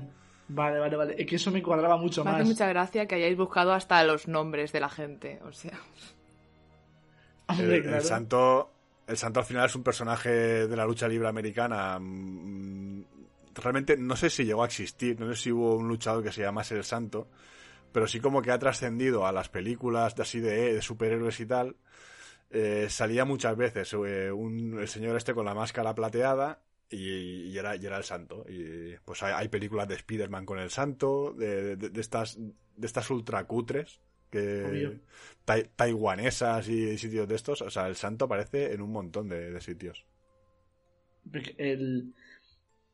Vale, 0.49 0.79
vale, 0.79 0.79
vale, 0.81 0.97
vale. 0.97 1.15
Es 1.19 1.27
que 1.27 1.37
eso 1.37 1.51
me 1.51 1.63
cuadraba 1.63 1.99
mucho 1.99 2.25
Me 2.25 2.31
hace 2.31 2.39
más. 2.41 2.49
mucha 2.49 2.67
gracia 2.69 3.07
que 3.07 3.17
hayáis 3.17 3.37
buscado 3.37 3.75
hasta 3.75 4.03
los 4.05 4.29
nombres 4.29 4.73
de 4.73 4.81
la 4.81 4.89
gente. 4.89 5.41
O 5.47 5.53
sea, 5.53 5.73
El, 7.49 7.61
Hombre, 7.61 7.77
el 7.77 7.83
claro. 7.83 8.03
santo, 8.03 8.73
el 9.07 9.17
santo 9.17 9.41
al 9.41 9.47
final 9.47 9.67
es 9.67 9.75
un 9.75 9.83
personaje 9.83 10.31
de 10.69 10.77
la 10.77 10.87
lucha 10.87 11.09
libre 11.09 11.29
americana. 11.29 11.99
mm, 12.01 13.05
Realmente 13.55 13.97
no 13.99 14.17
sé 14.17 14.31
si 14.31 14.45
llegó 14.47 14.63
a 14.63 14.67
existir, 14.67 15.21
no 15.21 15.29
sé 15.35 15.43
si 15.43 15.53
hubo 15.53 15.77
un 15.77 15.87
luchador 15.89 16.23
que 16.25 16.33
se 16.33 16.41
llamase 16.43 16.75
el 16.77 16.85
santo, 16.85 17.29
pero 17.93 18.07
sí 18.07 18.19
como 18.21 18.41
que 18.43 18.51
ha 18.51 18.59
trascendido 18.59 19.27
a 19.27 19.33
las 19.33 19.49
películas 19.51 20.15
de 20.17 20.23
así 20.23 20.41
de, 20.41 20.75
de 20.75 20.83
superhéroes 20.83 21.39
y 21.41 21.47
tal. 21.47 21.77
Eh, 22.51 22.87
salía 22.91 23.25
muchas 23.25 23.57
veces 23.57 23.93
eh, 23.95 24.31
un- 24.33 24.79
el 24.81 24.89
señor 24.89 25.17
este 25.17 25.35
con 25.35 25.45
la 25.47 25.55
máscara 25.55 25.95
plateada 25.95 26.61
y, 26.91 27.45
y 27.49 27.59
era, 27.59 27.77
y 27.77 27.87
era 27.87 27.97
el 27.99 28.05
santo. 28.05 28.45
Y 28.49 28.95
pues 29.05 29.23
hay, 29.23 29.33
hay 29.35 29.49
películas 29.49 29.89
de 29.89 29.95
Spider-Man 29.97 30.47
con 30.47 30.59
el 30.59 30.71
santo, 30.71 31.35
de, 31.37 31.77
de- 31.77 31.91
de 31.91 32.01
estas, 32.01 32.39
de 32.39 32.87
estas 32.87 33.11
ultra 33.11 33.45
cutres 33.47 34.01
que 34.33 34.93
tai- 35.47 35.69
taiwanesas 35.77 36.69
y 36.69 36.99
sitios 36.99 37.29
de 37.29 37.37
estos. 37.37 37.63
O 37.63 37.71
sea, 37.71 37.87
el 37.89 37.97
santo 37.97 38.27
aparece 38.27 38.73
en 38.75 38.83
un 38.83 38.93
montón 38.93 39.29
de, 39.29 39.53
de 39.53 39.61
sitios. 39.63 40.07
El, 41.59 42.15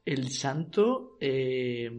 el 0.05 0.31
santo. 0.31 1.17
eh, 1.21 1.91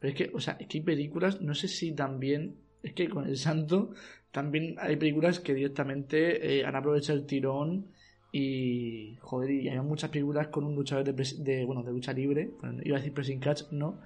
pero 0.00 0.12
es 0.12 0.16
que, 0.18 0.30
o 0.34 0.40
sea, 0.40 0.56
es 0.60 0.66
que 0.68 0.78
hay 0.78 0.84
películas, 0.84 1.40
no 1.42 1.54
sé 1.54 1.68
si 1.68 1.92
también. 1.94 2.56
Es 2.82 2.94
que 2.94 3.08
con 3.08 3.26
el 3.28 3.36
santo 3.38 3.92
también 4.32 4.76
hay 4.78 4.96
películas 4.96 5.40
que 5.40 5.54
directamente 5.54 6.60
eh, 6.60 6.64
han 6.66 6.76
aprovechado 6.76 7.18
el 7.18 7.26
tirón 7.26 7.92
y. 8.32 9.16
Joder, 9.22 9.50
y 9.52 9.68
hay 9.68 9.80
muchas 9.80 10.10
películas 10.10 10.48
con 10.48 10.64
un 10.64 10.74
luchador 10.76 11.04
de, 11.14 11.64
bueno, 11.66 11.82
de 11.82 11.92
lucha 11.92 12.12
libre. 12.12 12.52
Bueno, 12.60 12.80
iba 12.84 12.96
a 12.96 13.00
decir 13.00 13.14
pressing 13.14 13.40
catch, 13.40 13.64
no. 13.72 14.00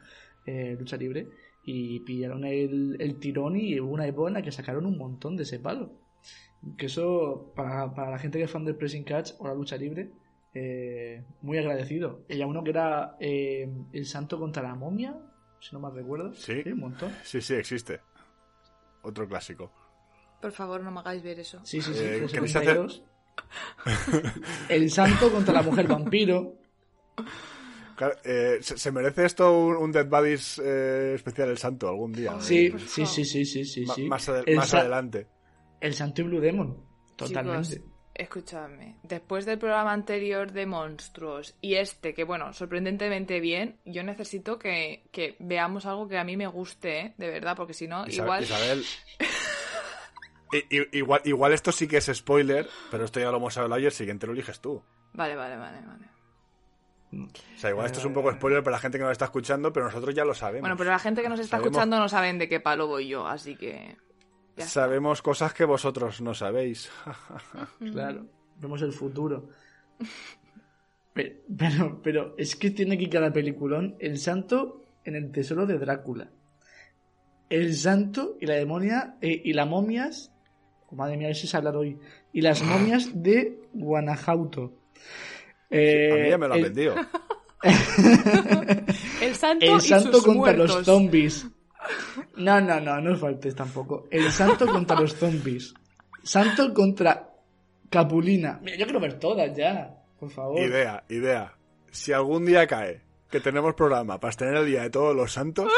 eh, 0.46 0.76
lucha 0.78 0.96
libre. 0.96 1.28
Y 1.64 2.01
pillaron 2.01 2.44
el, 2.44 2.96
el 2.98 3.18
tirón 3.18 3.57
y 3.57 3.79
hubo 3.79 3.92
una 3.92 4.07
época 4.07 4.29
en 4.29 4.35
la 4.35 4.42
que 4.42 4.51
sacaron 4.51 4.87
un 4.87 4.98
montón 4.98 5.37
de 5.37 5.44
ese 5.44 5.61
palo. 5.61 5.92
Que 6.77 6.87
eso, 6.87 7.53
para, 7.55 7.94
para 7.94 8.11
la 8.11 8.18
gente 8.18 8.38
que 8.38 8.44
es 8.44 8.51
fan 8.51 8.64
del 8.64 8.77
pressing 8.77 9.05
catch 9.05 9.33
o 9.38 9.46
la 9.46 9.55
lucha 9.55 9.77
libre, 9.77 10.11
eh, 10.55 11.25
muy 11.40 11.59
agradecido. 11.59 12.25
Y 12.29 12.40
a 12.40 12.46
uno 12.46 12.62
que 12.62 12.70
era 12.70 13.16
eh, 13.20 13.70
el 13.92 14.07
santo 14.07 14.38
contra 14.38 14.62
la 14.62 14.75
momia, 14.75 15.16
si 15.61 15.75
no 15.75 15.81
mal 15.81 15.94
recuerdo. 15.94 16.35
Sí. 16.35 16.62
un 16.66 16.81
montón. 16.81 17.12
Sí, 17.22 17.40
sí, 17.40 17.55
existe. 17.55 18.01
Otro 19.03 19.27
clásico. 19.27 19.70
por 20.40 20.53
favor, 20.53 20.83
no 20.83 20.90
me 20.90 21.01
hagáis 21.01 21.22
ver 21.22 21.40
eso. 21.40 21.61
Sí, 21.64 21.81
sí, 21.81 21.92
sí. 21.94 22.05
Eh, 22.05 22.20
del 22.20 22.31
¿queréis 22.31 22.53
72. 22.53 23.03
el 24.68 24.90
santo 24.90 25.31
contra 25.33 25.55
la 25.55 25.62
mujer 25.62 25.87
vampiro. 25.88 26.55
Claro, 28.02 28.16
eh, 28.24 28.58
¿se, 28.62 28.78
se 28.78 28.90
merece 28.90 29.24
esto 29.24 29.56
un, 29.56 29.76
un 29.76 29.92
Dead 29.92 30.06
Bodies 30.08 30.60
eh, 30.64 31.12
especial 31.14 31.50
el 31.50 31.58
santo 31.58 31.88
algún 31.88 32.12
día? 32.12 32.32
Sí, 32.40 32.68
por 32.68 32.80
sí, 32.80 33.06
sí, 33.06 33.24
sí, 33.24 33.44
sí, 33.44 33.64
sí, 33.64 34.08
más 34.08 34.28
ade- 34.28 34.74
adelante. 34.80 35.28
el 35.80 35.94
santo 35.94 36.22
y 36.22 36.24
Blue 36.24 36.40
Demon. 36.40 36.84
Totalmente. 37.14 37.76
Chicos, 37.76 37.88
escuchadme. 38.12 38.96
Después 39.04 39.46
del 39.46 39.60
programa 39.60 39.92
anterior 39.92 40.50
de 40.50 40.66
monstruos 40.66 41.54
y 41.60 41.76
este, 41.76 42.12
que 42.12 42.24
bueno, 42.24 42.52
sorprendentemente 42.52 43.38
bien, 43.38 43.78
yo 43.84 44.02
necesito 44.02 44.58
que, 44.58 45.04
que 45.12 45.36
veamos 45.38 45.86
algo 45.86 46.08
que 46.08 46.18
a 46.18 46.24
mí 46.24 46.36
me 46.36 46.48
guste, 46.48 46.98
¿eh? 46.98 47.14
de 47.18 47.30
verdad, 47.30 47.54
porque 47.56 47.72
si 47.72 47.86
no, 47.86 48.04
igual. 48.08 48.42
Isabel. 48.42 48.84
I- 50.52 50.76
i- 50.76 50.98
igual, 50.98 51.20
igual 51.24 51.52
esto 51.52 51.70
sí 51.70 51.86
que 51.86 51.98
es 51.98 52.10
spoiler, 52.12 52.68
pero 52.90 53.04
esto 53.04 53.20
ya 53.20 53.30
lo 53.30 53.36
hemos 53.36 53.56
hablado 53.58 53.80
y 53.80 53.86
el 53.86 53.92
siguiente 53.92 54.26
lo 54.26 54.32
eliges 54.32 54.58
tú. 54.60 54.82
Vale, 55.12 55.36
vale, 55.36 55.56
vale, 55.56 55.80
vale. 55.86 56.12
O 57.12 57.59
sea, 57.59 57.70
igual 57.70 57.87
esto 57.87 57.98
es 57.98 58.05
un 58.07 58.12
poco 58.14 58.33
spoiler 58.33 58.62
para 58.62 58.77
la 58.77 58.81
gente 58.81 58.96
que 58.98 59.05
nos 59.05 59.12
está 59.12 59.27
escuchando, 59.27 59.72
pero 59.72 59.87
nosotros 59.87 60.14
ya 60.14 60.25
lo 60.25 60.35
sabemos. 60.35 60.62
Bueno, 60.62 60.77
pero 60.77 60.90
la 60.90 60.98
gente 60.98 61.22
que 61.22 61.29
nos 61.29 61.40
está 61.40 61.57
Sabemos- 61.59 61.72
escuchando 61.72 61.98
no 61.98 62.09
saben 62.09 62.38
de 62.38 62.48
qué 62.48 62.59
palo 62.61 62.87
voy 62.87 63.09
yo, 63.09 63.27
así 63.27 63.55
que. 63.57 63.96
ya 64.57 64.64
está. 64.64 64.81
Sabemos 64.83 65.20
cosas 65.22 65.53
que 65.53 65.64
vosotros 65.64 66.20
no 66.22 66.35
sabéis. 66.35 66.90
Claro, 67.92 68.27
vemos 68.59 68.81
el 68.83 68.92
futuro. 68.92 69.48
Pero, 71.12 71.35
pero, 71.59 72.01
pero 72.03 72.35
es 72.38 72.57
que 72.57 72.70
tiene 72.70 72.94
aquí 72.94 73.09
cada 73.11 73.33
peliculón. 73.33 73.96
El 73.98 74.18
santo 74.18 74.83
en 75.05 75.14
el 75.16 75.31
tesoro 75.31 75.66
de 75.66 75.79
Drácula. 75.79 76.29
El 77.51 77.75
santo 77.77 78.37
y 78.40 78.46
la 78.46 78.55
demonia 78.55 79.16
eh, 79.20 79.42
y 79.44 79.53
las 79.53 79.68
momias. 79.68 80.33
oh, 80.88 80.96
madre 80.96 81.19
mía, 81.19 81.27
a 81.27 81.31
ver 81.31 81.37
si 81.37 81.46
se 81.46 81.56
hablar 81.56 81.77
hoy. 81.77 81.98
Y 82.33 82.40
las 82.40 82.63
momias 82.63 83.10
de 83.23 83.60
Guanajuato. 83.75 84.73
Eh, 85.73 86.10
a 86.12 86.16
mí 86.25 86.29
ya 86.31 86.38
me 86.38 86.48
lo 86.48 86.54
han 86.54 86.58
el- 86.60 86.64
vendido. 86.66 86.94
El 89.20 89.35
santo, 89.37 89.64
El 89.66 89.77
y 89.77 89.81
santo 89.81 90.12
sus 90.14 90.25
contra 90.25 90.52
muertos. 90.52 90.70
los 90.77 90.85
zombies. 90.87 91.46
No, 92.37 92.60
no, 92.60 92.81
no, 92.81 93.00
no 93.00 93.16
faltes 93.16 93.54
tampoco. 93.54 94.06
El 94.10 94.31
santo 94.33 94.66
contra 94.66 94.98
los 95.00 95.14
zombies. 95.14 95.75
Santo 96.23 96.73
contra 96.75 97.29
Capulina. 97.90 98.58
Mira, 98.62 98.77
yo 98.77 98.85
quiero 98.87 99.00
ver 99.00 99.18
todas 99.18 99.56
ya. 99.56 99.94
Por 100.18 100.31
favor. 100.31 100.58
Idea, 100.60 101.02
idea. 101.08 101.52
Si 101.90 102.12
algún 102.12 102.44
día 102.46 102.66
cae 102.66 103.00
que 103.31 103.40
tenemos 103.40 103.75
programa 103.75 104.18
para 104.20 104.33
tener 104.37 104.56
el 104.56 104.66
día 104.66 104.83
de 104.83 104.90
todos 104.90 105.14
los 105.14 105.33
santos, 105.33 105.73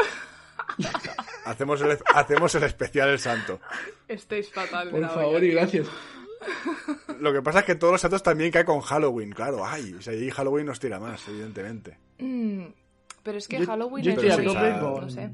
hacemos 1.45 1.80
el, 1.82 1.99
hacemos 2.14 2.55
el 2.55 2.62
especial 2.64 3.09
el 3.11 3.18
santo. 3.18 3.61
Estáis 4.09 4.51
fatal, 4.53 4.86
de 4.86 4.90
Por 4.92 5.01
la 5.01 5.09
favor 5.09 5.42
y 5.45 5.51
gracias. 5.51 5.86
Lo 7.20 7.32
que 7.32 7.42
pasa 7.42 7.61
es 7.61 7.64
que 7.64 7.74
todos 7.74 7.92
los 7.92 8.01
santos 8.01 8.22
también 8.22 8.51
caen 8.51 8.66
con 8.66 8.80
Halloween, 8.80 9.30
claro. 9.32 9.64
Ay, 9.64 9.95
o 9.95 10.03
sea, 10.03 10.12
ahí 10.12 10.30
Halloween 10.30 10.66
nos 10.66 10.80
tira 10.80 10.99
más, 11.01 11.26
evidentemente. 11.28 11.99
Mm, 12.18 12.66
pero 13.22 13.38
es 13.38 13.49
que 13.49 13.59
Yo- 13.61 13.66
Halloween 13.66 14.05
yo 14.05 14.12
es 14.12 14.38
muy, 14.38 14.47
tope 14.47 14.70
no 14.72 14.92
con- 14.95 15.11
sé, 15.11 15.30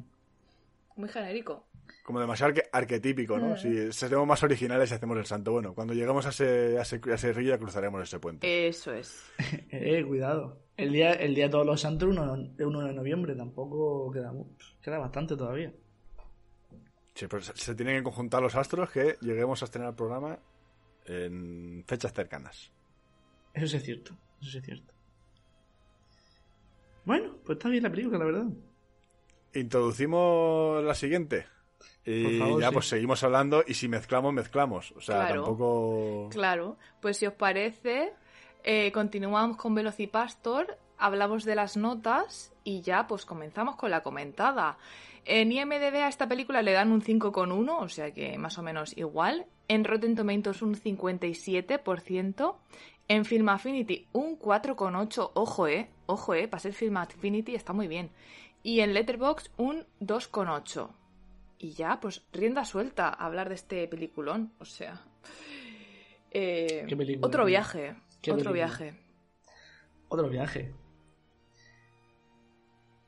muy 0.97 1.09
genérico. 1.09 1.67
Como 2.05 2.21
demasiado 2.21 2.53
arque- 2.53 2.69
arquetípico, 2.73 3.39
¿no? 3.39 3.57
Si 3.57 3.93
seremos 3.93 4.27
más 4.27 4.43
originales 4.43 4.91
y 4.91 4.95
hacemos 4.95 5.17
el 5.19 5.27
santo. 5.27 5.53
Bueno, 5.53 5.75
cuando 5.75 5.93
lleguemos 5.95 6.27
a 6.27 6.31
ese, 6.31 6.79
a 6.79 6.83
ese, 6.83 7.01
a 7.09 7.15
ese 7.15 7.33
río 7.33 7.51
ya 7.51 7.59
cruzaremos 7.59 8.03
ese 8.03 8.19
puente. 8.19 8.69
Eso 8.69 8.93
es. 8.93 9.23
Eh, 9.71 10.05
cuidado. 10.07 10.59
El 10.77 10.93
día, 10.93 11.13
el 11.13 11.35
día 11.35 11.45
de 11.45 11.51
todos 11.51 11.67
los 11.67 11.81
santos 11.81 12.09
es 12.09 12.17
1 12.17 12.37
de, 12.57 12.65
1 12.67 12.81
de 12.87 12.93
noviembre, 12.95 13.35
tampoco 13.35 14.11
queda, 14.13 14.33
queda 14.83 14.99
bastante 14.99 15.37
todavía. 15.37 15.73
Sí, 17.15 17.27
pero 17.29 17.43
se 17.43 17.75
tienen 17.75 17.99
que 17.99 18.03
conjuntar 18.05 18.41
los 18.41 18.55
astros 18.55 18.91
que 18.91 19.17
lleguemos 19.21 19.61
a 19.63 19.67
estrenar 19.67 19.91
el 19.91 19.95
programa 19.97 20.39
en 21.07 21.85
fechas 21.87 22.13
cercanas. 22.13 22.71
Eso 23.55 23.67
sí 23.67 23.77
es 23.77 23.83
cierto, 23.85 24.17
eso 24.41 24.51
sí 24.51 24.59
es 24.59 24.65
cierto. 24.65 24.93
Bueno, 27.05 27.37
pues 27.45 27.57
está 27.59 27.69
bien 27.69 27.83
la 27.83 27.91
película, 27.91 28.19
la 28.19 28.25
verdad. 28.25 28.47
Introducimos 29.55 30.83
la 30.85 30.95
siguiente. 30.95 31.47
Y 32.05 32.39
favor, 32.39 32.61
ya 32.61 32.69
sí. 32.69 32.75
pues 32.75 32.89
seguimos 32.89 33.23
hablando 33.25 33.65
y 33.67 33.75
si 33.75 33.89
mezclamos, 33.89 34.33
mezclamos. 34.33 34.93
O 34.93 35.01
sea, 35.01 35.27
Claro. 35.27 35.45
tampoco... 35.45 36.29
Claro, 36.31 36.77
pues 37.01 37.17
si 37.19 37.27
os 37.27 37.35
parece, 37.35 38.13
eh, 38.63 38.91
continuamos 38.93 39.57
con 39.57 39.75
Velocipastor, 39.75 40.79
hablamos 40.99 41.45
de 41.45 41.55
las 41.55 41.77
notas 41.77 42.53
y 42.65 42.83
ya 42.83 43.07
pues 43.07 43.25
comenzamos 43.27 43.77
con 43.77 43.91
la 43.91 44.03
comentada. 44.03 44.79
En 45.25 45.53
IMDB 45.53 45.97
a 45.97 46.09
esta 46.09 46.29
película 46.29 46.63
le 46.63 46.73
dan 46.73 46.91
un 46.93 47.03
5,1, 47.03 47.79
o 47.79 47.89
sea 47.89 48.13
que 48.13 48.39
más 48.39 48.57
o 48.59 48.63
menos 48.63 48.97
igual. 48.97 49.47
En 49.71 49.85
Rotten 49.85 50.17
Tomatoes 50.17 50.63
un 50.63 50.75
57%. 50.75 52.57
En 53.07 53.25
Film 53.25 53.49
Affinity 53.49 54.09
un 54.13 54.37
4,8. 54.37 55.31
Ojo, 55.35 55.69
eh. 55.69 55.89
Ojo, 56.07 56.35
eh. 56.35 56.49
Para 56.49 56.61
ser 56.61 56.73
Film 56.73 56.97
Affinity 56.97 57.55
está 57.55 57.73
muy 57.73 57.87
bien. 57.87 58.11
Y 58.65 58.81
en 58.81 58.93
Letterboxd 58.95 59.53
un 59.59 59.87
2,8. 60.01 60.91
Y 61.59 61.73
ya, 61.75 62.01
pues 62.01 62.23
rienda 62.33 62.65
suelta 62.65 63.09
a 63.09 63.27
hablar 63.27 63.49
de 63.49 63.55
este 63.55 63.87
peliculón. 63.87 64.53
O 64.59 64.65
sea. 64.65 65.01
eh, 66.33 66.85
¿Qué 66.89 66.97
película, 66.97 67.27
otro 67.29 67.45
viaje. 67.45 67.95
¿Qué 68.21 68.33
Otro 68.33 68.51
película? 68.51 68.67
viaje. 68.67 68.95
Otro 70.09 70.29
viaje. 70.29 70.75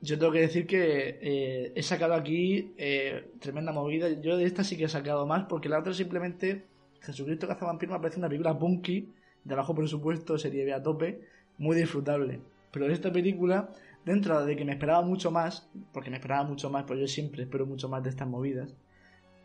Yo 0.03 0.19
tengo 0.19 0.33
que 0.33 0.41
decir 0.41 0.67
que 0.67 1.17
eh, 1.21 1.71
he 1.75 1.81
sacado 1.81 2.13
aquí 2.13 2.73
eh, 2.77 3.31
tremenda 3.39 3.71
movida. 3.71 4.09
Yo 4.19 4.35
de 4.35 4.43
esta 4.43 4.65
sí 4.65 4.75
que 4.75 4.83
he 4.83 4.89
sacado 4.89 5.25
más, 5.25 5.45
porque 5.45 5.69
la 5.69 5.79
otra 5.79 5.93
simplemente 5.93 6.65
Jesucristo 6.99 7.47
Cazavampiro 7.47 7.93
me 7.93 7.99
parece 7.99 8.19
una 8.19 8.27
película 8.27 8.59
punky, 8.59 9.07
de 9.45 9.55
bajo 9.55 9.73
presupuesto, 9.73 10.37
serie 10.37 10.65
B 10.65 10.73
a 10.73 10.83
tope, 10.83 11.21
muy 11.57 11.77
disfrutable. 11.77 12.41
Pero 12.73 12.91
esta 12.91 13.13
película, 13.13 13.69
dentro 14.03 14.45
de 14.45 14.57
que 14.57 14.65
me 14.65 14.73
esperaba 14.73 15.03
mucho 15.03 15.31
más, 15.31 15.69
porque 15.93 16.09
me 16.09 16.17
esperaba 16.17 16.43
mucho 16.43 16.69
más, 16.69 16.83
pues 16.83 16.99
yo 16.99 17.07
siempre 17.07 17.43
espero 17.43 17.65
mucho 17.65 17.87
más 17.87 18.03
de 18.03 18.09
estas 18.09 18.27
movidas, 18.27 18.75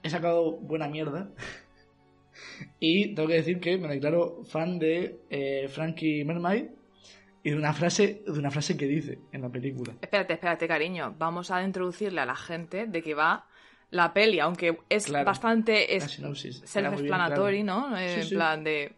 he 0.03 0.11
sacado 0.11 0.57
buena 0.57 0.89
mierda. 0.89 1.31
y 2.81 3.15
tengo 3.15 3.29
que 3.29 3.35
decir 3.35 3.61
que 3.61 3.79
me 3.79 3.87
declaro 3.87 4.43
fan 4.43 4.81
de 4.81 5.21
eh, 5.31 5.69
Frankie 5.69 6.25
Mermaid 6.25 6.78
y 7.49 7.51
de 7.51 7.57
una 7.57 7.73
frase 7.73 8.23
de 8.27 8.39
una 8.39 8.51
frase 8.51 8.77
que 8.77 8.85
dice 8.87 9.19
en 9.33 9.41
la 9.41 9.49
película. 9.49 9.95
Espérate, 10.03 10.35
espérate, 10.35 10.69
cariño. 10.69 11.15
Vamos 11.19 11.51
a 11.51 11.63
introducirle 11.63 12.21
a 12.21 12.27
la 12.27 12.37
gente 12.37 12.87
de 12.87 13.03
que 13.03 13.15
va 13.15 13.47
la 13.91 14.13
peli, 14.13 14.39
aunque 14.39 14.79
es 14.91 15.07
Claro. 15.07 15.25
bastante 15.25 15.97
es 15.97 16.05
self-explanatory, 16.65 17.63
¿no? 17.65 17.97
Eh, 17.97 18.09
Sí, 18.17 18.21
en 18.21 18.27
sí. 18.27 18.35
plan 18.35 18.63
de... 18.65 18.93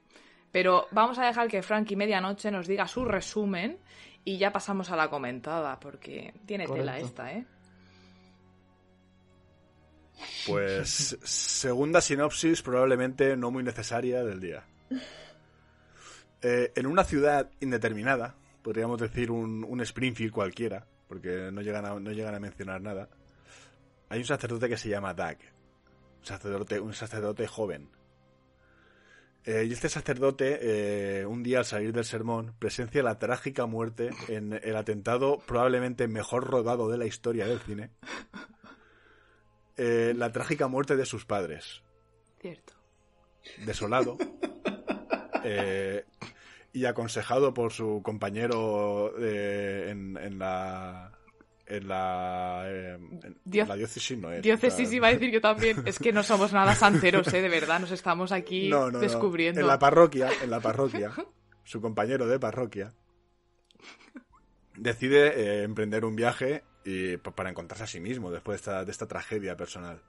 Pero 0.50 0.88
vamos 0.90 1.16
a 1.20 1.26
dejar 1.26 1.46
que 1.46 1.62
Frankie 1.62 1.94
Medianoche 1.94 2.50
nos 2.50 2.66
diga 2.66 2.88
su 2.88 3.04
resumen 3.04 3.78
y 4.24 4.36
ya 4.36 4.52
pasamos 4.52 4.90
a 4.90 4.96
la 4.96 5.08
comentada, 5.08 5.78
porque 5.78 6.34
tiene 6.44 6.66
tela 6.66 6.98
esta, 6.98 7.32
¿eh? 7.32 7.46
Pues 10.46 11.16
segunda 11.22 12.00
sinopsis 12.00 12.62
probablemente 12.62 13.36
no 13.36 13.50
muy 13.52 13.62
necesaria 13.62 14.24
del 14.24 14.40
día. 14.40 14.64
Eh, 16.42 16.72
en 16.74 16.86
una 16.86 17.04
ciudad 17.04 17.50
indeterminada, 17.60 18.34
podríamos 18.62 19.00
decir 19.00 19.30
un, 19.30 19.64
un 19.64 19.80
Springfield 19.80 20.32
cualquiera, 20.32 20.86
porque 21.08 21.50
no 21.52 21.60
llegan, 21.62 21.86
a, 21.86 21.98
no 21.98 22.12
llegan 22.12 22.34
a 22.34 22.40
mencionar 22.40 22.80
nada, 22.80 23.08
hay 24.08 24.20
un 24.20 24.26
sacerdote 24.26 24.68
que 24.68 24.76
se 24.76 24.88
llama 24.88 25.14
Doug, 25.14 25.36
un 26.20 26.26
sacerdote, 26.26 26.80
un 26.80 26.94
sacerdote 26.94 27.46
joven. 27.46 27.88
Eh, 29.44 29.64
y 29.68 29.72
este 29.72 29.88
sacerdote, 29.88 30.58
eh, 31.20 31.26
un 31.26 31.42
día 31.42 31.58
al 31.60 31.64
salir 31.64 31.92
del 31.92 32.04
sermón, 32.04 32.54
presencia 32.58 33.02
la 33.02 33.18
trágica 33.18 33.64
muerte 33.64 34.10
en 34.28 34.52
el 34.52 34.76
atentado 34.76 35.38
probablemente 35.46 36.08
mejor 36.08 36.44
rodado 36.44 36.90
de 36.90 36.98
la 36.98 37.06
historia 37.06 37.46
del 37.46 37.60
cine. 37.60 37.90
Eh, 39.76 40.12
la 40.14 40.30
trágica 40.30 40.68
muerte 40.68 40.94
de 40.94 41.06
sus 41.06 41.24
padres, 41.24 41.82
Cierto. 42.38 42.74
desolado 43.64 44.18
eh, 45.44 46.04
y 46.72 46.84
aconsejado 46.84 47.52
por 47.54 47.72
su 47.72 48.00
compañero 48.02 49.12
eh, 49.18 49.88
en, 49.90 50.16
en 50.16 50.38
la 50.38 51.12
en 51.66 51.86
la, 51.86 52.64
eh, 52.66 52.94
en 52.94 53.68
la 53.68 53.76
diócesis 53.76 54.18
no 54.18 54.32
es 54.32 54.42
Diócesis 54.42 54.92
iba 54.92 55.06
a 55.06 55.12
decir 55.12 55.30
yo 55.30 55.40
también. 55.40 55.76
Es 55.86 56.00
que 56.00 56.12
no 56.12 56.24
somos 56.24 56.52
nada 56.52 56.74
santeros, 56.74 57.32
¿eh? 57.32 57.40
De 57.42 57.48
verdad, 57.48 57.78
nos 57.78 57.92
estamos 57.92 58.32
aquí 58.32 58.68
no, 58.68 58.86
no, 58.86 58.90
no. 58.92 58.98
descubriendo. 58.98 59.60
en 59.60 59.66
la 59.68 59.78
parroquia 59.78 60.30
en 60.42 60.50
la 60.50 60.58
parroquia 60.60 61.12
su 61.62 61.80
compañero 61.80 62.26
de 62.26 62.40
parroquia 62.40 62.92
decide 64.76 65.28
eh, 65.28 65.62
emprender 65.62 66.04
un 66.04 66.16
viaje 66.16 66.64
y, 66.84 67.16
pa- 67.18 67.34
para 67.34 67.50
encontrarse 67.50 67.84
a 67.84 67.86
sí 67.86 68.00
mismo 68.00 68.30
después 68.30 68.54
de 68.54 68.56
esta, 68.56 68.84
de 68.84 68.90
esta 68.90 69.06
tragedia 69.06 69.56
personal 69.56 70.02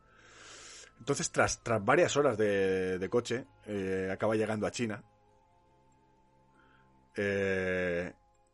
entonces 0.99 1.32
tras, 1.32 1.62
tras 1.64 1.84
varias 1.84 2.16
horas 2.16 2.38
de, 2.38 2.97
de 2.97 3.09
coche 3.09 3.45
eh, 3.68 4.09
acaba 4.12 4.36
llegando 4.36 4.66
a 4.66 4.72
China 4.72 5.03
Eh, 7.16 8.14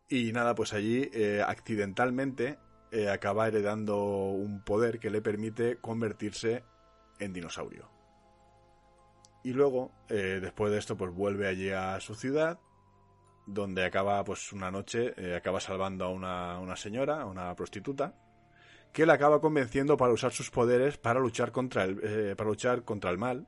y 0.10 0.32
nada, 0.32 0.56
pues 0.56 0.74
allí 0.74 1.10
eh, 1.14 1.44
accidentalmente 1.46 2.58
eh, 2.92 3.10
acaba 3.10 3.48
heredando 3.48 3.98
un 4.04 4.64
poder 4.64 5.00
que 5.00 5.10
le 5.10 5.22
permite 5.22 5.78
convertirse 5.78 6.64
en 7.20 7.34
dinosaurio. 7.34 7.90
Y 9.44 9.54
luego, 9.54 9.94
después 10.10 10.74
de 10.74 10.80
esto, 10.80 10.98
pues 10.98 11.14
vuelve 11.14 11.48
allí 11.48 11.70
a 11.70 12.02
su 12.02 12.16
ciudad, 12.16 12.60
donde 13.46 13.86
acaba, 13.86 14.22
pues 14.26 14.52
una 14.52 14.72
noche, 14.72 15.14
acaba 15.36 15.62
salvando 15.62 16.04
a 16.04 16.10
una, 16.10 16.60
una 16.60 16.76
señora, 16.76 17.22
a 17.22 17.26
una 17.26 17.56
prostituta, 17.56 18.14
que 18.92 19.06
la 19.06 19.14
acaba 19.14 19.40
convenciendo 19.40 19.96
para 19.96 20.12
usar 20.12 20.34
sus 20.34 20.52
poderes 20.52 20.98
para 20.98 21.22
luchar 21.22 21.54
contra 21.54 21.86
el, 21.86 22.36
para 22.36 22.50
luchar 22.50 22.84
contra 22.84 23.10
el 23.10 23.18
mal 23.18 23.48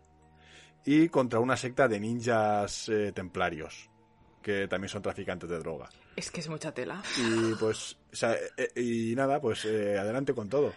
y 0.86 1.10
contra 1.10 1.41
una 1.41 1.57
secta 1.57 1.89
de 1.89 1.99
ninjas 1.99 2.89
templarios, 3.14 3.89
que 4.42 4.68
también 4.68 4.90
son 4.90 5.02
traficantes 5.02 5.50
de 5.50 5.60
droga. 5.60 5.90
Es 6.16 6.32
que 6.32 6.40
es 6.40 6.50
mucha 6.50 6.74
tela. 6.74 7.02
Y 7.18 7.54
pues, 7.56 7.98
o 8.12 8.16
sea, 8.16 8.34
eh, 8.34 8.50
eh, 8.76 8.82
y 8.82 9.16
nada, 9.16 9.40
pues 9.42 9.66
eh, 9.66 9.98
adelante 9.98 10.34
con 10.34 10.50
todo. 10.50 10.74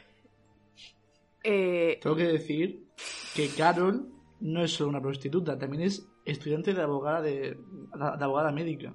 Eh, 1.44 1.98
Tengo 2.02 2.16
que 2.16 2.24
decir 2.28 2.84
que 3.34 3.48
Carol 3.48 4.08
no 4.40 4.62
es 4.64 4.72
solo 4.72 4.90
una 4.90 5.00
prostituta, 5.00 5.58
también 5.58 5.82
es 5.84 6.06
estudiante 6.24 6.72
de 6.74 6.82
abogada 6.82 7.20
de, 7.20 7.56
de 7.56 8.24
abogada 8.24 8.52
médica. 8.52 8.94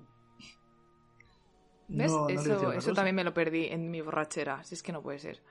¿Ves? 1.90 2.12
No- 2.12 2.24
no 2.24 2.30
eso 2.30 2.74
eso 2.74 2.94
también 2.94 3.16
me 3.16 3.24
lo 3.24 3.34
perdí 3.34 3.66
en 3.68 3.90
mi 3.90 4.02
borrachera. 4.02 4.64
Si 4.64 4.76
es 4.76 4.84
que 4.84 4.92
no 4.92 5.02
puede 5.02 5.20
ser. 5.20 5.42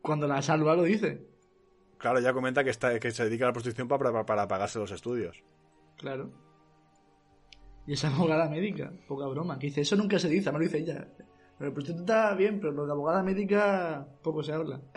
Cuando 0.00 0.26
la 0.26 0.42
salva 0.42 0.74
lo 0.76 0.82
dice. 0.82 1.26
Claro, 1.98 2.20
ya 2.20 2.32
comenta 2.34 2.62
que, 2.64 2.70
está, 2.70 2.98
que 2.98 3.10
se 3.10 3.24
dedica 3.24 3.44
a 3.46 3.48
la 3.48 3.52
prostitución 3.54 3.88
para, 3.88 4.02
para, 4.12 4.26
para 4.26 4.48
pagarse 4.48 4.78
los 4.78 4.90
estudios. 4.90 5.42
Claro. 5.96 6.30
Y 7.86 7.92
es 7.92 8.04
abogada 8.04 8.48
médica, 8.48 8.92
poca 9.06 9.26
broma. 9.26 9.58
Que 9.58 9.66
dice, 9.68 9.82
eso 9.82 9.96
nunca 9.96 10.18
se 10.18 10.28
dice, 10.28 10.48
además 10.48 10.60
lo 10.72 10.72
dice 10.72 10.78
ella. 10.78 11.08
Pero 11.58 11.68
el 11.68 11.74
prostituta 11.74 12.34
bien, 12.34 12.58
pero 12.60 12.72
lo 12.72 12.86
de 12.86 12.92
abogada 12.92 13.22
médica 13.22 14.06
poco 14.22 14.42
se 14.42 14.52
habla. 14.52 14.80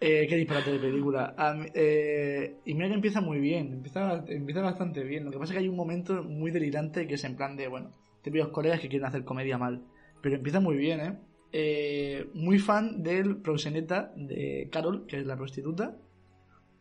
Eh, 0.00 0.26
qué 0.28 0.36
disparate 0.36 0.70
de 0.70 0.78
película. 0.78 1.34
Mí- 1.56 1.66
eh, 1.74 2.58
y 2.64 2.74
mira 2.74 2.86
que 2.86 2.94
empieza 2.94 3.20
muy 3.20 3.40
bien, 3.40 3.72
empieza, 3.72 4.24
empieza 4.28 4.60
bastante 4.60 5.02
bien. 5.02 5.24
Lo 5.24 5.32
que 5.32 5.38
pasa 5.38 5.52
es 5.52 5.56
que 5.58 5.62
hay 5.64 5.68
un 5.68 5.74
momento 5.74 6.22
muy 6.22 6.52
delirante 6.52 7.08
que 7.08 7.14
es 7.14 7.24
en 7.24 7.34
plan 7.34 7.56
de, 7.56 7.66
bueno, 7.66 7.90
típicos 8.22 8.50
colegas 8.50 8.78
que 8.78 8.88
quieren 8.88 9.08
hacer 9.08 9.24
comedia 9.24 9.58
mal. 9.58 9.82
Pero 10.22 10.36
empieza 10.36 10.60
muy 10.60 10.76
bien, 10.76 11.00
¿eh? 11.00 11.18
Eh, 11.50 12.30
muy 12.32 12.60
fan 12.60 13.02
del 13.02 13.38
proxeneta 13.38 14.12
de 14.14 14.68
Carol, 14.70 15.04
que 15.06 15.18
es 15.18 15.26
la 15.26 15.36
prostituta. 15.36 15.96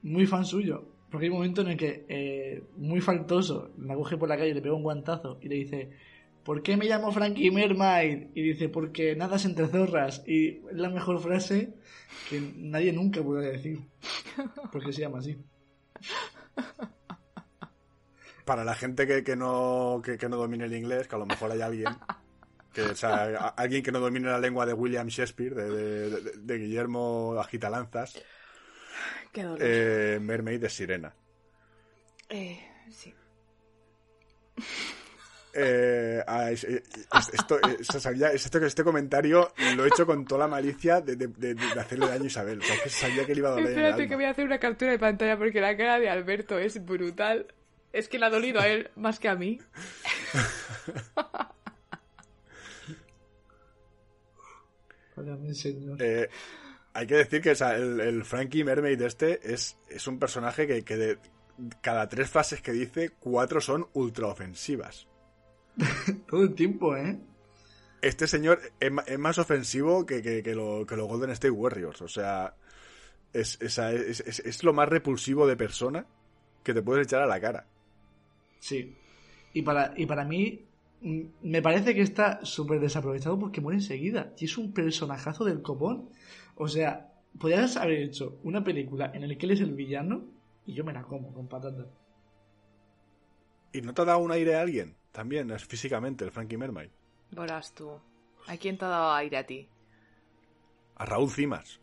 Muy 0.03 0.27
fan 0.27 0.45
suyo. 0.45 0.87
Porque 1.09 1.25
hay 1.25 1.29
un 1.29 1.37
momento 1.37 1.61
en 1.61 1.67
el 1.69 1.77
que, 1.77 2.05
eh, 2.09 2.63
muy 2.75 2.99
faltoso, 3.01 3.71
la 3.79 3.95
coge 3.95 4.17
por 4.17 4.27
la 4.29 4.37
calle, 4.37 4.53
le 4.53 4.61
pega 4.61 4.75
un 4.75 4.83
guantazo 4.83 5.37
y 5.41 5.47
le 5.47 5.55
dice: 5.55 5.89
¿Por 6.43 6.61
qué 6.61 6.75
me 6.77 6.85
llamo 6.85 7.11
Frankie 7.11 7.49
Mermaid? 7.51 8.27
Y 8.35 8.41
dice: 8.41 8.67
Porque 8.69 9.15
nadas 9.15 9.45
entre 9.45 9.67
zorras. 9.67 10.21
Y 10.27 10.47
es 10.69 10.73
la 10.73 10.89
mejor 10.89 11.19
frase 11.19 11.73
que 12.29 12.41
nadie 12.57 12.91
nunca 12.91 13.23
puede 13.23 13.51
decir. 13.53 13.79
Porque 14.71 14.91
se 14.91 15.01
llama 15.01 15.19
así. 15.19 15.37
para 18.45 18.63
la 18.63 18.75
gente 18.75 19.05
que, 19.07 19.23
que 19.23 19.35
no, 19.35 20.01
que, 20.03 20.29
no 20.29 20.37
domine 20.37 20.65
el 20.65 20.73
inglés, 20.73 21.07
que 21.07 21.15
a 21.15 21.19
lo 21.19 21.25
mejor 21.25 21.51
hay 21.51 21.59
alguien, 21.61 21.93
que, 22.73 22.81
o 22.81 22.95
sea, 22.95 23.23
alguien 23.49 23.83
que 23.83 23.91
no 23.91 23.99
domine 23.99 24.27
la 24.29 24.39
lengua 24.39 24.65
de 24.65 24.71
William 24.73 25.07
Shakespeare, 25.07 25.53
de, 25.53 25.69
de- 25.69 26.09
de- 26.21 26.31
de 26.37 26.57
Guillermo 26.57 27.35
Agitalanzas, 27.39 28.17
Qué 29.37 29.43
dolor. 29.43 29.59
eh, 29.61 30.17
Mermaid 30.19 30.59
de 30.61 30.67
Sirena. 30.69 31.13
Eh, 32.27 32.59
sí. 32.89 33.13
Eh, 35.53 36.23
ah, 36.25 36.49
es- 36.49 36.63
eh, 36.63 36.81
es- 37.13 37.29
esto, 37.33 37.99
sabía- 37.99 38.31
esto- 38.31 38.57
este 38.65 38.83
comentario 38.83 39.53
lo 39.75 39.85
he 39.85 39.89
hecho 39.89 40.07
con 40.07 40.25
toda 40.25 40.39
la 40.41 40.47
malicia 40.47 41.01
de, 41.01 41.15
de- 41.15 41.27
de- 41.27 41.53
de 41.53 41.79
hacerle 41.79 42.07
daño 42.07 42.23
a 42.23 42.27
Isabel. 42.27 42.57
O 42.59 42.63
sea, 42.63 42.73
es 42.77 42.81
que 42.81 42.89
sabía 42.89 43.25
que 43.27 43.33
le 43.35 43.39
iba 43.41 43.49
a 43.49 43.51
doler 43.51 43.65
en 43.67 43.71
el 43.73 43.77
Espérate 43.77 44.01
alma. 44.01 44.09
que 44.09 44.15
voy 44.15 44.25
a 44.25 44.29
hacer 44.31 44.45
una 44.45 44.59
captura 44.59 44.89
de 44.91 44.97
pantalla 44.99 45.37
porque 45.37 45.61
la 45.61 45.77
cara 45.77 45.99
de 45.99 46.09
Alberto 46.09 46.57
es 46.57 46.83
brutal. 46.83 47.45
Es 47.93 48.09
que 48.09 48.17
le 48.17 48.25
ha 48.25 48.29
dolido 48.31 48.59
a 48.59 48.67
él 48.67 48.89
más 48.95 49.19
que 49.19 49.29
a 49.29 49.35
mí. 49.35 49.59
Válgame, 55.15 55.53
señor. 55.53 56.01
Eh, 56.01 56.29
hay 56.97 57.07
que 57.07 57.15
decir 57.15 57.41
que 57.41 57.51
o 57.51 57.55
sea, 57.55 57.75
el, 57.75 57.99
el 57.99 58.23
Frankie 58.25 58.63
Mermaid 58.63 59.01
este 59.01 59.53
es, 59.53 59.77
es 59.89 60.07
un 60.07 60.17
personaje 60.19 60.65
que, 60.67 60.83
que 60.83 60.95
de 60.97 61.17
cada 61.81 62.07
tres 62.09 62.29
frases 62.29 62.61
que 62.61 62.71
dice, 62.71 63.11
cuatro 63.19 63.61
son 63.61 63.87
ultra 63.93 64.27
ofensivas. 64.27 65.07
Todo 66.29 66.43
el 66.43 66.53
tiempo, 66.55 66.95
¿eh? 66.95 67.19
Este 68.01 68.27
señor 68.27 68.59
es, 68.79 68.91
más 69.19 69.37
ofensivo 69.37 70.05
que, 70.05 70.21
que, 70.21 70.43
que 70.43 70.53
lo- 70.55 70.85
que 70.85 70.95
los 70.95 71.07
Golden 71.07 71.31
State 71.31 71.51
Warriors. 71.51 72.01
O 72.01 72.07
sea, 72.07 72.53
es, 73.33 73.57
es- 73.61 73.79
es 74.39 74.63
lo 74.63 74.73
más 74.73 74.87
repulsivo 74.89 75.47
de 75.47 75.55
persona 75.57 76.05
que 76.63 76.73
te 76.73 76.81
puedes 76.81 77.07
echar 77.07 77.21
a 77.21 77.27
la 77.27 77.39
cara. 77.39 77.65
Sí. 78.59 78.95
Y 79.53 79.61
para, 79.63 79.93
y 79.95 80.05
para 80.05 80.25
mí, 80.25 80.65
mm, 81.01 81.21
me 81.43 81.61
parece 81.61 81.95
que 81.95 82.01
está 82.01 82.43
súper 82.45 82.79
desaprovechado 82.79 83.39
porque 83.39 83.61
muere 83.61 83.77
enseguida. 83.79 84.33
Y 84.37 84.45
es 84.45 84.57
un 84.57 84.73
personajazo 84.73 85.43
del 85.45 85.61
copón. 85.61 86.09
O 86.57 86.67
sea, 86.67 87.13
podrías 87.39 87.77
haber 87.77 88.01
hecho 88.01 88.39
una 88.43 88.63
película 88.63 89.11
en 89.13 89.27
la 89.27 89.35
que 89.37 89.45
él 89.45 89.51
es 89.53 89.61
el 89.61 89.73
villano 89.73 90.25
y 90.65 90.73
yo 90.73 90.83
me 90.83 90.93
la 90.93 91.03
como 91.03 91.33
con 91.33 91.47
patatas. 91.47 91.87
¿Y 93.71 93.81
no 93.81 93.93
te 93.93 94.01
ha 94.01 94.05
dado 94.05 94.19
un 94.19 94.31
aire 94.33 94.55
a 94.55 94.61
alguien? 94.61 94.97
También, 95.13 95.49
es 95.51 95.63
físicamente, 95.65 96.25
el 96.25 96.31
Frankie 96.31 96.57
Mermaid. 96.57 96.89
Verás 97.31 97.73
tú. 97.73 97.89
¿A 98.47 98.57
quién 98.57 98.77
te 98.77 98.83
ha 98.85 98.89
dado 98.89 99.13
aire 99.13 99.37
a 99.37 99.45
ti? 99.45 99.69
A 100.97 101.05
Raúl 101.05 101.29
Cimas. 101.31 101.79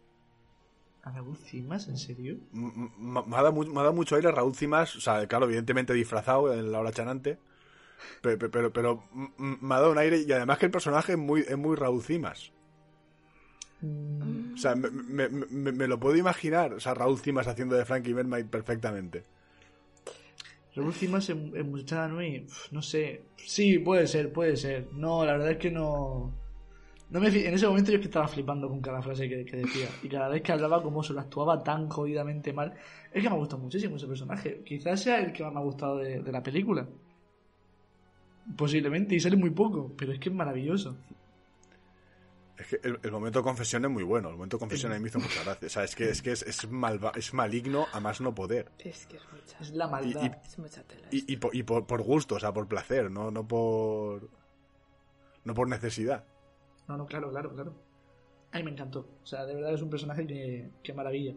¿A 1.07 1.09
Raúl 1.15 1.37
Cimas? 1.47 1.87
¿En 1.93 1.97
serio? 1.97 2.35
M- 2.53 2.93
Me 2.99 3.37
ha, 3.37 3.43
dado, 3.43 3.53
mu- 3.53 3.65
me 3.67 3.81
ha 3.81 3.83
dado 3.83 3.93
mucho 3.95 4.15
aire 4.17 4.29
a 4.29 4.33
Raúl 4.33 4.55
Cimas, 4.55 4.97
o 4.97 5.01
sea, 5.01 5.27
claro, 5.27 5.47
evidentemente 5.47 5.93
disfrazado 5.93 6.53
en 6.55 6.71
la 6.73 6.81
hora 6.81 6.93
chanante, 6.93 7.39
pero, 8.23 8.51
pero, 8.53 8.73
pero 8.75 9.05
me 9.39 9.77
ha 9.77 9.81
dado 9.81 9.93
un 9.93 9.99
aire 9.99 10.19
y 10.21 10.33
además 10.33 10.59
que 10.59 10.67
el 10.69 10.73
personaje 10.73 11.15
es 11.15 11.19
muy, 11.19 11.43
es 11.43 11.59
muy 11.59 11.77
Raúl 11.77 12.05
Cimas. 12.05 12.54
O 14.55 14.57
sea, 14.57 14.75
me, 14.77 14.89
me- 14.91 15.29
me- 15.29 15.73
me 15.73 15.87
lo 15.89 15.99
puedo 15.99 16.17
imaginar, 16.17 16.75
o 16.75 16.81
sea, 16.81 16.95
Raúl 16.95 17.19
Cimas 17.19 17.47
haciendo 17.49 17.75
de 17.77 17.85
Frankie 17.85 18.15
Mermaid 18.15 18.47
perfectamente. 18.47 19.25
Raúl 20.77 20.93
Cimas 20.95 21.29
en, 21.31 21.57
en 21.57 21.71
Muchacha 21.71 22.09
Nui, 22.09 22.47
no 22.71 22.83
sé. 22.83 23.23
Sí, 23.37 23.79
puede 23.79 24.07
ser, 24.07 24.33
puede 24.33 24.57
ser. 24.57 24.89
No, 24.93 25.25
la 25.25 25.33
verdad 25.33 25.53
es 25.53 25.59
que 25.59 25.71
no. 25.71 26.33
no 27.11 27.21
me, 27.21 27.29
en 27.29 27.55
ese 27.55 27.67
momento 27.67 27.91
yo 27.91 27.97
es 27.97 28.01
que 28.01 28.09
estaba 28.09 28.27
flipando 28.29 28.69
con 28.69 28.81
cada 28.81 29.03
frase 29.03 29.29
que, 29.29 29.45
que 29.45 29.57
decía. 29.57 29.89
Y 30.03 30.09
cada 30.09 30.29
vez 30.29 30.43
que 30.43 30.53
hablaba, 30.53 30.83
como 30.83 31.03
se 31.03 31.13
lo 31.13 31.21
actuaba 31.21 31.63
tan 31.63 31.89
jodidamente 31.89 32.53
mal. 32.53 32.75
Es 33.13 33.23
que 33.23 33.29
me 33.29 33.35
ha 33.37 33.39
gustado 33.39 33.63
muchísimo 33.63 33.97
ese 33.97 34.07
personaje. 34.07 34.63
Quizás 34.65 35.01
sea 35.03 35.19
el 35.21 35.33
que 35.33 35.45
más 35.45 35.53
me 35.53 35.61
ha 35.61 35.63
gustado 35.65 35.99
de, 35.99 36.21
de 36.23 36.33
la 36.33 36.43
película. 36.43 36.89
Posiblemente, 38.57 39.15
y 39.15 39.21
sale 39.21 39.37
muy 39.37 39.51
poco, 39.51 39.93
pero 39.97 40.13
es 40.13 40.19
que 40.19 40.29
es 40.29 40.35
maravilloso. 40.35 40.97
Es 42.57 42.67
que 42.69 42.81
el, 42.85 43.01
el 43.03 43.11
momento 43.11 43.41
de 43.41 43.43
confesión 43.43 43.85
es 43.85 43.91
muy 43.91 44.05
bueno, 44.05 44.29
el 44.29 44.37
momento 44.37 44.57
de 44.57 44.61
confesión 44.61 44.93
a 44.93 44.95
mí 44.95 45.01
me 45.03 45.09
hizo 45.09 45.19
mucha 45.19 45.43
gracia. 45.43 45.67
O 45.67 45.71
sea, 45.71 45.83
es 45.85 45.97
que 45.97 46.09
es, 46.11 46.23
que 46.23 46.31
es, 46.33 46.43
es, 46.43 46.69
malva- 46.71 47.13
es 47.17 47.35
maligno 47.35 47.87
a 47.93 47.99
más 48.01 48.21
no 48.21 48.33
poder. 48.35 48.71
Es 48.79 49.07
que 49.07 49.17
es 49.17 49.23
mucha, 49.33 49.59
Es 49.61 49.71
la 49.73 49.89
maldad. 49.89 50.23
Y- 50.23 50.27
y- 50.27 50.47
es 50.47 50.59
mucha 50.59 50.83
tela. 50.85 51.09
Y, 51.11 51.33
y, 51.33 51.37
por, 51.37 51.55
y 51.55 51.63
por, 51.65 51.87
por 51.87 52.03
gusto, 52.03 52.37
o 52.37 52.41
sea, 52.41 52.53
por 52.55 52.69
placer, 52.69 53.11
no, 53.11 53.31
no 53.33 53.47
por... 53.47 54.29
No 55.45 55.53
por 55.55 55.69
necesidad. 55.69 56.25
No, 56.89 56.97
no, 56.97 57.07
claro, 57.07 57.31
claro, 57.31 57.53
claro. 57.55 57.75
A 58.53 58.59
mí 58.59 58.63
me 58.63 58.71
encantó. 58.71 59.01
O 59.23 59.27
sea, 59.27 59.45
de 59.45 59.55
verdad 59.57 59.75
es 59.75 59.83
un 59.83 59.91
personaje 59.91 60.27
que, 60.27 60.71
que 60.83 60.95
maravilla. 60.95 61.35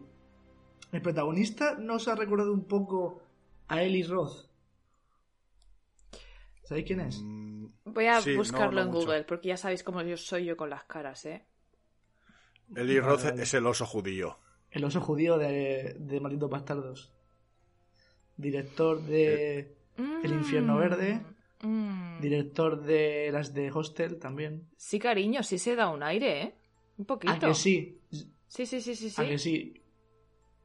El 0.92 1.02
protagonista 1.02 1.74
nos 1.74 2.06
ha 2.08 2.14
recordado 2.14 2.52
un 2.52 2.64
poco 2.64 3.20
a 3.66 3.82
Eli 3.82 4.02
Roth. 4.04 4.46
¿Sabéis 6.68 6.86
quién 6.86 7.00
es? 7.00 7.22
Mm, 7.22 7.66
Voy 7.86 8.06
a 8.06 8.20
sí, 8.20 8.36
buscarlo 8.36 8.72
no 8.74 8.82
en 8.82 8.86
mucho. 8.88 9.06
Google 9.06 9.24
porque 9.24 9.48
ya 9.48 9.56
sabéis 9.56 9.82
cómo 9.82 10.02
yo 10.02 10.18
soy 10.18 10.44
yo 10.44 10.54
con 10.54 10.68
las 10.68 10.84
caras, 10.84 11.24
¿eh? 11.24 11.46
Eli 12.76 13.00
Roth 13.00 13.24
vale. 13.24 13.42
es 13.42 13.54
el 13.54 13.66
oso 13.66 13.86
judío. 13.86 14.38
El 14.70 14.84
oso 14.84 15.00
judío 15.00 15.38
de, 15.38 15.96
de 15.98 16.20
Malditos 16.20 16.50
Bastardos. 16.50 17.10
Director 18.36 19.02
de 19.02 19.74
El 19.96 20.30
Infierno 20.30 20.76
Verde. 20.76 21.22
Mm. 21.62 22.20
Director 22.20 22.82
de 22.82 23.30
las 23.32 23.54
de 23.54 23.72
Hostel 23.72 24.18
también. 24.18 24.68
Sí, 24.76 24.98
cariño, 24.98 25.42
sí 25.42 25.56
se 25.56 25.74
da 25.74 25.88
un 25.88 26.02
aire, 26.02 26.42
¿eh? 26.42 26.54
Un 26.98 27.06
poquito. 27.06 27.32
¿A 27.32 27.38
que 27.38 27.54
sí? 27.54 27.98
Sí, 28.10 28.66
sí, 28.66 28.80
sí, 28.82 28.94
sí. 28.94 29.08
sí. 29.08 29.22
¿A 29.22 29.26
que 29.26 29.38
sí? 29.38 29.72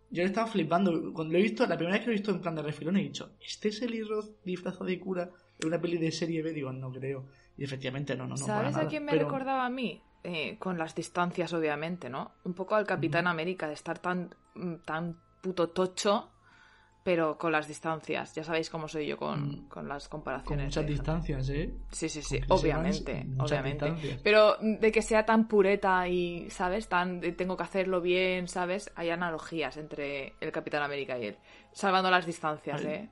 Yo 0.10 0.22
le 0.24 0.28
estaba 0.28 0.47
flipando. 0.47 1.14
Cuando 1.14 1.32
lo 1.32 1.39
he 1.39 1.43
visto, 1.43 1.66
la 1.66 1.78
primera 1.78 1.95
vez 1.95 2.01
que 2.01 2.08
lo 2.08 2.12
he 2.12 2.18
visto 2.18 2.32
en 2.32 2.41
plan 2.41 2.56
de 2.56 2.62
refilón, 2.62 2.97
he 2.97 3.04
dicho, 3.04 3.38
¿este 3.39 3.70
es 3.70 3.82
Eli 3.82 4.04
Roth 4.04 4.43
disfrazado 4.43 4.86
de 4.86 4.99
cura 4.99 5.32
una 5.66 5.80
peli 5.80 5.97
de 5.97 6.12
serie 6.12 6.41
B? 6.41 6.51
Digo, 6.54 6.72
no 6.72 6.91
creo. 6.91 7.26
Y 7.58 7.64
efectivamente 7.64 8.16
no, 8.16 8.24
no, 8.24 8.32
no. 8.32 8.38
¿Sabes 8.38 8.76
a 8.76 8.88
quién 8.88 9.06
me 9.06 9.12
Pero- 9.14 9.26
recordaba 9.26 9.66
a 9.66 9.70
mí? 9.70 10.01
Eh, 10.26 10.58
con 10.58 10.78
las 10.78 10.95
distancias, 10.95 11.51
obviamente, 11.54 12.10
¿no? 12.10 12.32
Un 12.45 12.54
poco 12.54 12.76
al 12.76 12.86
Capitán 12.88 13.28
América, 13.28 13.68
de 13.68 13.74
estar 13.74 13.99
tan, 13.99 14.34
mm, 14.56 14.76
tan 14.86 15.18
puto 15.41 15.68
tocho, 15.70 16.30
pero 17.04 17.38
con 17.38 17.51
las 17.51 17.68
distancias. 17.68 18.34
Ya 18.34 18.45
sabéis 18.45 18.70
cómo 18.70 18.88
soy 18.88 19.06
yo 19.08 19.18
con, 19.18 19.49
Mm. 19.66 19.68
con 19.68 19.89
las 19.89 20.08
Con 20.08 20.22
comparaciones. 20.22 20.68
muchas 20.68 20.86
de- 20.86 20.89
distancias, 20.91 21.49
¿eh? 21.49 21.74
Sí, 21.91 22.08
sí, 22.08 22.22
sí, 22.22 22.39
Con 22.39 22.58
obviamente, 22.58 23.26
muchas 23.26 23.51
obviamente. 23.51 23.86
distancias. 23.91 24.22
Pero 24.24 24.56
mm, 24.62 24.76
de 24.80 24.91
que 24.93 25.01
sea 25.01 25.26
tan 25.26 25.49
pureta 25.49 26.08
y, 26.08 26.49
¿sabes? 26.49 26.88
Tan 26.88 27.20
de 27.20 27.34
tengo 27.34 27.58
que 27.58 27.64
hacerlo 27.64 27.99
bien, 27.99 28.47
¿sabes? 28.47 28.89
Hay 28.95 29.10
analogías 29.10 29.76
entre 29.76 30.36
el 30.39 30.54
Capitán 30.54 30.82
América 30.84 31.20
y 31.20 31.26
él. 31.26 31.38
Salvando 31.74 32.10
las 32.10 32.26
distancias. 32.26 32.82
¿eh? 32.86 33.10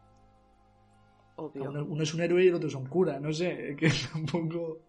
Obvio. 1.43 1.69
Uno, 1.69 1.85
uno 1.85 2.03
es 2.03 2.13
un 2.13 2.21
héroe 2.21 2.43
y 2.43 2.47
el 2.49 2.55
otro 2.55 2.67
es 2.67 2.75
un 2.75 2.85
cura, 2.85 3.19
no 3.19 3.33
sé, 3.33 3.75
que 3.77 3.89
tampoco... 4.13 4.79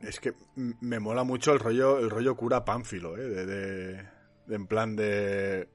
Es 0.00 0.18
que 0.20 0.34
me 0.56 0.98
mola 0.98 1.22
mucho 1.24 1.52
el 1.52 1.60
rollo, 1.60 1.98
el 2.00 2.10
rollo 2.10 2.36
cura 2.36 2.64
pánfilo, 2.64 3.16
¿eh? 3.16 3.22
De, 3.28 3.46
de- 3.46 4.02
de- 4.46 4.54
en 4.56 4.66
plan 4.66 4.96
de... 4.96 5.68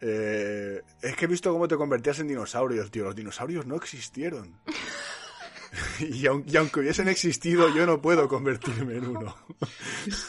eh, 0.00 0.80
es 1.02 1.16
que 1.16 1.24
he 1.24 1.28
visto 1.28 1.52
cómo 1.52 1.66
te 1.68 1.76
convertías 1.76 2.20
en 2.20 2.28
dinosaurios, 2.28 2.90
tío. 2.90 3.04
Los 3.04 3.16
dinosaurios 3.16 3.66
no 3.66 3.74
existieron. 3.76 4.60
y, 6.00 6.24
aun- 6.26 6.44
y 6.46 6.56
aunque 6.56 6.78
hubiesen 6.80 7.08
existido, 7.08 7.68
yo 7.74 7.86
no 7.86 8.00
puedo 8.00 8.28
convertirme 8.28 8.96
en 8.98 9.08
uno. 9.08 9.36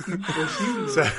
Imposible. 0.07 0.83
O 0.85 0.89
sea, 0.89 1.13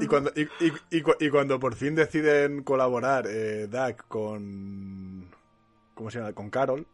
y, 0.00 0.06
cuando, 0.06 0.32
y, 0.34 0.42
y- 0.64 0.72
y 0.98 1.02
cu- 1.02 1.16
y 1.20 1.28
cuando 1.28 1.58
por 1.60 1.74
fin 1.74 1.94
deciden 1.94 2.62
colaborar 2.62 3.26
eh, 3.28 3.66
Doug 3.68 3.96
con... 4.08 5.21
¿Cómo 5.94 6.10
se 6.10 6.18
llama? 6.18 6.32
Con 6.32 6.50
Carol 6.50 6.86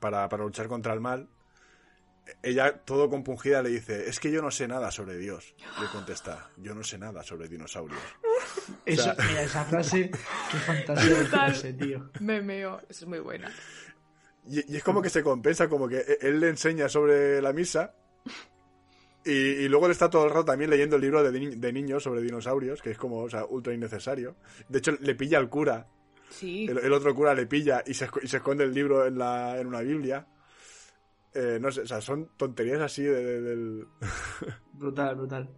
para, 0.00 0.28
para 0.28 0.44
luchar 0.44 0.68
contra 0.68 0.92
el 0.94 1.00
mal. 1.00 1.28
Ella, 2.42 2.84
todo 2.84 3.08
compungida, 3.08 3.62
le 3.62 3.70
dice, 3.70 4.08
es 4.08 4.20
que 4.20 4.30
yo 4.30 4.42
no 4.42 4.50
sé 4.50 4.68
nada 4.68 4.90
sobre 4.90 5.16
Dios. 5.16 5.54
Le 5.80 5.86
contesta, 5.88 6.50
yo 6.58 6.74
no 6.74 6.82
sé 6.84 6.98
nada 6.98 7.22
sobre 7.22 7.48
dinosaurios. 7.48 8.00
Eso, 8.84 9.00
o 9.10 9.14
sea- 9.14 9.16
mira, 9.28 9.42
esa 9.42 9.64
frase, 9.64 10.10
qué 10.50 10.58
fantasía 10.58 11.08
de 11.08 11.14
Brutal. 11.22 11.50
frase, 11.50 11.72
tío. 11.72 12.10
Me 12.20 12.42
meo, 12.42 12.80
es 12.88 13.06
muy 13.06 13.20
buena. 13.20 13.50
Y, 14.46 14.72
y 14.72 14.76
es 14.76 14.84
como 14.84 15.00
que 15.00 15.08
se 15.10 15.22
compensa, 15.22 15.68
como 15.68 15.88
que 15.88 15.96
e- 15.98 16.18
él 16.20 16.38
le 16.40 16.48
enseña 16.50 16.88
sobre 16.90 17.40
la 17.40 17.52
misa 17.54 17.94
y, 19.24 19.32
y 19.32 19.68
luego 19.68 19.86
él 19.86 19.92
está 19.92 20.08
todo 20.10 20.24
el 20.24 20.30
rato 20.30 20.46
también 20.46 20.70
leyendo 20.70 20.96
el 20.96 21.02
libro 21.02 21.22
de, 21.22 21.30
de 21.56 21.72
niños 21.72 22.02
sobre 22.02 22.20
dinosaurios, 22.22 22.80
que 22.82 22.90
es 22.90 22.98
como, 22.98 23.18
o 23.20 23.30
sea, 23.30 23.44
ultra 23.46 23.72
innecesario. 23.74 24.36
De 24.68 24.78
hecho, 24.78 24.92
le 25.00 25.14
pilla 25.14 25.38
al 25.38 25.48
cura, 25.48 25.86
Sí. 26.30 26.66
el, 26.68 26.78
el 26.78 26.92
otro 26.92 27.14
cura 27.14 27.34
le 27.34 27.46
pilla 27.46 27.82
y 27.86 27.94
se, 27.94 28.08
y 28.22 28.26
se 28.28 28.36
esconde 28.38 28.64
el 28.64 28.72
libro 28.74 29.06
en, 29.06 29.18
la, 29.18 29.58
en 29.58 29.66
una 29.66 29.80
Biblia. 29.80 30.26
Eh, 31.34 31.58
no 31.60 31.70
sé, 31.70 31.82
o 31.82 31.86
sea, 31.86 32.00
son 32.00 32.30
tonterías 32.36 32.80
así 32.80 33.02
de- 33.02 33.22
de- 33.24 33.40
del... 33.42 33.86
Brutal, 34.72 35.16
brutal. 35.16 35.48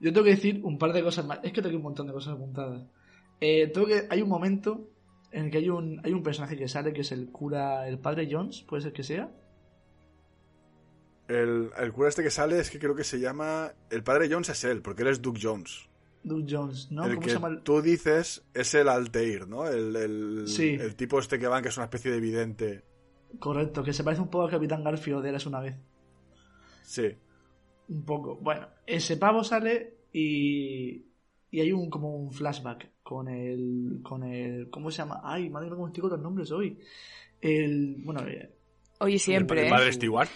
Yo 0.00 0.12
tengo 0.12 0.24
que 0.24 0.30
decir 0.30 0.60
un 0.64 0.78
par 0.78 0.92
de 0.92 1.02
cosas 1.02 1.26
más. 1.26 1.40
Es 1.42 1.52
que 1.52 1.60
tengo 1.62 1.76
un 1.76 1.82
montón 1.82 2.06
de 2.06 2.12
cosas 2.12 2.34
apuntadas. 2.34 2.82
Eh, 3.40 3.68
tengo 3.72 3.86
que, 3.86 4.06
hay 4.08 4.22
un 4.22 4.28
momento 4.28 4.88
en 5.30 5.44
el 5.46 5.50
que 5.50 5.58
hay 5.58 5.68
un, 5.68 6.00
hay 6.04 6.12
un 6.12 6.22
personaje 6.22 6.56
que 6.56 6.68
sale 6.68 6.92
que 6.92 7.02
es 7.02 7.12
el 7.12 7.30
cura, 7.30 7.86
el 7.86 7.98
padre 7.98 8.28
Jones, 8.30 8.62
puede 8.62 8.82
ser 8.82 8.92
que 8.92 9.02
sea. 9.02 9.30
El, 11.28 11.70
el 11.78 11.92
cura 11.92 12.08
este 12.08 12.22
que 12.22 12.30
sale 12.30 12.58
es 12.58 12.70
que 12.70 12.78
creo 12.78 12.94
que 12.94 13.04
se 13.04 13.20
llama... 13.20 13.72
El 13.90 14.02
padre 14.02 14.28
Jones 14.30 14.48
es 14.48 14.64
él, 14.64 14.82
porque 14.82 15.02
él 15.02 15.08
es 15.08 15.22
Duke 15.22 15.38
Jones. 15.42 15.88
Doug 16.22 16.44
Jones, 16.48 16.90
¿no? 16.90 17.04
El 17.06 17.14
¿Cómo 17.14 17.20
que 17.22 17.28
se 17.30 17.34
llama? 17.36 17.48
el- 17.48 17.62
tú 17.62 17.80
dices 17.82 18.44
es 18.54 18.74
el 18.74 18.88
Altair, 18.88 19.48
¿no? 19.48 19.66
El, 19.66 19.96
el, 19.96 20.48
Sí. 20.48 20.76
el 20.78 20.94
tipo 20.96 21.18
este 21.18 21.38
que 21.38 21.46
van, 21.46 21.62
que 21.62 21.68
es 21.70 21.76
una 21.76 21.84
especie 21.84 22.10
de 22.10 22.20
vidente. 22.20 22.82
Correcto, 23.38 23.82
que 23.82 23.92
se 23.92 24.02
parece 24.04 24.20
un 24.22 24.28
poco 24.28 24.44
al 24.44 24.50
Capitán 24.50 24.82
Garfio 24.84 25.20
de 25.20 25.28
Eras 25.30 25.46
una 25.46 25.60
vez. 25.60 25.76
Sí. 26.82 27.08
Un 27.88 28.04
poco. 28.04 28.36
Bueno, 28.36 28.68
ese 28.86 29.16
pavo 29.16 29.44
sale 29.44 29.94
y. 30.12 31.06
Y 31.52 31.60
hay 31.60 31.72
un 31.72 31.90
como 31.90 32.14
un 32.16 32.32
flashback 32.32 32.90
con 33.02 33.28
el. 33.28 34.00
con 34.02 34.22
el. 34.22 34.68
¿Cómo 34.70 34.90
se 34.90 34.98
llama? 34.98 35.20
Ay, 35.24 35.48
madre 35.50 35.66
mía, 35.66 35.74
cómo 35.76 35.88
estoy 35.88 36.02
con 36.02 36.10
los 36.10 36.20
nombres 36.20 36.50
hoy. 36.52 36.78
El. 37.40 37.96
Bueno, 38.04 38.20
eh, 38.28 38.52
Oye, 39.00 39.14
El, 39.14 39.20
siempre. 39.20 39.60
el 39.62 39.66
¿eh? 39.68 39.70
padre 39.70 39.92
Stewart. 39.92 40.28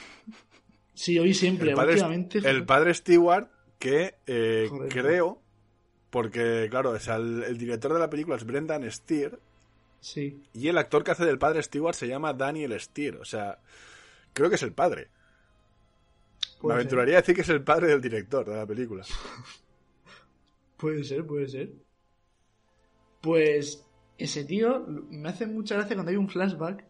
sí, 0.95 1.18
hoy 1.18 1.35
siempre, 1.35 1.70
El 1.70 1.76
padre, 1.76 1.93
últimamente. 1.93 2.39
el 2.39 2.64
padre 2.64 2.95
Stewart, 2.95 3.49
que 3.78 4.14
eh, 4.26 4.68
creo, 4.89 5.43
porque 6.15 6.69
claro, 6.71 6.91
o 6.91 6.99
sea, 7.01 7.17
el, 7.17 7.43
el 7.43 7.59
director 7.59 7.93
de 7.93 7.99
la 7.99 8.09
película 8.09 8.37
es 8.37 8.45
Brendan 8.47 8.89
Steer 8.89 9.37
Sí. 10.01 10.41
y 10.53 10.69
el 10.69 10.79
actor 10.79 11.03
que 11.03 11.11
hace 11.11 11.25
del 11.25 11.41
padre 11.41 11.61
Stewart 11.61 11.97
se 11.97 12.07
llama 12.07 12.33
Daniel 12.33 12.79
Steer. 12.79 13.17
O 13.17 13.25
sea, 13.25 13.59
creo 14.33 14.49
que 14.49 14.55
es 14.55 14.62
el 14.62 14.73
padre. 14.73 15.09
Me 16.62 16.75
aventuraría 16.75 17.17
a 17.17 17.21
decir 17.21 17.35
que 17.35 17.41
es 17.41 17.49
el 17.49 17.65
padre 17.65 17.89
del 17.89 18.01
director 18.01 18.49
de 18.49 18.55
la 18.55 18.65
película. 18.67 19.05
Puede 20.77 21.03
ser, 21.03 21.27
puede 21.27 21.49
ser. 21.49 21.73
Pues 23.21 23.85
ese 24.17 24.45
tío 24.45 24.85
me 24.87 25.31
hace 25.31 25.47
mucha 25.47 25.75
gracia 25.75 25.97
cuando 25.97 26.11
hay 26.11 26.17
un 26.17 26.29
flashback 26.29 26.85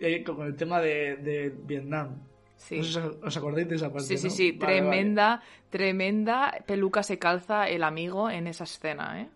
ahí 0.00 0.24
con 0.24 0.42
el 0.46 0.56
tema 0.56 0.80
de, 0.80 1.16
de 1.16 1.50
Vietnam. 1.50 2.22
Sí. 2.66 2.78
No 2.78 2.84
sé 2.84 2.92
si 2.92 2.98
os- 2.98 3.36
acordáis 3.36 3.68
de 3.68 3.76
esa 3.76 3.92
parte. 3.92 4.08
Sí, 4.08 4.18
sí, 4.18 4.26
¿no? 4.28 4.30
sí, 4.34 4.52
Vale, 4.52 4.80
vale. 4.80 4.90
tremenda, 4.90 5.42
tremenda 5.70 6.54
peluca 6.66 7.02
se 7.02 7.18
calza 7.18 7.68
el 7.68 7.84
amigo 7.84 8.28
en 8.28 8.46
esa 8.48 8.64
escena, 8.64 9.20
¿eh? 9.22 9.28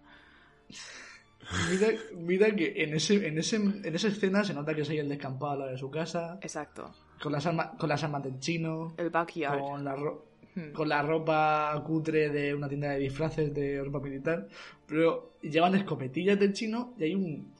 Mira, 1.70 1.88
mira 2.16 2.54
que 2.54 2.82
en 2.82 2.94
ese, 2.94 3.26
en 3.26 3.38
ese, 3.38 3.56
en 3.56 3.94
esa 3.94 4.08
escena 4.08 4.44
se 4.44 4.54
nota 4.54 4.74
que 4.74 4.82
es 4.82 4.90
ahí 4.90 4.98
el 4.98 5.08
descampado 5.08 5.52
al 5.52 5.58
lado 5.60 5.70
de 5.72 5.78
su 5.78 5.90
casa, 5.90 6.38
Exacto. 6.42 6.92
con 7.20 7.32
las 7.32 7.44
armas, 7.46 7.70
con 7.78 7.88
las 7.88 8.02
armas 8.04 8.22
del 8.22 8.38
chino, 8.38 8.94
El 8.96 9.10
backyard. 9.10 9.60
con 9.60 9.84
la, 9.84 9.94
ro- 9.96 10.26
Hmm. 10.52 10.72
con 10.72 10.88
la 10.88 11.00
ropa 11.00 11.80
cutre 11.86 12.28
de 12.28 12.52
una 12.52 12.68
tienda 12.68 12.90
de 12.90 12.98
disfraces 12.98 13.54
de 13.54 13.80
ropa 13.84 14.00
militar, 14.00 14.48
pero 14.84 15.30
llevan 15.42 15.76
escopetillas 15.76 16.40
del 16.40 16.52
chino 16.52 16.92
y 16.98 17.04
hay 17.04 17.14
un 17.14 17.52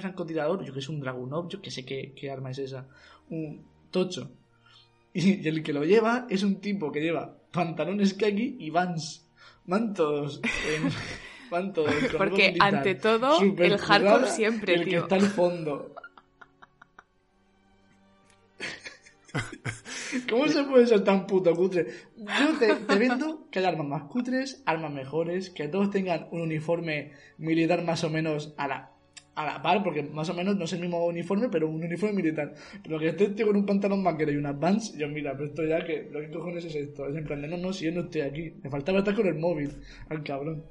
francotirador, 0.00 0.64
yo 0.64 0.72
que 0.72 0.80
sé, 0.80 0.90
un 0.92 1.00
Dragunov, 1.00 1.48
yo 1.48 1.60
que 1.60 1.70
sé 1.70 1.84
qué, 1.84 2.14
qué 2.16 2.30
arma 2.30 2.50
es 2.52 2.58
esa, 2.58 2.86
un 3.28 3.62
tocho. 3.90 4.30
Y, 5.18 5.48
el 5.48 5.62
que 5.62 5.72
lo 5.72 5.82
lleva 5.82 6.26
es 6.28 6.42
un 6.42 6.60
tipo 6.60 6.92
que 6.92 7.00
lleva 7.00 7.38
pantalones 7.50 8.12
kaki 8.12 8.56
y 8.60 8.68
vans. 8.68 9.26
Van 9.64 9.94
todos 9.94 10.42
en- 10.44 10.90
van 11.50 11.72
todos 11.72 11.94
con 11.94 12.18
Porque 12.18 12.48
militar, 12.48 12.74
ante 12.74 12.94
todo, 12.96 13.40
el 13.40 13.78
hardcore 13.78 14.28
siempre, 14.28 14.74
el 14.74 14.84
que 14.84 14.96
está 14.96 15.14
al 15.14 15.22
fondo. 15.22 15.94
¿Cómo 20.28 20.48
se 20.48 20.64
puede 20.64 20.86
ser 20.86 21.02
tan 21.02 21.26
puto 21.26 21.54
cutre? 21.54 21.86
Yo 22.16 22.58
te, 22.58 22.74
te 22.74 22.94
vendo 22.96 23.48
que 23.50 23.60
hay 23.60 23.64
armas 23.64 23.86
más 23.86 24.02
cutres, 24.04 24.62
armas 24.66 24.92
mejores, 24.92 25.48
que 25.48 25.68
todos 25.68 25.90
tengan 25.90 26.28
un 26.30 26.42
uniforme 26.42 27.12
militar 27.38 27.82
más 27.84 28.04
o 28.04 28.10
menos 28.10 28.52
a 28.58 28.68
la, 28.68 28.95
a 29.36 29.44
la 29.44 29.62
par, 29.62 29.82
porque 29.84 30.02
más 30.02 30.28
o 30.30 30.34
menos 30.34 30.56
no 30.56 30.64
es 30.64 30.72
el 30.72 30.80
mismo 30.80 31.04
uniforme, 31.06 31.48
pero 31.50 31.68
un 31.68 31.82
uniforme 31.84 32.16
militar. 32.16 32.54
Pero 32.82 32.98
que 32.98 33.08
esté 33.08 33.44
con 33.44 33.54
un 33.56 33.66
pantalón 33.66 34.02
vaquero 34.02 34.32
y 34.32 34.36
unas 34.36 34.58
vans, 34.58 34.94
yo 34.96 35.08
mira, 35.08 35.32
pero 35.34 35.44
esto 35.46 35.62
ya 35.64 35.84
que, 35.84 36.08
lo 36.10 36.20
que 36.20 36.30
cojones 36.30 36.64
es 36.64 36.74
esto? 36.74 37.06
Es 37.06 37.14
en 37.16 37.24
plan 37.24 37.42
no, 37.48 37.56
no, 37.56 37.72
si 37.72 37.84
yo 37.84 37.92
no 37.92 38.00
estoy 38.02 38.22
aquí. 38.22 38.54
Me 38.62 38.70
faltaba 38.70 38.98
estar 39.00 39.14
con 39.14 39.26
el 39.26 39.34
móvil, 39.38 39.70
al 40.08 40.22
cabrón. 40.24 40.64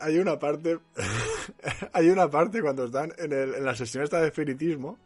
Hay, 0.00 0.18
una 0.18 0.38
parte. 0.40 0.78
hay 1.92 2.08
una 2.08 2.28
parte 2.28 2.60
cuando 2.60 2.86
están 2.86 3.12
en, 3.18 3.32
el- 3.32 3.54
en 3.54 3.64
la 3.64 3.76
sesión 3.76 4.02
esta 4.02 4.20
de 4.20 4.26
espiritismo. 4.28 4.98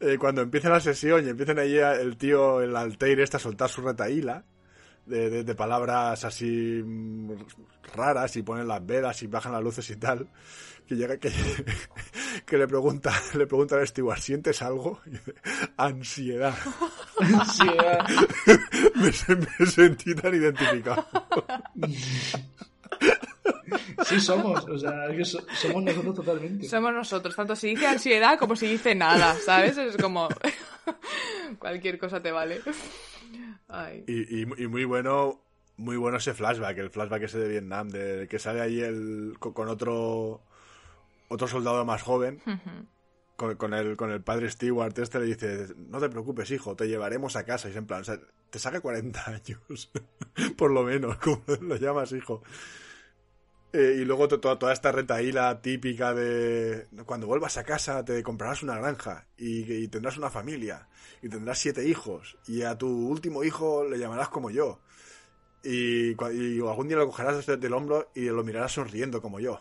eh, 0.00 0.16
cuando 0.18 0.40
empieza 0.42 0.68
la 0.70 0.80
sesión 0.80 1.26
y 1.26 1.28
empiezan 1.30 1.58
allí 1.58 1.76
el 1.78 2.16
tío, 2.16 2.60
el 2.62 2.74
Altair 2.74 3.20
este 3.20 3.36
a 3.36 3.40
soltar 3.40 3.68
su 3.68 3.82
retaíla. 3.82 4.44
De, 5.06 5.28
de- 5.30 5.44
de 5.44 5.54
palabras 5.56 6.24
así 6.24 6.80
mm, 6.84 7.32
raras 7.94 8.36
y 8.36 8.42
ponen 8.42 8.68
las 8.68 8.84
velas 8.86 9.20
y 9.22 9.26
bajan 9.26 9.52
las 9.52 9.62
luces 9.62 9.88
y 9.90 9.96
tal. 9.96 10.28
Que 10.86 10.94
llega 10.96 11.16
que, 11.16 11.30
que 12.46 12.56
le 12.58 12.66
pregunta, 12.68 13.12
le 13.34 13.46
pregunta 13.46 13.76
al 13.76 13.86
steward, 13.86 14.18
¿sientes 14.20 14.62
algo? 14.62 15.00
Dice, 15.06 15.34
ansiedad. 15.76 16.54
Ah, 17.20 18.04
me, 18.94 19.10
me 19.58 19.66
sentí 19.66 20.14
tan 20.14 20.34
identificado. 20.34 21.06
sí 24.06 24.20
somos, 24.20 24.64
o 24.68 24.78
sea, 24.78 25.06
es 25.08 25.16
que 25.16 25.24
so- 25.24 25.46
somos 25.54 25.82
nosotros 25.84 26.14
totalmente. 26.16 26.68
Somos 26.68 26.92
nosotros, 26.92 27.34
tanto 27.36 27.56
si 27.56 27.68
dice 27.68 27.86
ansiedad 27.86 28.38
como 28.38 28.56
si 28.56 28.66
dice 28.66 28.94
nada, 28.94 29.34
¿sabes? 29.44 29.76
Es 29.78 29.96
como... 29.96 30.28
Cualquier 31.58 31.98
cosa 31.98 32.20
te 32.22 32.32
vale. 32.32 32.60
Ay. 33.68 34.04
Y, 34.06 34.40
y, 34.40 34.42
y 34.42 34.66
muy 34.66 34.84
bueno 34.84 35.40
muy 35.76 35.96
bueno 35.96 36.18
ese 36.18 36.34
flashback, 36.34 36.78
el 36.78 36.90
flashback 36.90 37.22
ese 37.22 37.38
de 37.38 37.48
Vietnam, 37.48 37.88
de 37.88 38.28
que 38.28 38.38
sale 38.38 38.60
ahí 38.60 38.80
el, 38.80 39.34
con, 39.38 39.52
con 39.52 39.68
otro 39.68 40.42
otro 41.28 41.48
soldado 41.48 41.84
más 41.84 42.02
joven, 42.02 42.42
con, 43.36 43.56
con 43.56 43.72
el, 43.72 43.96
con 43.96 44.10
el 44.10 44.22
padre 44.22 44.50
Stewart, 44.50 44.96
este 44.98 45.18
le 45.18 45.24
dice, 45.26 45.68
no 45.76 45.98
te 45.98 46.10
preocupes 46.10 46.50
hijo, 46.50 46.76
te 46.76 46.86
llevaremos 46.86 47.36
a 47.36 47.44
casa, 47.44 47.68
y 47.68 47.70
es 47.70 47.76
en 47.78 47.86
plan, 47.86 48.02
o 48.02 48.04
sea, 48.04 48.18
te 48.50 48.58
saca 48.58 48.80
40 48.82 49.24
años, 49.30 49.90
por 50.58 50.70
lo 50.70 50.82
menos, 50.82 51.16
como 51.16 51.42
lo 51.62 51.76
llamas 51.76 52.12
hijo. 52.12 52.42
Eh, 53.74 53.96
y 54.00 54.04
luego 54.04 54.28
to- 54.28 54.38
to- 54.38 54.58
toda 54.58 54.72
esta 54.74 54.92
retaíla 54.92 55.62
típica 55.62 56.12
de 56.12 56.88
cuando 57.06 57.26
vuelvas 57.26 57.56
a 57.56 57.64
casa 57.64 58.04
te 58.04 58.22
comprarás 58.22 58.62
una 58.62 58.76
granja 58.76 59.26
y, 59.38 59.88
tendrás 59.88 60.18
una 60.18 60.28
familia 60.28 60.88
y 61.22 61.30
tendrás 61.30 61.58
siete 61.58 61.88
hijos 61.88 62.36
y 62.46 62.62
a 62.62 62.76
tu 62.76 62.86
último 63.08 63.42
hijo 63.44 63.84
le 63.84 63.98
llamarás 63.98 64.28
como 64.28 64.50
yo. 64.50 64.80
Y, 65.64 66.12
algún 66.20 66.88
día 66.88 66.98
lo 66.98 67.06
cogerás 67.06 67.46
del 67.46 67.72
hombro 67.72 68.10
y 68.14 68.26
lo 68.26 68.44
mirarás 68.44 68.72
sonriendo 68.72 69.22
como 69.22 69.40
yo. 69.40 69.60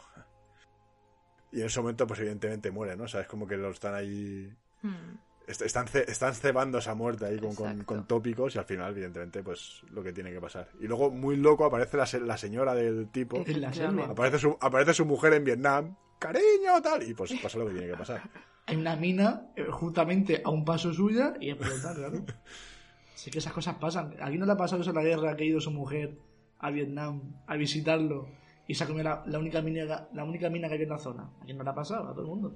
Y 1.53 1.61
en 1.61 1.67
ese 1.67 1.79
momento 1.79 2.05
pues 2.05 2.19
evidentemente 2.19 2.69
muere 2.71 2.97
no 2.97 3.07
sabes 3.07 3.27
como 3.27 3.47
que 3.47 3.55
lo 3.55 3.69
están 3.69 3.93
ahí 3.95 4.53
Hmm. 4.81 5.15
Est- 5.47 5.61
están 5.61 5.87
ce- 5.87 6.09
están 6.09 6.33
cebando 6.33 6.77
esa 6.77 6.93
muerte 6.95 7.25
ahí 7.25 7.39
con, 7.39 7.83
con, 7.83 8.05
tópicos 8.07 8.55
y 8.55 8.59
al 8.59 8.65
final 8.65 8.91
evidentemente 8.91 9.43
pues 9.43 9.81
lo 9.91 10.01
que 10.03 10.13
tiene 10.13 10.31
que 10.31 10.39
pasar 10.41 10.69
y 10.79 10.87
luego 10.87 11.09
muy 11.11 11.35
loco 11.37 11.65
aparece 11.65 11.97
la, 11.97 12.05
se- 12.05 12.19
la 12.21 12.37
señora 12.37 12.73
del 12.75 13.09
tipo 13.09 13.43
En 13.45 13.61
la 13.61 13.73
selva. 13.73 14.05
aparece 14.05 14.39
su, 14.39 14.57
aparece 14.59 14.93
su 14.93 15.05
mujer 15.05 15.33
en 15.33 15.43
Vietnam 15.43 15.95
cariño 16.19 16.81
tal 16.83 17.03
y 17.07 17.13
pues 17.13 17.33
pasa 17.41 17.57
lo 17.57 17.65
que 17.67 17.73
tiene 17.73 17.87
que 17.87 17.97
pasar 17.97 18.21
Hay 18.67 18.75
una 18.77 18.95
mina 18.95 19.47
eh, 19.55 19.65
justamente 19.71 20.41
a 20.45 20.49
un 20.51 20.63
paso 20.63 20.93
suya 20.93 21.33
y 21.41 21.49
explotar, 21.49 21.95
claro. 21.95 22.23
Sé 23.15 23.29
que 23.31 23.39
esas 23.39 23.51
cosas 23.53 23.75
pasan. 23.75 24.15
¿A 24.21 24.27
quién 24.27 24.39
no 24.39 24.45
le 24.45 24.51
ha 24.51 24.57
pasado 24.57 24.81
eso 24.81 24.91
en 24.91 24.95
la 24.97 25.03
guerra 25.03 25.35
que 25.35 25.43
ha 25.43 25.47
ido 25.47 25.59
su 25.59 25.71
mujer 25.71 26.17
a 26.59 26.69
Vietnam 26.69 27.41
a 27.47 27.55
visitarlo 27.55 28.27
y 28.67 28.75
se 28.75 28.83
ha 28.83 28.87
comido 28.87 29.03
la, 29.03 29.23
la 29.25 29.39
única 29.39 29.61
mina, 29.61 30.07
la 30.13 30.23
única 30.23 30.49
mina 30.49 30.67
que 30.69 30.75
hay 30.75 30.81
en 30.83 30.89
la 30.89 30.99
zona? 30.99 31.23
¿A 31.41 31.43
quién 31.45 31.57
no 31.57 31.63
le 31.63 31.69
ha 31.71 31.75
pasado? 31.75 32.07
A 32.07 32.11
todo 32.13 32.21
el 32.21 32.27
mundo. 32.27 32.55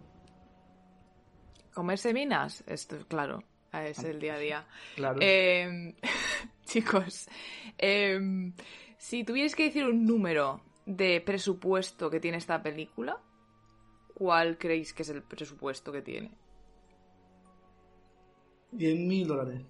¿Comerse 1.75 2.13
minas? 2.13 2.63
Esto, 2.67 2.95
claro, 3.09 3.43
es 3.73 3.99
el 3.99 4.19
día 4.21 4.35
a 4.35 4.39
día. 4.39 4.67
Claro. 4.95 5.19
Eh, 5.21 5.93
chicos, 6.65 7.27
eh, 7.77 8.17
si 8.97 9.25
tuvierais 9.25 9.55
que 9.55 9.65
decir 9.65 9.83
un 9.85 10.05
número 10.05 10.61
de 10.85 11.19
presupuesto 11.19 12.09
que 12.09 12.21
tiene 12.21 12.37
esta 12.37 12.63
película, 12.63 13.19
¿cuál 14.13 14.57
creéis 14.57 14.93
que 14.93 15.03
es 15.03 15.09
el 15.09 15.21
presupuesto 15.21 15.91
que 15.91 16.01
tiene? 16.01 16.31
10.000 18.71 19.25
dólares. 19.27 19.61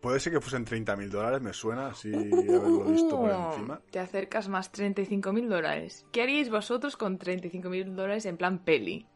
puede 0.00 0.18
ser 0.18 0.32
que 0.32 0.40
fuesen 0.40 0.66
30.000 0.66 1.08
dólares 1.10 1.40
me 1.40 1.52
suena 1.52 1.88
así 1.88 2.12
haberlo 2.12 2.84
visto 2.84 3.16
por 3.20 3.30
Oh, 3.30 3.52
encima 3.52 3.80
Te 3.90 4.00
acercas 4.00 4.48
más 4.48 4.72
35.000 4.72 5.48
dólares. 5.48 6.06
¿Qué 6.10 6.22
haríais 6.22 6.50
vosotros 6.50 6.96
con 6.96 7.18
35.000 7.20 7.94
dólares 7.94 8.26
en 8.26 8.36
plan 8.36 8.64
peli? 8.64 9.06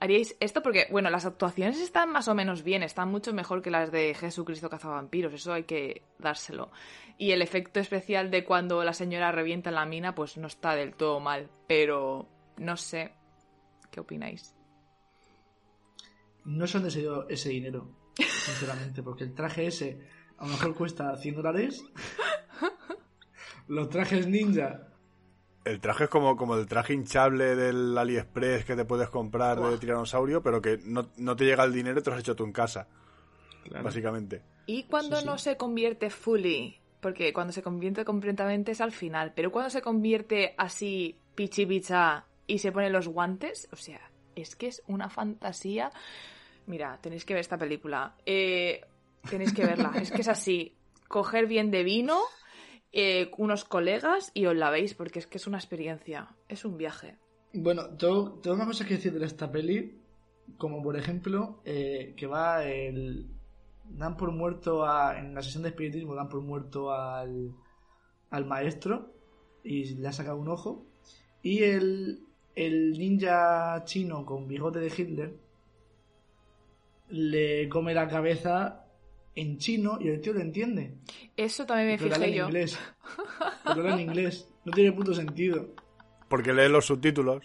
¿Haríais 0.00 0.36
esto? 0.40 0.62
Porque, 0.62 0.86
bueno, 0.90 1.08
las 1.10 1.24
actuaciones 1.24 1.80
están 1.80 2.10
más 2.10 2.28
o 2.28 2.34
menos 2.34 2.62
bien, 2.62 2.82
están 2.82 3.10
mucho 3.10 3.32
mejor 3.32 3.62
que 3.62 3.70
las 3.70 3.90
de 3.92 4.14
Jesucristo 4.14 4.68
cazavampiros, 4.68 5.32
eso 5.32 5.52
hay 5.52 5.64
que 5.64 6.02
dárselo. 6.18 6.70
Y 7.16 7.30
el 7.30 7.42
efecto 7.42 7.80
especial 7.80 8.30
de 8.30 8.44
cuando 8.44 8.82
la 8.84 8.92
señora 8.92 9.32
revienta 9.32 9.70
en 9.70 9.76
la 9.76 9.86
mina, 9.86 10.14
pues 10.14 10.36
no 10.36 10.48
está 10.48 10.74
del 10.74 10.94
todo 10.94 11.20
mal, 11.20 11.48
pero 11.66 12.28
no 12.58 12.76
sé. 12.76 13.12
¿Qué 13.90 14.00
opináis? 14.00 14.54
No 16.44 16.66
sé 16.66 16.78
dónde 16.78 16.90
se 16.90 17.00
dio 17.00 17.28
ese 17.28 17.48
dinero, 17.50 17.88
sinceramente, 18.16 19.02
porque 19.02 19.24
el 19.24 19.34
traje 19.34 19.66
ese 19.68 20.00
a 20.38 20.44
lo 20.44 20.50
mejor 20.50 20.74
cuesta 20.74 21.16
100 21.16 21.34
dólares. 21.36 21.84
Los 23.68 23.88
trajes 23.88 24.26
ninja 24.26 24.88
el 25.64 25.80
traje 25.80 26.04
es 26.04 26.10
como, 26.10 26.36
como 26.36 26.56
el 26.56 26.66
traje 26.66 26.92
hinchable 26.94 27.56
del 27.56 27.96
AliExpress 27.96 28.64
que 28.64 28.76
te 28.76 28.84
puedes 28.84 29.08
comprar 29.08 29.58
de 29.60 29.78
tiranosaurio 29.78 30.42
pero 30.42 30.60
que 30.60 30.78
no, 30.84 31.08
no 31.16 31.34
te 31.36 31.44
llega 31.44 31.64
el 31.64 31.72
dinero 31.72 32.00
y 32.00 32.02
te 32.02 32.10
lo 32.10 32.16
has 32.16 32.20
hecho 32.20 32.36
tú 32.36 32.44
en 32.44 32.52
casa 32.52 32.86
Claro. 33.64 33.84
básicamente 33.84 34.42
¿Y 34.66 34.84
cuando 34.84 35.16
Sí, 35.16 35.22
sí. 35.22 35.26
no 35.28 35.38
se 35.38 35.56
convierte 35.56 36.10
fully 36.10 36.78
porque 37.00 37.32
cuando 37.32 37.52
se 37.52 37.62
convierte 37.62 38.04
completamente 38.04 38.72
es 38.72 38.80
al 38.80 38.92
final, 38.92 39.32
pero 39.36 39.50
cuando 39.52 39.68
se 39.70 39.82
convierte 39.82 40.54
así 40.56 41.16
pichi 41.34 41.66
picha 41.66 42.24
y 42.46 42.58
se 42.58 42.72
pone 42.72 42.88
los 42.90 43.08
guantes, 43.08 43.68
o 43.72 43.76
sea, 43.76 44.00
es 44.34 44.56
que 44.56 44.68
es 44.68 44.82
una 44.86 45.10
fantasía. 45.10 45.90
Mira, 46.66 46.98
tenéis 47.02 47.24
que 47.26 47.34
ver 47.34 47.42
esta 47.42 47.58
película. 47.58 48.14
Eh, 48.24 48.80
tenéis 49.28 49.52
que 49.52 49.66
verla. 49.66 49.92
es 50.00 50.10
que 50.10 50.22
es 50.22 50.28
así. 50.28 50.74
Coger 51.08 51.46
bien 51.46 51.70
de 51.70 51.82
vino, 51.84 52.20
eh, 52.96 53.30
unos 53.38 53.64
colegas 53.64 54.30
y 54.34 54.46
os 54.46 54.54
la 54.54 54.70
veis, 54.70 54.94
porque 54.94 55.18
es 55.18 55.26
que 55.26 55.38
es 55.38 55.46
una 55.48 55.58
experiencia. 55.58 56.28
Es 56.48 56.64
un 56.64 56.76
viaje. 56.76 57.18
Bueno, 57.52 57.88
tengo, 57.96 58.40
tengo 58.40 58.54
una 58.54 58.66
cosa 58.66 58.86
que 58.86 58.94
decir 58.94 59.18
de 59.18 59.26
esta 59.26 59.50
peli, 59.50 60.00
como 60.56 60.80
por 60.80 60.96
ejemplo, 60.96 61.60
eh, 61.64 62.14
que 62.16 62.26
va 62.26 62.64
el... 62.64 63.28
Dan 63.84 64.16
por 64.16 64.30
muerto 64.30 64.86
a... 64.86 65.18
En 65.18 65.34
la 65.34 65.42
sesión 65.42 65.64
de 65.64 65.70
espiritismo 65.70 66.14
dan 66.14 66.28
por 66.28 66.40
muerto 66.40 66.92
al, 66.92 67.52
al 68.30 68.46
maestro 68.46 69.12
y 69.64 69.96
le 69.96 70.08
ha 70.08 70.12
sacado 70.12 70.36
un 70.36 70.48
ojo. 70.48 70.86
Y 71.42 71.64
el, 71.64 72.24
el 72.54 72.92
ninja 72.92 73.82
chino 73.84 74.24
con 74.24 74.46
bigote 74.46 74.78
de 74.78 74.92
Hitler 74.96 75.36
le 77.08 77.68
come 77.68 77.92
la 77.92 78.08
cabeza 78.08 78.83
en 79.36 79.58
chino 79.58 79.98
y 80.00 80.08
el 80.08 80.20
tío 80.20 80.32
lo 80.32 80.40
entiende. 80.40 80.94
Eso 81.36 81.66
también 81.66 81.88
me 81.88 81.98
Pero 81.98 82.14
fijé 82.14 82.28
en 82.28 82.34
yo. 82.34 82.44
inglés. 82.46 82.78
Pero 83.64 83.80
habla 83.80 83.94
en 83.94 84.00
inglés. 84.00 84.48
No 84.64 84.72
tiene 84.72 84.92
puto 84.92 85.12
sentido. 85.14 85.74
Porque 86.28 86.52
lee 86.52 86.68
los 86.68 86.86
subtítulos. 86.86 87.42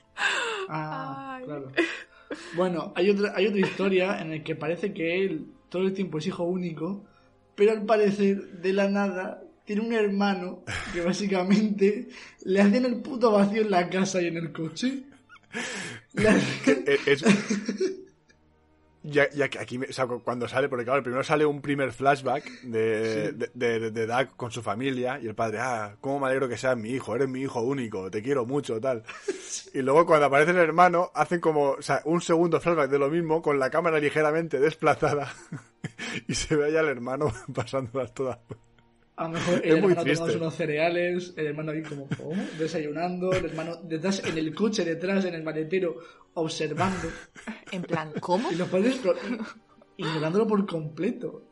Ah, 0.70 1.38
Ay. 1.40 1.46
claro. 1.46 1.72
Bueno, 2.56 2.94
hay 2.96 3.10
otra, 3.10 3.34
hay 3.36 3.48
otra 3.48 3.60
historia 3.60 4.22
en 4.22 4.30
la 4.32 4.44
que 4.44 4.56
parece 4.56 4.94
que 4.94 5.24
él 5.26 5.48
todo 5.70 5.84
el 5.84 5.94
tiempo 5.94 6.20
es 6.20 6.28
hijo 6.28 6.44
único, 6.44 7.06
pero 7.56 7.72
al 7.72 7.86
parecer, 7.86 8.38
de 8.62 8.74
la 8.74 8.88
nada, 8.90 9.44
tiene 9.66 9.82
un 9.82 9.94
hermano 9.94 10.64
que 10.94 11.02
básicamente 11.02 12.08
le 12.44 12.62
hacen 12.62 12.86
el 12.86 13.02
puto 13.02 13.32
vacío 13.32 13.62
en 13.64 13.72
la 13.72 13.90
casa 13.90 14.22
y 14.22 14.28
en 14.28 14.38
el 14.38 14.52
coche. 14.52 15.04
Le 16.14 16.30
hacen- 16.30 16.84
es- 17.06 17.24
Ya, 19.02 19.30
ya 19.30 19.48
que 19.48 19.60
aquí, 19.60 19.78
o 19.78 19.94
sea, 19.94 20.08
cu- 20.08 20.22
cuando 20.22 20.46
sale, 20.50 20.68
porque 20.68 20.84
claro, 20.84 21.02
primero 21.02 21.24
sale 21.24 21.46
un 21.46 21.62
primer 21.62 21.94
flashback 21.94 22.44
de, 22.64 23.30
Sí. 23.32 23.48
de, 23.54 23.80
de, 23.80 23.92
de 23.92 24.06
Doug 24.08 24.36
con 24.36 24.52
su 24.52 24.62
familia 24.62 25.20
y 25.22 25.28
el 25.28 25.36
padre, 25.36 25.60
ah, 25.62 25.96
cómo 26.02 26.20
me 26.20 26.28
alegro 26.28 26.50
que 26.50 26.58
seas 26.58 26.76
mi 26.76 26.90
hijo, 26.90 27.16
eres 27.16 27.30
mi 27.30 27.40
hijo 27.42 27.62
único, 27.62 28.12
te 28.12 28.22
quiero 28.22 28.46
mucho, 28.46 28.80
tal. 28.82 29.04
Y 29.74 29.82
luego 29.82 30.06
cuando 30.06 30.26
aparece 30.28 30.52
el 30.52 30.58
hermano, 30.58 31.12
hacen 31.16 31.40
como, 31.40 31.72
o 31.72 31.82
sea, 31.82 32.02
un 32.06 32.22
segundo 32.22 32.60
flashback 32.60 32.90
de 32.90 33.00
lo 33.00 33.10
mismo, 33.10 33.42
con 33.42 33.58
la 33.58 33.70
cámara 33.70 34.00
ligeramente 34.00 34.60
desplazada 34.60 35.34
y 36.28 36.36
se 36.36 36.56
ve 36.56 36.66
allá 36.66 36.82
el 36.82 36.90
hermano 36.90 37.32
pasándolas 37.54 38.14
todas. 38.14 38.40
A 39.20 39.24
lo 39.24 39.30
mejor 39.30 39.62
el 39.66 39.78
hermano 39.78 39.96
tomándose 39.96 40.38
unos 40.38 40.56
cereales, 40.56 41.34
el 41.36 41.48
hermano 41.48 41.72
ahí 41.72 41.84
como 41.84 42.08
¿cómo? 42.18 42.42
desayunando, 42.58 43.32
el 43.34 43.46
hermano 43.46 43.76
detrás 43.84 44.24
en 44.26 44.38
el 44.38 44.56
coche, 44.56 44.86
detrás 44.86 45.26
en 45.26 45.34
el 45.36 45.44
maletero, 45.44 45.98
observando. 46.34 47.10
En 47.72 47.82
plan, 47.84 48.12
¿cómo? 48.20 48.52
Y 48.52 48.56
los 48.56 48.68
padres 48.70 49.00
ignorándolo 49.98 50.48
por 50.48 50.66
completo. 50.66 51.44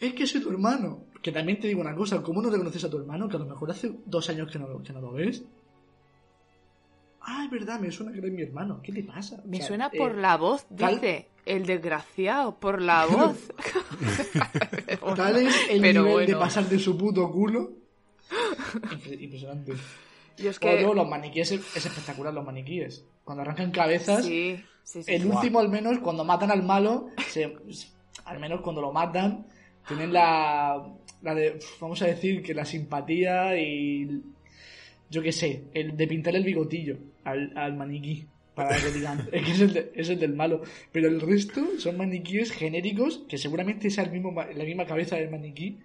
Es 0.00 0.12
que 0.14 0.26
soy 0.26 0.42
tu 0.42 0.50
hermano. 0.50 1.04
Que 1.22 1.30
también 1.30 1.60
te 1.60 1.68
digo 1.68 1.80
una 1.80 1.94
cosa, 1.94 2.20
¿cómo 2.22 2.42
no 2.42 2.50
reconoces 2.50 2.82
a 2.84 2.90
tu 2.90 2.98
hermano? 2.98 3.28
Que 3.28 3.36
a 3.36 3.38
lo 3.38 3.46
mejor 3.46 3.70
hace 3.70 3.92
dos 4.04 4.28
años 4.28 4.50
que 4.50 4.58
no, 4.58 4.66
lo- 4.68 4.82
que 4.82 4.92
no 4.92 5.00
lo 5.00 5.12
ves. 5.12 5.44
Ah, 7.20 7.44
es 7.44 7.50
verdad, 7.52 7.78
me 7.78 7.90
suena 7.92 8.10
que 8.12 8.18
eres 8.18 8.32
mi 8.32 8.42
hermano. 8.42 8.80
¿Qué 8.82 8.92
te 8.92 9.04
pasa? 9.04 9.36
O 9.44 9.48
Me 9.48 9.58
sea, 9.58 9.66
suena 9.68 9.90
eh, 9.92 9.96
por 9.98 10.16
la 10.16 10.36
voz, 10.36 10.66
tal- 10.76 10.94
dice. 10.96 11.28
El 11.44 11.66
desgraciado, 11.66 12.56
por 12.58 12.80
la 12.80 13.06
voz. 13.10 13.36
Tal 15.16 15.36
es 15.36 15.54
el 15.70 15.80
Pero 15.80 16.04
nivel 16.04 16.26
de 16.26 16.36
pasar 16.36 16.64
de 16.68 16.78
su 16.78 16.96
puto 16.96 17.30
culo. 17.30 17.72
Impre- 18.30 19.20
Impresionante. 19.20 19.72
Yo 20.38 20.50
es 20.50 20.60
Luego, 20.62 20.76
que... 20.76 20.82
luego 20.82 20.94
los 20.94 21.08
maniquíes 21.08 21.52
es, 21.52 21.76
es 21.76 21.86
espectacular, 21.86 22.32
los 22.32 22.44
maniquíes. 22.44 23.04
Cuando 23.24 23.42
arrancan 23.42 23.70
cabezas, 23.70 24.24
Sí, 24.24 24.62
sí, 24.82 25.02
sí. 25.02 25.12
el 25.12 25.26
último 25.26 25.58
al 25.60 25.68
menos, 25.68 25.98
cuando 25.98 26.24
matan 26.24 26.50
al 26.50 26.62
malo, 26.62 27.08
se- 27.28 27.54
al 28.24 28.38
menos 28.40 28.60
cuando 28.62 28.80
lo 28.80 28.92
matan, 28.92 29.46
tienen 29.86 30.12
la, 30.12 30.82
la 31.22 31.34
de, 31.34 31.58
vamos 31.80 32.00
a 32.02 32.06
decir, 32.06 32.42
que 32.42 32.54
la 32.54 32.64
simpatía 32.64 33.58
y, 33.60 34.22
yo 35.10 35.22
qué 35.22 35.32
sé, 35.32 35.64
el 35.74 35.96
de 35.96 36.06
pintar 36.06 36.34
el 36.36 36.44
bigotillo 36.44 36.96
al, 37.24 37.52
al 37.56 37.76
maniquí. 37.76 38.26
Para 38.54 38.76
que 38.76 38.90
digan, 38.90 39.28
es 39.32 39.44
que 39.44 39.50
es 39.52 39.60
el, 39.60 39.72
de- 39.72 39.92
es 39.94 40.08
el 40.10 40.18
del 40.20 40.34
malo. 40.34 40.62
Pero 40.92 41.08
el 41.08 41.20
resto 41.20 41.62
son 41.78 41.96
maniquíes 41.96 42.50
genéricos 42.52 43.22
que 43.28 43.38
seguramente 43.38 43.88
sea 43.90 44.04
el 44.04 44.10
mismo, 44.10 44.32
la 44.34 44.64
misma 44.64 44.84
cabeza 44.86 45.16
del 45.16 45.30
maniquí. 45.30 45.78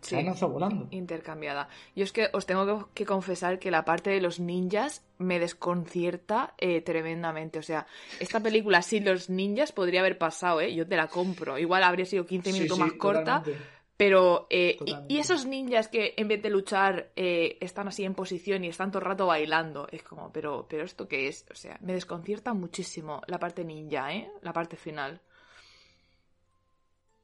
Se 0.00 0.16
han 0.18 0.24
lanzado 0.24 0.52
volando. 0.52 0.88
intercambiada. 0.92 1.68
Yo 1.94 2.04
es 2.04 2.12
que 2.12 2.28
os 2.32 2.46
tengo 2.46 2.88
que- 2.94 3.04
confesar 3.04 3.58
que 3.58 3.70
la 3.70 3.84
parte 3.84 4.08
de 4.08 4.22
los 4.22 4.40
ninjas 4.40 5.04
me 5.18 5.38
desconcierta 5.38 6.54
eh, 6.56 6.80
tremendamente. 6.80 7.58
O 7.58 7.62
sea, 7.62 7.86
esta 8.18 8.40
película 8.40 8.80
sin 8.80 9.04
los 9.04 9.28
ninjas 9.28 9.72
podría 9.72 10.00
haber 10.00 10.16
pasado, 10.16 10.62
¿eh? 10.62 10.74
Yo 10.74 10.86
te 10.86 10.96
la 10.96 11.08
compro. 11.08 11.58
Igual 11.58 11.82
habría 11.82 12.06
sido 12.06 12.24
15 12.24 12.50
Sí, 12.50 12.58
minutos 12.60 12.78
sí, 12.78 12.82
más 12.82 12.92
corta, 12.94 13.38
totalmente. 13.42 13.66
Pero... 14.00 14.46
eh, 14.48 14.78
y- 15.08 15.18
esos 15.18 15.44
ninjas 15.44 15.88
que 15.88 16.14
en 16.16 16.26
vez 16.26 16.40
de 16.42 16.48
luchar 16.48 17.10
eh, 17.16 17.58
están 17.60 17.86
así 17.88 18.02
en 18.04 18.14
posición 18.14 18.64
y 18.64 18.68
están 18.68 18.90
todo 18.90 19.00
el 19.00 19.08
rato 19.08 19.26
bailando. 19.26 19.86
Es 19.92 20.02
como, 20.02 20.32
pero, 20.32 20.66
pero 20.68 20.84
¿esto 20.84 21.06
qué 21.06 21.28
es? 21.28 21.44
O 21.50 21.54
sea, 21.54 21.76
me 21.82 21.92
desconcierta 21.92 22.54
muchísimo 22.54 23.20
la 23.26 23.38
parte 23.38 23.62
ninja, 23.64 24.12
¿eh? 24.14 24.30
La 24.40 24.54
parte 24.54 24.76
final. 24.76 25.20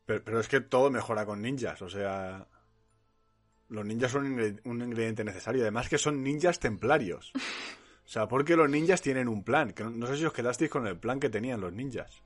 Pero, 0.05 0.23
pero 0.23 0.41
es 0.41 0.49
que 0.49 0.61
todo 0.61 0.91
mejora 0.91 1.25
con 1.25 1.41
ninjas, 1.43 1.81
o 1.83 1.89
sea... 1.89 2.47
Los 3.69 3.85
ninjas 3.85 4.13
son 4.13 4.27
un 4.27 4.39
ingre- 4.39 4.61
un 4.65 4.81
ingrediente 4.83 5.25
necesario. 5.25 5.63
Además 5.63 5.89
que 5.89 5.99
son 5.99 6.23
ninjas 6.23 6.61
templarios. 6.61 7.33
O 7.35 8.09
sea, 8.09 8.29
porque 8.29 8.55
los 8.55 8.71
ninjas 8.71 9.03
tienen 9.03 9.27
un 9.27 9.43
plan. 9.43 9.73
Que 9.73 9.83
no, 9.83 9.91
no 9.91 10.07
sé 10.07 10.17
si 10.17 10.25
os 10.25 10.33
quedasteis 10.33 10.71
con 10.71 10.87
el 10.87 10.97
plan 10.97 11.19
que 11.19 11.31
tenían 11.31 11.61
los 11.61 11.73
ninjas. 11.73 12.23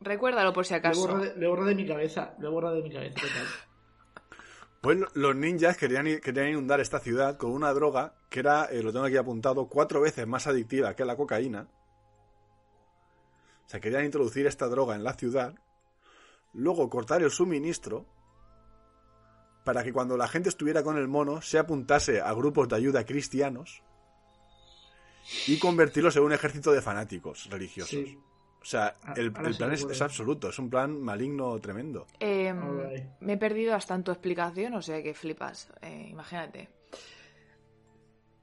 Recuérdalo 0.00 0.52
por 0.52 0.66
si 0.66 0.74
acaso. 0.74 1.16
lo 1.16 1.24
he 1.24 1.46
borrado 1.48 1.68
de 1.68 1.74
mi 1.74 1.86
cabeza. 1.86 2.34
Lo 2.38 2.48
he 2.48 2.50
borrado 2.50 2.74
de 2.74 2.82
mi 2.82 2.92
cabeza. 2.92 3.14
total. 3.14 3.46
Pues 4.84 4.98
lo- 4.98 5.08
los 5.14 5.34
ninjas 5.34 5.76
querían, 5.76 6.04
querían 6.20 6.48
inundar 6.48 6.78
esta 6.80 7.00
ciudad 7.00 7.36
con 7.38 7.50
una 7.50 7.72
droga 7.72 8.14
que 8.30 8.40
era, 8.40 8.66
eh, 8.66 8.82
lo 8.82 8.92
tengo 8.92 9.06
aquí 9.06 9.16
apuntado, 9.16 9.66
cuatro 9.68 10.00
veces 10.00 10.26
más 10.26 10.46
adictiva 10.46 10.94
que 10.94 11.04
la 11.04 11.16
cocaína. 11.16 11.66
O 13.66 13.68
sea, 13.68 13.80
querían 13.80 14.04
introducir 14.04 14.46
esta 14.46 14.68
droga 14.68 14.94
en 14.94 15.02
la 15.02 15.14
ciudad, 15.14 15.54
luego 16.52 16.88
cortar 16.90 17.22
el 17.22 17.30
suministro 17.30 18.04
para 19.64 19.82
que 19.82 19.92
cuando 19.92 20.18
la 20.18 20.28
gente 20.28 20.50
estuviera 20.50 20.82
con 20.82 20.98
el 20.98 21.08
mono 21.08 21.40
se 21.40 21.58
apuntase 21.58 22.20
a 22.20 22.32
grupos 22.34 22.68
de 22.68 22.76
ayuda 22.76 23.06
cristianos 23.06 23.82
y 25.46 25.58
convertirlos 25.58 26.14
en 26.16 26.24
un 26.24 26.32
ejército 26.34 26.70
de 26.72 26.82
fanáticos 26.82 27.48
religiosos. 27.50 27.90
O 28.64 28.66
sea, 28.66 28.94
Ah, 29.04 29.12
el, 29.18 29.28
ahora 29.36 29.48
el 29.48 29.52
sí 29.52 29.58
plan 29.58 29.72
es, 29.74 30.00
absoluto, 30.00 30.48
es 30.48 30.58
un 30.58 30.70
plan 30.70 30.98
maligno 30.98 31.60
tremendo. 31.60 32.06
Eh, 32.18 32.48
Alright. 32.48 33.04
me 33.20 33.34
he 33.34 33.36
perdido 33.36 33.74
hasta 33.74 33.94
en 33.94 34.02
tu 34.02 34.10
explicación, 34.10 34.72
o 34.72 34.80
sea 34.80 35.02
que 35.02 35.12
flipas. 35.12 35.70
Eh, 35.82 36.06
imagínate. 36.08 36.70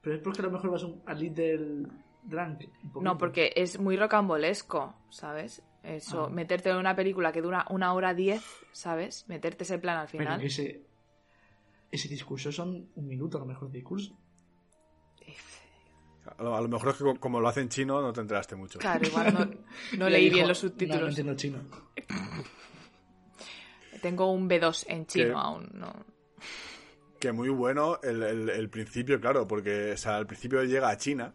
Pero 0.00 0.14
es 0.16 0.22
porque 0.22 0.40
a 0.40 0.44
lo 0.44 0.52
mejor 0.52 0.70
vas 0.70 0.84
un, 0.84 1.02
a 1.06 1.14
Little 1.14 1.88
Drunk. 2.22 2.60
un. 2.94 3.02
No, 3.02 3.18
porque 3.18 3.52
es 3.56 3.80
muy 3.80 3.96
rocambolesco, 3.96 4.94
¿sabes? 5.10 5.60
Eso, 5.82 6.26
Ah. 6.26 6.30
meterte 6.30 6.70
en 6.70 6.76
una 6.76 6.94
película 6.94 7.32
que 7.32 7.42
dura 7.42 7.66
una 7.70 7.92
hora 7.92 8.14
diez, 8.14 8.44
¿sabes? 8.70 9.28
Meterte 9.28 9.64
ese 9.64 9.80
plan 9.80 9.96
al 9.98 10.06
Pero 10.06 10.22
final. 10.22 10.40
que 10.40 10.46
ese, 10.46 10.82
ese 11.90 12.08
discurso 12.08 12.52
son 12.52 12.88
un 12.94 13.08
minuto 13.08 13.38
a 13.38 13.40
lo 13.40 13.46
mejor 13.46 13.68
de 13.72 13.78
discurso. 13.78 14.16
A 16.38 16.42
lo, 16.42 16.56
a 16.56 16.60
lo 16.60 16.68
mejor 16.68 16.90
es 16.90 16.96
que 16.96 17.04
co- 17.04 17.16
como 17.20 17.40
lo 17.40 17.48
hace 17.48 17.60
en 17.60 17.68
chino 17.68 18.00
no 18.00 18.12
te 18.12 18.20
enteraste 18.20 18.54
mucho. 18.56 18.78
Claro, 18.78 19.04
igual 19.06 19.34
no, 19.34 19.40
no 19.98 20.04
Le 20.08 20.10
leí 20.18 20.24
dijo, 20.24 20.34
bien 20.36 20.48
los 20.48 20.62
No, 20.62 20.68
no 20.68 20.72
subtítulos. 20.72 21.08
entiendo 21.08 21.34
chino. 21.36 21.58
Tengo 24.00 24.32
un 24.32 24.48
B2 24.48 24.84
en 24.88 25.06
chino 25.06 25.24
¿Qué? 25.26 25.32
aún, 25.34 25.70
no. 25.74 26.04
Que 27.20 27.30
muy 27.32 27.48
bueno 27.50 28.00
el, 28.02 28.22
el- 28.22 28.48
el 28.50 28.68
principio, 28.68 29.20
claro, 29.20 29.46
porque 29.46 29.92
o 29.92 29.96
sea, 29.96 30.16
al 30.16 30.26
principio 30.26 30.62
llega 30.64 30.88
a 30.88 30.96
China, 30.96 31.34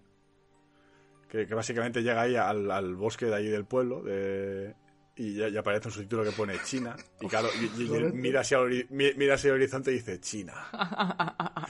que, 1.30 1.48
que 1.48 1.54
básicamente 1.54 2.02
llega 2.02 2.22
ahí 2.22 2.36
al, 2.36 2.70
al 2.72 2.96
bosque 2.96 3.26
de 3.28 3.36
ahí 3.36 3.48
del 3.48 3.66
pueblo, 3.66 4.02
de- 4.04 4.76
y 5.16 5.34
ya, 5.36 5.48
ya 5.50 5.62
aparece 5.62 5.88
un 5.88 5.94
subtítulo 5.94 6.24
que 6.24 6.32
pone 6.32 6.56
China, 6.64 6.96
y 7.22 7.28
claro, 7.28 7.48
y, 7.56 7.82
mira 8.14 8.42
hacia, 8.42 8.60
el 8.60 8.86
mira 8.90 9.36
hacia 9.36 9.48
el 9.50 9.56
horizonte 9.56 9.92
y 9.92 9.96
dice 9.96 10.20
China. 10.20 10.54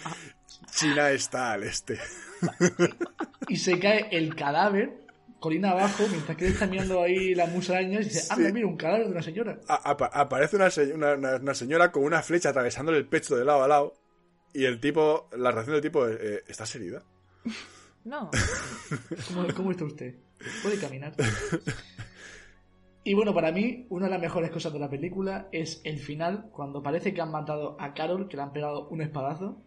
China 0.71 1.11
está 1.11 1.53
al 1.53 1.63
este. 1.63 1.99
Y 3.49 3.55
se 3.57 3.79
cae 3.79 4.07
el 4.11 4.35
cadáver, 4.35 5.05
colina 5.39 5.71
abajo, 5.71 6.03
mientras 6.09 6.35
que 6.37 6.47
él 6.47 6.53
está 6.53 6.67
mirando 6.67 7.01
ahí 7.01 7.33
las 7.33 7.49
musarañas 7.51 8.01
y 8.01 8.09
dice, 8.09 8.27
ah, 8.29 8.35
Sí. 8.35 8.41
mira, 8.53 8.67
un 8.67 8.75
cadáver 8.75 9.05
de 9.05 9.11
una 9.11 9.21
señora. 9.21 9.59
A- 9.69 9.91
aparece 10.13 10.55
una, 10.57 10.69
se- 10.69 10.93
una- 10.93 11.13
una- 11.13 11.35
una 11.37 11.53
señora 11.53 11.91
con 11.91 12.03
una 12.03 12.21
flecha 12.21 12.49
atravesándole 12.49 12.97
el 12.97 13.07
pecho 13.07 13.35
de 13.37 13.45
lado 13.45 13.63
a 13.63 13.67
lado, 13.67 13.93
y 14.53 14.65
el 14.65 14.79
tipo, 14.79 15.29
la 15.37 15.51
reacción 15.51 15.75
del 15.75 15.81
tipo 15.81 16.07
es, 16.07 16.17
eh, 16.19 16.43
¿estás 16.47 16.73
herida? 16.75 17.03
No. 18.03 18.31
¿Cómo, 19.27 19.47
cómo 19.53 19.71
está 19.71 19.83
usted? 19.83 20.15
Puede 20.63 20.77
caminar. 20.79 21.13
Y 23.03 23.13
bueno, 23.13 23.33
para 23.33 23.51
mí, 23.51 23.85
una 23.89 24.05
de 24.05 24.11
las 24.11 24.21
mejores 24.21 24.49
cosas 24.49 24.71
de 24.71 24.79
la 24.79 24.89
película 24.89 25.47
es 25.51 25.81
el 25.83 25.99
final, 25.99 26.49
cuando 26.53 26.81
parece 26.81 27.13
que 27.13 27.19
han 27.21 27.31
matado 27.31 27.75
a 27.81 27.93
Carol, 27.93 28.29
que 28.29 28.37
le 28.37 28.43
han 28.43 28.53
pegado 28.53 28.87
un 28.89 29.01
espadazo. 29.01 29.61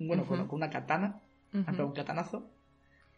Bueno, 0.00 0.24
bueno, 0.24 0.48
con 0.48 0.56
una 0.58 0.70
katana. 0.70 1.20
Le 1.52 1.58
han 1.60 1.64
Ujú. 1.64 1.70
pegado 1.72 1.88
un 1.88 1.94
katanazo. 1.94 2.50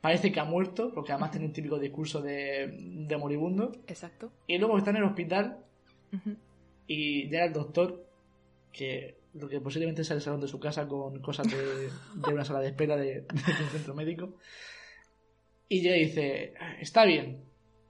Parece 0.01 0.31
que 0.31 0.39
ha 0.41 0.45
muerto, 0.45 0.93
porque 0.95 1.13
además 1.13 1.33
tiene 1.33 1.47
un 1.47 1.53
típico 1.53 1.79
discurso 1.79 2.21
de, 2.23 2.69
de 2.73 3.17
moribundo. 3.17 3.73
Exacto. 3.89 4.33
Y 4.47 4.59
luego 4.59 4.79
está 4.79 4.91
en 4.91 4.97
el 4.99 5.05
hospital 5.05 5.59
Ujú. 6.13 6.37
y 6.87 7.25
llega 7.29 7.45
el 7.47 7.53
doctor, 7.53 8.07
que 8.73 9.19
lo 9.35 9.49
que 9.49 9.61
posiblemente 9.61 10.05
sea 10.05 10.17
el 10.17 10.23
salón 10.23 10.41
de 10.41 10.47
su 10.49 10.61
casa 10.61 10.87
con 10.87 11.21
cosas 11.21 11.51
de, 11.51 11.91
de 12.23 12.33
una 12.33 12.45
sala 12.45 12.61
de 12.61 12.69
espera 12.69 12.97
de, 12.97 13.23
de 13.23 13.27
un 13.65 13.71
centro 13.73 13.95
médico. 13.95 14.35
Y 15.69 15.83
llega 15.83 15.97
y 15.97 16.05
dice, 16.07 16.55
está 16.81 17.05
bien. 17.05 17.45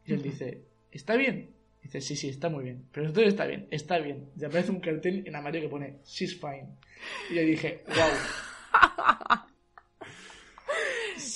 Y 0.07 0.15
él 0.15 0.23
dice, 0.23 0.63
¿está 0.91 1.15
bien? 1.17 1.51
Dice, 1.83 2.01
sí, 2.01 2.17
sí, 2.17 2.29
está 2.29 2.49
muy 2.49 2.65
bien. 2.65 2.87
Pero 2.93 3.07
entonces 3.07 3.35
está 3.35 3.45
bien, 3.47 3.69
está 3.71 3.99
bien. 3.99 4.31
Y 4.41 4.45
aparece 4.45 4.71
un 4.73 4.81
cartel 4.81 5.23
en 5.27 5.37
amarillo 5.37 5.65
que 5.65 5.69
pone, 5.69 5.99
she's 6.05 6.35
fine. 6.41 6.69
Y 7.31 7.35
yo 7.37 7.43
dije, 7.43 7.83
wow. 7.87 9.39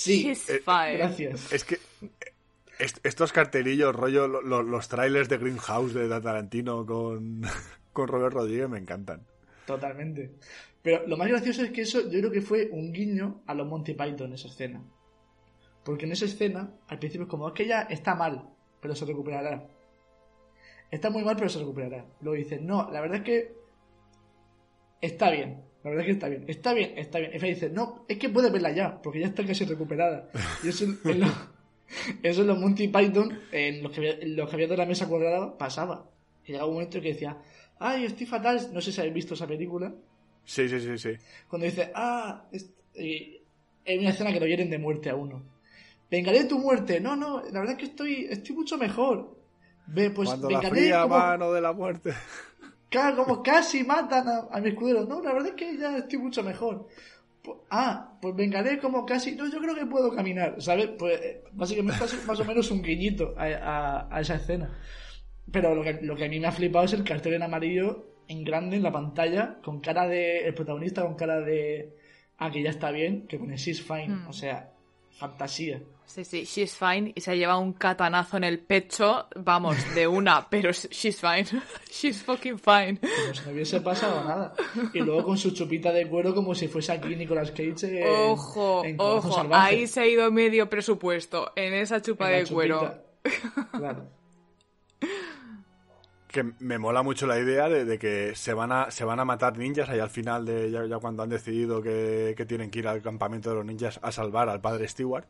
Sí, 0.03 0.33
eh, 0.49 0.61
gracias. 0.97 1.51
Es 1.53 1.63
que 1.63 1.79
est- 2.79 3.05
estos 3.05 3.31
cartelillos, 3.31 3.95
rollo, 3.95 4.27
lo- 4.27 4.41
lo- 4.41 4.63
los 4.63 4.87
trailers 4.89 5.29
de 5.29 5.37
Greenhouse 5.37 5.93
de 5.93 6.07
Tarantino 6.21 6.85
con, 6.85 7.41
con 7.93 8.07
Robert 8.07 8.33
Rodríguez 8.33 8.69
me 8.69 8.79
encantan. 8.79 9.25
Totalmente. 9.65 10.31
Pero 10.81 11.07
lo 11.07 11.15
más 11.15 11.29
gracioso 11.29 11.63
es 11.63 11.71
que 11.71 11.81
eso 11.83 12.01
yo 12.09 12.19
creo 12.19 12.31
que 12.31 12.41
fue 12.41 12.67
un 12.71 12.91
guiño 12.91 13.41
a 13.47 13.53
los 13.53 13.65
Monty 13.67 13.93
Python, 13.93 14.33
esa 14.33 14.47
escena. 14.49 14.83
Porque 15.85 16.05
en 16.05 16.11
esa 16.11 16.25
escena, 16.25 16.71
al 16.87 16.99
principio 16.99 17.23
es 17.25 17.29
como, 17.29 17.47
es 17.47 17.53
que 17.53 17.63
ella 17.63 17.83
está 17.89 18.15
mal, 18.15 18.49
pero 18.81 18.95
se 18.95 19.05
recuperará. 19.05 19.67
Está 20.91 21.09
muy 21.09 21.23
mal, 21.23 21.35
pero 21.37 21.49
se 21.49 21.59
recuperará. 21.59 22.05
Luego 22.21 22.35
dicen, 22.37 22.67
no, 22.67 22.89
la 22.91 22.99
verdad 23.01 23.17
es 23.17 23.23
que 23.23 23.53
está 25.01 25.31
bien. 25.31 25.61
La 25.83 25.89
verdad 25.89 26.01
es 26.01 26.05
que 26.05 26.11
está 26.13 26.29
bien. 26.29 26.45
Está 26.47 26.73
bien, 26.73 26.93
está 26.97 27.19
bien. 27.19 27.31
Y 27.35 27.39
Fede 27.39 27.53
dice, 27.55 27.69
no, 27.69 28.05
es 28.07 28.17
que 28.17 28.29
puede 28.29 28.49
verla 28.49 28.71
ya, 28.71 29.01
porque 29.01 29.19
ya 29.19 29.27
está 29.27 29.45
casi 29.45 29.65
recuperada. 29.65 30.29
Y 30.63 30.69
eso 30.69 30.85
en, 30.85 30.97
eso 32.23 32.41
en 32.41 32.47
los 32.47 32.57
Monty 32.59 32.87
Python, 32.87 33.39
en 33.51 33.83
los 33.83 33.91
que, 33.91 33.97
había- 33.99 34.19
en 34.23 34.35
los 34.35 34.49
que 34.49 34.55
había 34.55 34.67
de 34.67 34.77
la 34.77 34.85
mesa 34.85 35.07
cuadrada, 35.07 35.57
pasaba. 35.57 36.09
Y 36.45 36.51
llegaba 36.53 36.67
un 36.69 36.75
momento 36.75 37.01
que 37.01 37.09
decía, 37.09 37.37
ay, 37.79 38.05
estoy 38.05 38.25
fatal. 38.25 38.69
No 38.73 38.79
sé 38.81 38.91
si 38.91 38.99
habéis 39.01 39.13
visto 39.15 39.33
esa 39.33 39.45
película. 39.47 39.93
Sí, 40.45 40.67
sí, 40.69 40.79
sí, 40.79 40.97
sí. 40.97 41.09
Cuando 41.49 41.65
dice, 41.65 41.91
ah, 41.95 42.45
hay 42.97 43.97
una 43.99 44.09
escena 44.09 44.31
que 44.31 44.39
lo 44.39 44.47
hieren 44.47 44.69
de 44.69 44.77
muerte 44.77 45.09
a 45.09 45.15
uno. 45.15 45.43
Vengaré 46.09 46.43
de 46.43 46.49
tu 46.49 46.59
muerte. 46.59 46.99
No, 47.01 47.15
no, 47.15 47.41
la 47.51 47.59
verdad 47.59 47.71
es 47.71 47.77
que 47.77 47.85
estoy, 47.85 48.27
estoy 48.29 48.55
mucho 48.55 48.77
mejor. 48.77 49.37
Ve, 49.87 50.11
pues 50.11 50.29
Cuando 50.29 50.49
la 50.49 50.59
vengaré 50.59 50.81
fría 50.81 51.01
como, 51.01 51.17
mano 51.17 51.51
de 51.51 51.61
la 51.61 51.73
muerte. 51.73 52.13
como 53.15 53.41
casi 53.43 53.83
matan 53.83 54.27
a, 54.27 54.47
a 54.51 54.59
mi 54.61 54.69
escudero. 54.69 55.05
No, 55.05 55.21
la 55.21 55.33
verdad 55.33 55.49
es 55.49 55.55
que 55.55 55.77
ya 55.77 55.97
estoy 55.97 56.19
mucho 56.19 56.43
mejor. 56.43 56.87
Ah, 57.69 58.17
pues 58.21 58.35
vengaré 58.35 58.79
como 58.79 59.05
casi. 59.05 59.35
No, 59.35 59.49
yo 59.51 59.59
creo 59.59 59.75
que 59.75 59.85
puedo 59.85 60.15
caminar, 60.15 60.61
¿sabes? 60.61 60.89
Pues 60.97 61.19
eh, 61.21 61.43
básicamente 61.51 62.05
es 62.05 62.25
más 62.25 62.39
o 62.39 62.45
menos 62.45 62.71
un 62.71 62.81
guiñito 62.81 63.33
a, 63.37 63.43
a- 63.45 64.07
a 64.15 64.21
esa 64.21 64.35
escena. 64.35 64.77
Pero 65.51 65.75
lo 65.75 65.83
que, 65.83 65.99
lo 66.01 66.15
que 66.15 66.25
a 66.25 66.29
mí 66.29 66.39
me 66.39 66.47
ha 66.47 66.51
flipado 66.53 66.85
es 66.85 66.93
el 66.93 67.03
cartel 67.03 67.33
en 67.33 67.43
amarillo, 67.43 68.05
en 68.29 68.43
grande, 68.45 68.77
en 68.77 68.83
la 68.83 68.91
pantalla, 68.93 69.57
con 69.63 69.81
cara 69.81 70.07
de. 70.07 70.47
El 70.47 70.53
protagonista 70.53 71.01
con 71.01 71.15
cara 71.15 71.41
de. 71.41 71.97
Ah, 72.37 72.49
que 72.49 72.61
ya 72.63 72.69
está 72.69 72.91
bien, 72.91 73.27
que 73.27 73.37
pone 73.37 73.57
she's 73.57 73.81
fine. 73.81 74.07
Mm. 74.07 74.27
O 74.29 74.33
sea, 74.33 74.71
fantasía. 75.13 75.81
Sí, 76.05 76.23
sí, 76.25 76.43
she's 76.43 76.75
fine 76.77 77.11
y 77.15 77.21
se 77.21 77.35
lleva 77.37 77.57
un 77.57 77.73
catanazo 77.73 78.37
en 78.37 78.43
el 78.43 78.59
pecho, 78.59 79.27
vamos, 79.35 79.75
de 79.95 80.05
una, 80.07 80.47
pero 80.49 80.71
she's 80.71 81.19
fine. 81.19 81.45
she's 81.89 82.21
fucking 82.21 82.59
fine. 82.59 82.99
Como 82.99 83.33
si 83.33 83.45
no 83.45 83.51
hubiese 83.53 83.81
pasado 83.81 84.23
nada. 84.23 84.53
Y 84.93 84.99
luego 84.99 85.23
con 85.23 85.37
su 85.37 85.51
chupita 85.51 85.91
de 85.91 86.07
cuero, 86.07 86.35
como 86.35 86.53
si 86.53 86.67
fuese 86.67 86.91
aquí 86.91 87.15
Nicolas 87.15 87.51
Cage. 87.51 87.73
en- 87.83 88.07
Ojo, 88.29 88.83
en 88.85 88.95
ojo, 88.99 89.31
Salvaje. 89.31 89.75
ahí 89.75 89.87
se 89.87 90.01
ha 90.01 90.05
ido 90.07 90.29
medio 90.31 90.69
presupuesto 90.69 91.51
en 91.55 91.73
esa 91.73 92.01
chupa 92.01 92.31
En 92.31 92.43
de 92.45 92.51
cuero. 92.51 92.93
Claro. 93.71 94.07
Que 96.33 96.43
me 96.59 96.79
mola 96.79 97.03
mucho 97.03 97.27
la 97.27 97.39
idea 97.39 97.69
de, 97.69 97.85
de 97.85 97.99
que 97.99 98.33
se 98.35 98.55
van 98.55 98.71
a 98.71 98.89
se 98.89 99.05
van 99.05 99.19
a 99.19 99.23
matar 99.25 99.55
ninjas 99.55 99.87
ahí 99.87 99.99
al 99.99 100.09
final 100.09 100.45
de 100.45 100.71
ya, 100.71 100.83
ya 100.87 100.97
cuando 100.97 101.21
han 101.21 101.29
decidido 101.29 101.79
que, 101.83 102.33
que 102.35 102.43
tienen 102.47 102.71
que 102.71 102.79
ir 102.79 102.87
al 102.87 103.03
campamento 103.03 103.51
de 103.51 103.55
los 103.57 103.65
ninjas 103.65 103.99
a 104.01 104.11
salvar 104.11 104.49
al 104.49 104.59
padre 104.59 104.87
Stewart. 104.87 105.27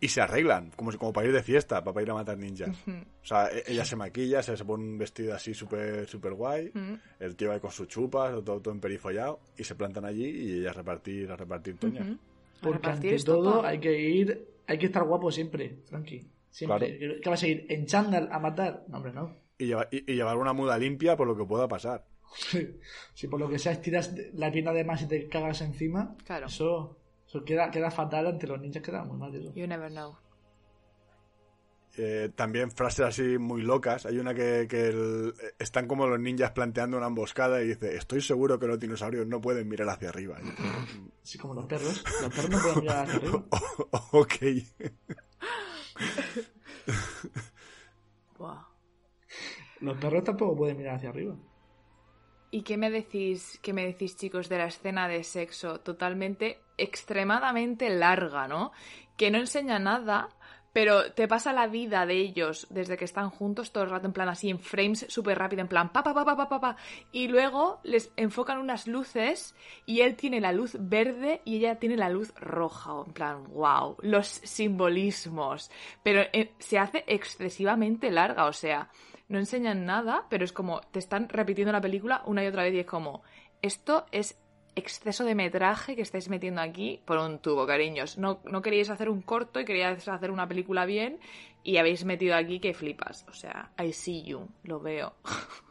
Y 0.00 0.08
se 0.08 0.20
arreglan, 0.22 0.70
como, 0.76 0.92
como 0.98 1.12
para 1.12 1.26
ir 1.28 1.32
de 1.34 1.42
fiesta, 1.42 1.84
para 1.84 2.02
ir 2.02 2.10
a 2.10 2.14
matar 2.14 2.36
ninjas. 2.38 2.76
O 2.86 3.24
sea, 3.26 3.48
e- 3.48 3.64
ella 3.68 3.84
se 3.84 3.96
maquilla, 3.96 4.42
se, 4.42 4.56
se 4.56 4.64
pone 4.64 4.82
un 4.84 4.98
vestido 4.98 5.34
así 5.34 5.52
súper 5.54 6.06
super 6.08 6.32
guay. 6.34 6.72
El 7.20 7.36
tío 7.36 7.50
va 7.50 7.60
con 7.60 7.70
sus 7.70 7.86
chupas, 7.88 8.32
todo, 8.44 8.60
todo 8.60 8.72
emperifollado. 8.74 9.40
Y 9.58 9.64
se 9.64 9.74
plantan 9.74 10.04
allí 10.06 10.24
y 10.26 10.52
ella 10.60 10.70
a 10.70 10.72
repartir, 10.74 11.30
a 11.30 11.36
repartir 11.36 11.76
toñas. 11.78 12.06
Porque 12.62 12.88
ante 12.88 13.08
todo 13.24 13.64
hay 13.66 13.78
que 13.78 13.98
ir, 13.98 14.46
hay 14.66 14.78
que 14.78 14.86
estar 14.86 15.04
guapo 15.04 15.30
siempre, 15.30 15.76
Frankie. 15.86 16.26
Siempre. 16.54 17.20
¿Qué 17.20 17.28
vas 17.28 17.42
a 17.42 17.48
ir 17.48 17.66
en 17.68 17.84
chándal 17.86 18.28
a 18.30 18.38
matar? 18.38 18.84
No, 18.86 18.98
hombre, 18.98 19.12
no. 19.12 19.36
Y, 19.58 19.66
lleva- 19.66 19.88
y- 19.90 20.10
y 20.12 20.14
llevar 20.14 20.36
una 20.36 20.52
muda 20.52 20.78
limpia 20.78 21.16
por 21.16 21.26
lo 21.26 21.36
que 21.36 21.44
pueda 21.44 21.66
pasar. 21.66 22.04
si 23.14 23.26
por 23.26 23.40
lo 23.40 23.48
que 23.48 23.58
sea 23.58 23.72
estiras 23.72 24.14
la 24.34 24.52
pierna 24.52 24.72
de 24.72 24.84
más 24.84 25.02
y 25.02 25.08
te 25.08 25.28
cagas 25.28 25.60
encima, 25.62 26.16
Claro. 26.24 26.46
eso, 26.46 26.96
eso 27.26 27.44
queda, 27.44 27.70
queda 27.72 27.90
fatal 27.90 28.28
ante 28.28 28.46
los 28.46 28.60
ninjas, 28.60 28.82
queda 28.84 29.02
muy 29.04 29.16
mal 29.18 29.34
eso. 29.34 29.52
You 29.54 29.66
never 29.66 29.90
know. 29.90 30.16
Eh, 31.96 32.30
también 32.34 32.72
frases 32.72 33.06
así 33.06 33.38
muy 33.38 33.62
locas. 33.62 34.04
Hay 34.06 34.18
una 34.18 34.32
que, 34.34 34.66
que 34.68 34.88
el- 34.88 35.34
están 35.60 35.86
como 35.88 36.06
los 36.08 36.18
ninjas 36.20 36.50
planteando 36.52 36.96
una 36.96 37.06
emboscada 37.08 37.62
y 37.62 37.68
dice, 37.68 37.96
estoy 37.96 38.20
seguro 38.20 38.58
que 38.60 38.66
los 38.66 38.78
dinosaurios 38.80 39.26
no 39.26 39.40
pueden 39.40 39.68
mirar 39.68 39.88
hacia 39.88 40.08
arriba. 40.08 40.38
Así 41.22 41.36
como 41.38 41.54
los 41.54 41.66
perros. 41.66 42.02
Los 42.22 42.32
perros 42.34 42.50
no 42.50 42.58
pueden 42.60 42.80
mirar 42.80 43.04
hacia 43.06 43.16
arriba. 43.16 43.44
ok. 44.12 44.34
Buah. 48.38 48.66
Los 49.80 49.98
perros 49.98 50.24
tampoco 50.24 50.56
pueden 50.56 50.76
mirar 50.76 50.96
hacia 50.96 51.10
arriba. 51.10 51.36
¿Y 52.50 52.62
qué 52.62 52.76
me 52.76 52.90
decís, 52.90 53.58
qué 53.62 53.72
me 53.72 53.84
decís, 53.84 54.16
chicos, 54.16 54.48
de 54.48 54.58
la 54.58 54.66
escena 54.66 55.08
de 55.08 55.24
sexo 55.24 55.80
totalmente, 55.80 56.60
extremadamente 56.78 57.90
larga, 57.90 58.46
¿no? 58.46 58.70
Que 59.16 59.30
no 59.30 59.38
enseña 59.38 59.80
nada, 59.80 60.28
pero 60.74 61.12
te 61.12 61.28
pasa 61.28 61.52
la 61.52 61.68
vida 61.68 62.04
de 62.04 62.16
ellos 62.16 62.66
desde 62.68 62.96
que 62.96 63.04
están 63.04 63.30
juntos 63.30 63.72
todo 63.72 63.84
el 63.84 63.90
rato 63.90 64.08
en 64.08 64.12
plan 64.12 64.28
así, 64.28 64.50
en 64.50 64.58
frames 64.58 65.06
súper 65.08 65.38
rápido, 65.38 65.62
en 65.62 65.68
plan 65.68 65.90
pa 65.90 66.02
pa 66.02 66.12
pa 66.12 66.60
pa. 66.60 66.76
Y 67.12 67.28
luego 67.28 67.78
les 67.84 68.10
enfocan 68.16 68.58
unas 68.58 68.88
luces 68.88 69.54
y 69.86 70.00
él 70.00 70.16
tiene 70.16 70.40
la 70.40 70.52
luz 70.52 70.76
verde 70.80 71.40
y 71.44 71.58
ella 71.58 71.76
tiene 71.76 71.96
la 71.96 72.10
luz 72.10 72.34
roja. 72.34 73.04
En 73.06 73.12
plan, 73.12 73.44
wow, 73.52 73.96
los 74.02 74.26
simbolismos. 74.26 75.70
Pero 76.02 76.22
eh, 76.32 76.52
se 76.58 76.80
hace 76.80 77.04
excesivamente 77.06 78.10
larga, 78.10 78.46
o 78.46 78.52
sea, 78.52 78.90
no 79.28 79.38
enseñan 79.38 79.86
nada, 79.86 80.26
pero 80.28 80.44
es 80.44 80.52
como 80.52 80.80
te 80.80 80.98
están 80.98 81.28
repitiendo 81.28 81.70
la 81.70 81.80
película 81.80 82.22
una 82.26 82.42
y 82.42 82.48
otra 82.48 82.64
vez 82.64 82.74
y 82.74 82.80
es 82.80 82.86
como, 82.86 83.22
esto 83.62 84.06
es 84.10 84.36
exceso 84.76 85.24
de 85.24 85.34
metraje 85.34 85.94
que 85.96 86.02
estáis 86.02 86.28
metiendo 86.28 86.60
aquí 86.60 87.00
por 87.04 87.18
un 87.18 87.38
tubo, 87.38 87.66
cariños. 87.66 88.18
No, 88.18 88.40
no 88.44 88.62
queríais 88.62 88.90
hacer 88.90 89.08
un 89.08 89.22
corto 89.22 89.60
y 89.60 89.64
queríais 89.64 90.06
hacer 90.08 90.30
una 90.30 90.48
película 90.48 90.84
bien 90.86 91.18
y 91.62 91.76
habéis 91.78 92.04
metido 92.04 92.34
aquí 92.36 92.60
que 92.60 92.74
flipas. 92.74 93.24
O 93.28 93.32
sea, 93.32 93.70
I 93.82 93.92
see 93.92 94.22
you, 94.24 94.48
lo 94.64 94.80
veo. 94.80 95.14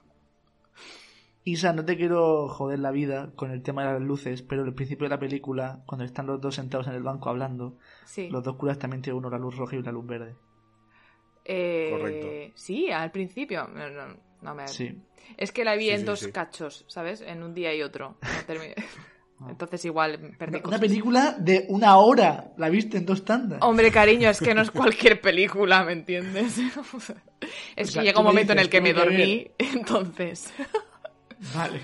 Isa, 1.45 1.73
no 1.73 1.83
te 1.83 1.97
quiero 1.97 2.47
joder 2.47 2.79
la 2.79 2.91
vida 2.91 3.31
con 3.35 3.51
el 3.51 3.61
tema 3.61 3.83
de 3.85 3.93
las 3.93 4.01
luces, 4.01 4.41
pero 4.41 4.63
al 4.63 4.73
principio 4.73 5.05
de 5.05 5.09
la 5.09 5.19
película, 5.19 5.81
cuando 5.85 6.05
están 6.05 6.25
los 6.25 6.39
dos 6.39 6.55
sentados 6.55 6.87
en 6.87 6.93
el 6.93 7.03
banco 7.03 7.29
hablando, 7.29 7.77
Sí. 8.05 8.29
los 8.29 8.43
dos 8.43 8.55
curas 8.55 8.79
también 8.79 9.01
tienen 9.01 9.17
uno 9.17 9.29
la 9.29 9.37
luz 9.39 9.57
roja 9.57 9.75
y 9.75 9.81
la 9.83 9.91
luz 9.91 10.05
verde. 10.05 10.35
Eh, 11.43 11.89
Correcto. 11.91 12.53
Sí, 12.55 12.89
al 12.91 13.11
principio. 13.11 13.67
No, 13.67 13.89
no, 13.89 14.15
no 14.43 14.55
me... 14.55 14.67
Sí. 14.67 14.95
Es 15.37 15.51
que 15.51 15.63
la 15.63 15.75
vi 15.75 15.85
Sí, 15.85 15.91
en 15.91 15.99
sí, 15.99 16.05
dos 16.05 16.27
cachos, 16.27 16.85
¿sabes? 16.87 17.21
En 17.21 17.43
un 17.43 17.53
día 17.53 17.73
y 17.73 17.81
otro. 17.81 18.17
No 18.21 18.43
terminé. 18.47 18.75
Entonces 19.49 19.83
igual 19.85 20.35
perdí 20.37 20.61
Una, 20.63 20.79
película 20.79 21.35
de 21.37 21.65
una 21.67 21.97
hora, 21.97 22.53
la 22.57 22.69
viste 22.69 22.97
en 22.97 23.05
dos 23.05 23.25
tandas. 23.25 23.59
Hombre, 23.61 23.91
cariño, 23.91 24.29
es 24.29 24.39
que 24.39 24.53
no 24.53 24.61
es 24.61 24.71
cualquier 24.71 25.19
película, 25.19 25.83
¿me 25.83 25.93
entiendes? 25.93 26.59
es 27.75 27.89
O 27.89 27.99
que 27.99 28.05
llega 28.05 28.19
un 28.19 28.25
me 28.25 28.31
momento 28.31 28.53
en 28.53 28.59
el 28.59 28.69
que 28.69 28.79
me 28.79 28.93
que 28.93 28.99
dormí, 28.99 29.51
entonces. 29.57 30.53
Vale. 31.53 31.81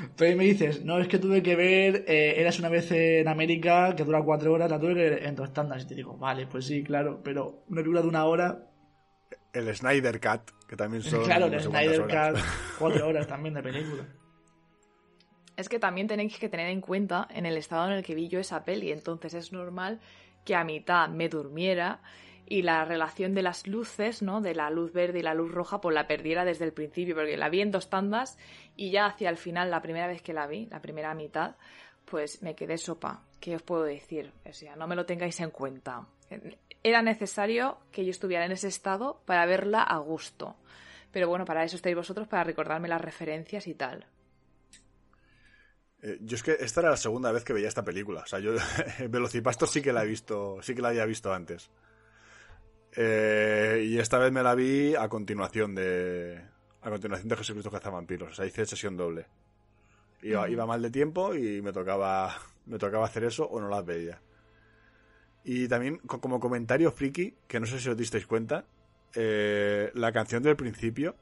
Entonces 0.00 0.36
me 0.36 0.44
dices, 0.44 0.84
no, 0.84 0.98
es 0.98 1.08
que 1.08 1.18
tuve 1.18 1.42
que 1.42 1.54
ver 1.54 2.04
eh, 2.08 2.34
Eras 2.40 2.58
una 2.58 2.68
vez 2.68 2.90
en 2.90 3.28
América, 3.28 3.94
que 3.94 4.04
dura 4.04 4.22
cuatro 4.22 4.52
horas, 4.52 4.70
la 4.70 4.80
tuve 4.80 4.94
que 4.94 5.10
ver 5.10 5.26
en 5.26 5.34
dos 5.34 5.52
tandas. 5.52 5.84
Y 5.84 5.88
te 5.88 5.94
digo, 5.94 6.16
vale, 6.16 6.46
pues 6.46 6.66
sí, 6.66 6.82
claro, 6.82 7.20
pero 7.22 7.62
una 7.68 7.82
película 7.82 8.02
de 8.02 8.08
una 8.08 8.24
hora, 8.24 8.70
El 9.56 9.74
Snyder 9.74 10.20
Cut, 10.20 10.50
que 10.68 10.76
también 10.76 11.02
son... 11.02 11.24
claro, 11.24 11.46
el 11.46 11.60
Snyder 11.60 12.02
horas. 12.02 12.34
Cut, 12.34 12.44
cuatro 12.78 13.08
horas 13.08 13.26
también 13.26 13.54
de 13.54 13.62
película. 13.62 14.06
Es 15.56 15.70
que 15.70 15.78
también 15.78 16.06
tenéis 16.06 16.38
que 16.38 16.50
tener 16.50 16.68
en 16.68 16.82
cuenta 16.82 17.26
en 17.30 17.46
el 17.46 17.56
estado 17.56 17.86
en 17.86 17.92
el 17.92 18.04
que 18.04 18.14
vi 18.14 18.28
yo 18.28 18.38
esa 18.38 18.64
peli, 18.64 18.92
entonces 18.92 19.32
es 19.32 19.52
normal 19.52 20.00
que 20.44 20.54
a 20.54 20.64
mitad 20.64 21.08
me 21.08 21.30
durmiera 21.30 22.02
y 22.46 22.62
la 22.62 22.84
relación 22.84 23.34
de 23.34 23.42
las 23.42 23.66
luces, 23.66 24.22
¿no? 24.22 24.42
De 24.42 24.54
la 24.54 24.68
luz 24.68 24.92
verde 24.92 25.20
y 25.20 25.22
la 25.22 25.32
luz 25.32 25.50
roja, 25.50 25.80
pues 25.80 25.94
la 25.94 26.06
perdiera 26.06 26.44
desde 26.44 26.66
el 26.66 26.72
principio, 26.72 27.14
porque 27.14 27.38
la 27.38 27.48
vi 27.48 27.62
en 27.62 27.70
dos 27.70 27.88
tandas 27.88 28.38
y 28.76 28.90
ya 28.90 29.06
hacia 29.06 29.30
el 29.30 29.38
final, 29.38 29.70
la 29.70 29.80
primera 29.80 30.06
vez 30.06 30.20
que 30.20 30.34
la 30.34 30.46
vi, 30.46 30.66
la 30.66 30.82
primera 30.82 31.14
mitad, 31.14 31.56
pues 32.04 32.42
me 32.42 32.54
quedé 32.54 32.76
sopa. 32.76 33.22
¿Qué 33.40 33.56
os 33.56 33.62
puedo 33.62 33.84
decir? 33.84 34.32
O 34.44 34.52
sea, 34.52 34.76
no 34.76 34.86
me 34.86 34.94
lo 34.94 35.06
tengáis 35.06 35.40
en 35.40 35.50
cuenta. 35.50 36.06
Era 36.86 37.02
necesario 37.02 37.78
que 37.90 38.04
yo 38.04 38.12
estuviera 38.12 38.46
en 38.46 38.52
ese 38.52 38.68
estado 38.68 39.20
para 39.26 39.44
verla 39.44 39.82
a 39.82 39.98
gusto. 39.98 40.54
Pero 41.10 41.26
bueno, 41.26 41.44
para 41.44 41.64
eso 41.64 41.74
estáis 41.74 41.96
vosotros, 41.96 42.28
para 42.28 42.44
recordarme 42.44 42.86
las 42.86 43.00
referencias 43.00 43.66
y 43.66 43.74
tal. 43.74 44.06
Eh, 46.00 46.18
yo 46.20 46.36
es 46.36 46.44
que 46.44 46.56
esta 46.60 46.82
era 46.82 46.90
la 46.90 46.96
segunda 46.96 47.32
vez 47.32 47.42
que 47.42 47.52
veía 47.52 47.66
esta 47.66 47.82
película. 47.82 48.20
O 48.20 48.26
sea, 48.26 48.38
yo 48.38 48.52
Velocipastor 49.10 49.68
sí 49.68 49.82
que 49.82 49.92
la 49.92 50.04
he 50.04 50.06
visto, 50.06 50.62
sí 50.62 50.76
que 50.76 50.80
la 50.80 50.90
había 50.90 51.04
visto 51.06 51.34
antes. 51.34 51.70
Eh, 52.94 53.84
y 53.84 53.98
esta 53.98 54.18
vez 54.18 54.30
me 54.30 54.44
la 54.44 54.54
vi 54.54 54.94
a 54.94 55.08
continuación 55.08 55.74
de 55.74 56.40
a 56.82 56.88
continuación 56.88 57.28
de 57.28 57.36
Jesucristo 57.36 57.68
Cazavampiros. 57.72 58.30
O 58.30 58.34
sea, 58.36 58.46
hice 58.46 58.64
sesión 58.64 58.96
doble. 58.96 59.26
Iba, 60.22 60.48
iba 60.48 60.64
mal 60.66 60.82
de 60.82 60.90
tiempo 60.92 61.34
y 61.34 61.60
me 61.62 61.72
tocaba 61.72 62.32
me 62.64 62.78
tocaba 62.78 63.06
hacer 63.06 63.24
eso 63.24 63.44
o 63.44 63.60
no 63.60 63.68
las 63.68 63.84
veía. 63.84 64.20
Y 65.48 65.68
también 65.68 65.98
como 65.98 66.40
comentario 66.40 66.90
friki, 66.90 67.32
que 67.46 67.60
no 67.60 67.66
sé 67.66 67.78
si 67.78 67.88
os 67.88 67.96
disteis 67.96 68.26
cuenta, 68.26 68.64
eh, 69.14 69.92
la 69.94 70.10
canción 70.10 70.42
del 70.42 70.56
principio, 70.56 71.14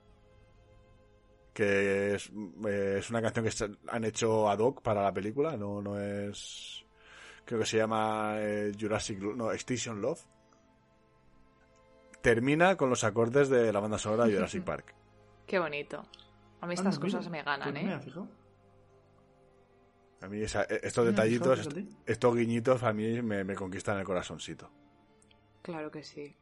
que 1.52 2.14
es, 2.14 2.32
eh, 2.66 2.96
es 3.00 3.10
una 3.10 3.20
canción 3.20 3.44
que 3.44 3.76
han 3.86 4.04
hecho 4.04 4.48
ad 4.48 4.60
hoc 4.60 4.80
para 4.80 5.02
la 5.02 5.12
película, 5.12 5.58
no, 5.58 5.82
no 5.82 6.00
es... 6.00 6.86
Creo 7.44 7.60
que 7.60 7.66
se 7.66 7.76
llama 7.76 8.36
eh, 8.38 8.72
Jurassic... 8.80 9.20
No, 9.20 9.52
Extinction 9.52 10.00
Love. 10.00 10.22
Termina 12.22 12.76
con 12.76 12.88
los 12.88 13.04
acordes 13.04 13.50
de 13.50 13.70
la 13.74 13.80
banda 13.80 13.98
sonora 13.98 14.24
de 14.24 14.36
Jurassic 14.36 14.64
Park. 14.64 14.94
Qué 15.46 15.58
bonito. 15.58 16.02
A 16.62 16.66
mí 16.66 16.72
estas 16.72 16.98
cosas 16.98 17.28
me 17.28 17.42
ganan, 17.42 17.74
pues 17.74 18.16
¿eh? 18.16 18.22
A 20.24 20.28
mí 20.28 20.40
estos 20.42 21.06
detallitos, 21.06 21.68
estos 22.06 22.34
guiñitos, 22.34 22.82
a 22.82 22.92
mí 22.94 23.20
me, 23.20 23.44
me 23.44 23.54
conquistan 23.54 23.98
el 23.98 24.04
corazoncito. 24.04 24.70
Claro 25.60 25.90
que 25.90 26.02
sí. 26.02 26.34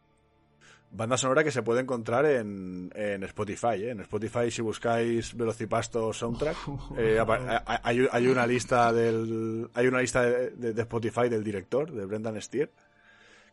Banda 0.94 1.16
sonora 1.16 1.42
que 1.42 1.50
se 1.50 1.62
puede 1.62 1.80
encontrar 1.80 2.26
en, 2.26 2.92
en 2.94 3.22
Spotify. 3.24 3.82
¿eh? 3.82 3.90
En 3.90 4.00
Spotify, 4.00 4.50
si 4.50 4.60
buscáis 4.60 5.34
Velocipasto 5.34 6.12
Soundtrack, 6.12 6.56
eh, 6.98 7.18
hay, 7.82 8.06
hay, 8.12 8.26
una 8.26 8.46
lista 8.46 8.92
del 8.92 9.70
hay 9.72 9.86
una 9.86 10.00
lista 10.00 10.22
de, 10.22 10.80
Spotify 10.82 11.30
del 11.30 11.42
director, 11.42 11.90
de 11.90 12.04
Brendan 12.04 12.40
Steer, 12.40 12.70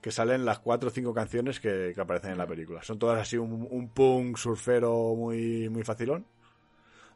que 0.01 0.11
salen 0.11 0.43
las 0.43 0.59
cuatro 0.59 0.89
o 0.89 0.91
cinco 0.91 1.13
canciones 1.13 1.61
que, 1.61 1.95
aparecen 1.97 2.31
en 2.31 2.37
la 2.37 2.45
película. 2.45 2.83
Son 2.83 2.99
todas 2.99 3.19
así 3.19 3.37
un, 3.37 3.65
un 3.71 3.89
punk 3.89 4.37
surfero 4.37 5.15
muy, 5.15 5.69
muy 5.69 5.83
facilón. 5.83 6.25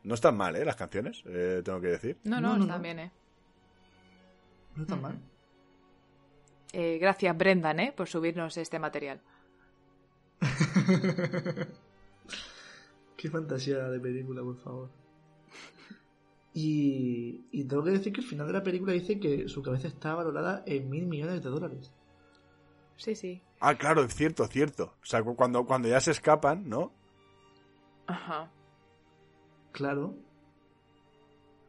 No 0.03 0.15
están 0.15 0.35
mal, 0.35 0.55
¿eh? 0.55 0.65
Las 0.65 0.75
canciones, 0.75 1.23
eh, 1.25 1.61
tengo 1.63 1.79
que 1.79 1.87
decir. 1.87 2.17
No, 2.23 2.41
no, 2.41 2.57
están 2.57 2.81
bien, 2.81 2.99
¿eh? 2.99 3.11
No 4.75 4.83
están 4.83 5.01
mal. 5.01 5.17
Eh, 6.73 6.97
gracias, 6.99 7.37
Brendan, 7.37 7.79
¿eh? 7.79 7.93
Por 7.95 8.07
subirnos 8.07 8.57
este 8.57 8.79
material. 8.79 9.21
Qué 13.15 13.29
fantasía 13.29 13.87
de 13.89 13.99
película, 13.99 14.41
por 14.41 14.57
favor. 14.57 14.89
Y, 16.53 17.45
y, 17.51 17.63
tengo 17.63 17.83
que 17.83 17.91
decir 17.91 18.11
que 18.13 18.21
el 18.21 18.27
final 18.27 18.47
de 18.47 18.53
la 18.53 18.63
película 18.63 18.93
dice 18.93 19.19
que 19.19 19.47
su 19.47 19.63
cabeza 19.63 19.87
está 19.87 20.13
valorada 20.13 20.63
en 20.65 20.89
mil 20.89 21.05
millones 21.07 21.41
de 21.43 21.49
dólares. 21.49 21.91
Sí, 22.97 23.15
sí. 23.15 23.41
Ah, 23.59 23.75
claro, 23.75 24.03
es 24.03 24.13
cierto, 24.13 24.45
cierto. 24.47 24.95
O 25.01 25.05
sea, 25.05 25.23
cuando, 25.23 25.65
cuando 25.65 25.87
ya 25.87 25.99
se 25.99 26.11
escapan, 26.11 26.67
¿no? 26.67 26.91
Ajá. 28.05 28.51
Claro. 29.73 30.15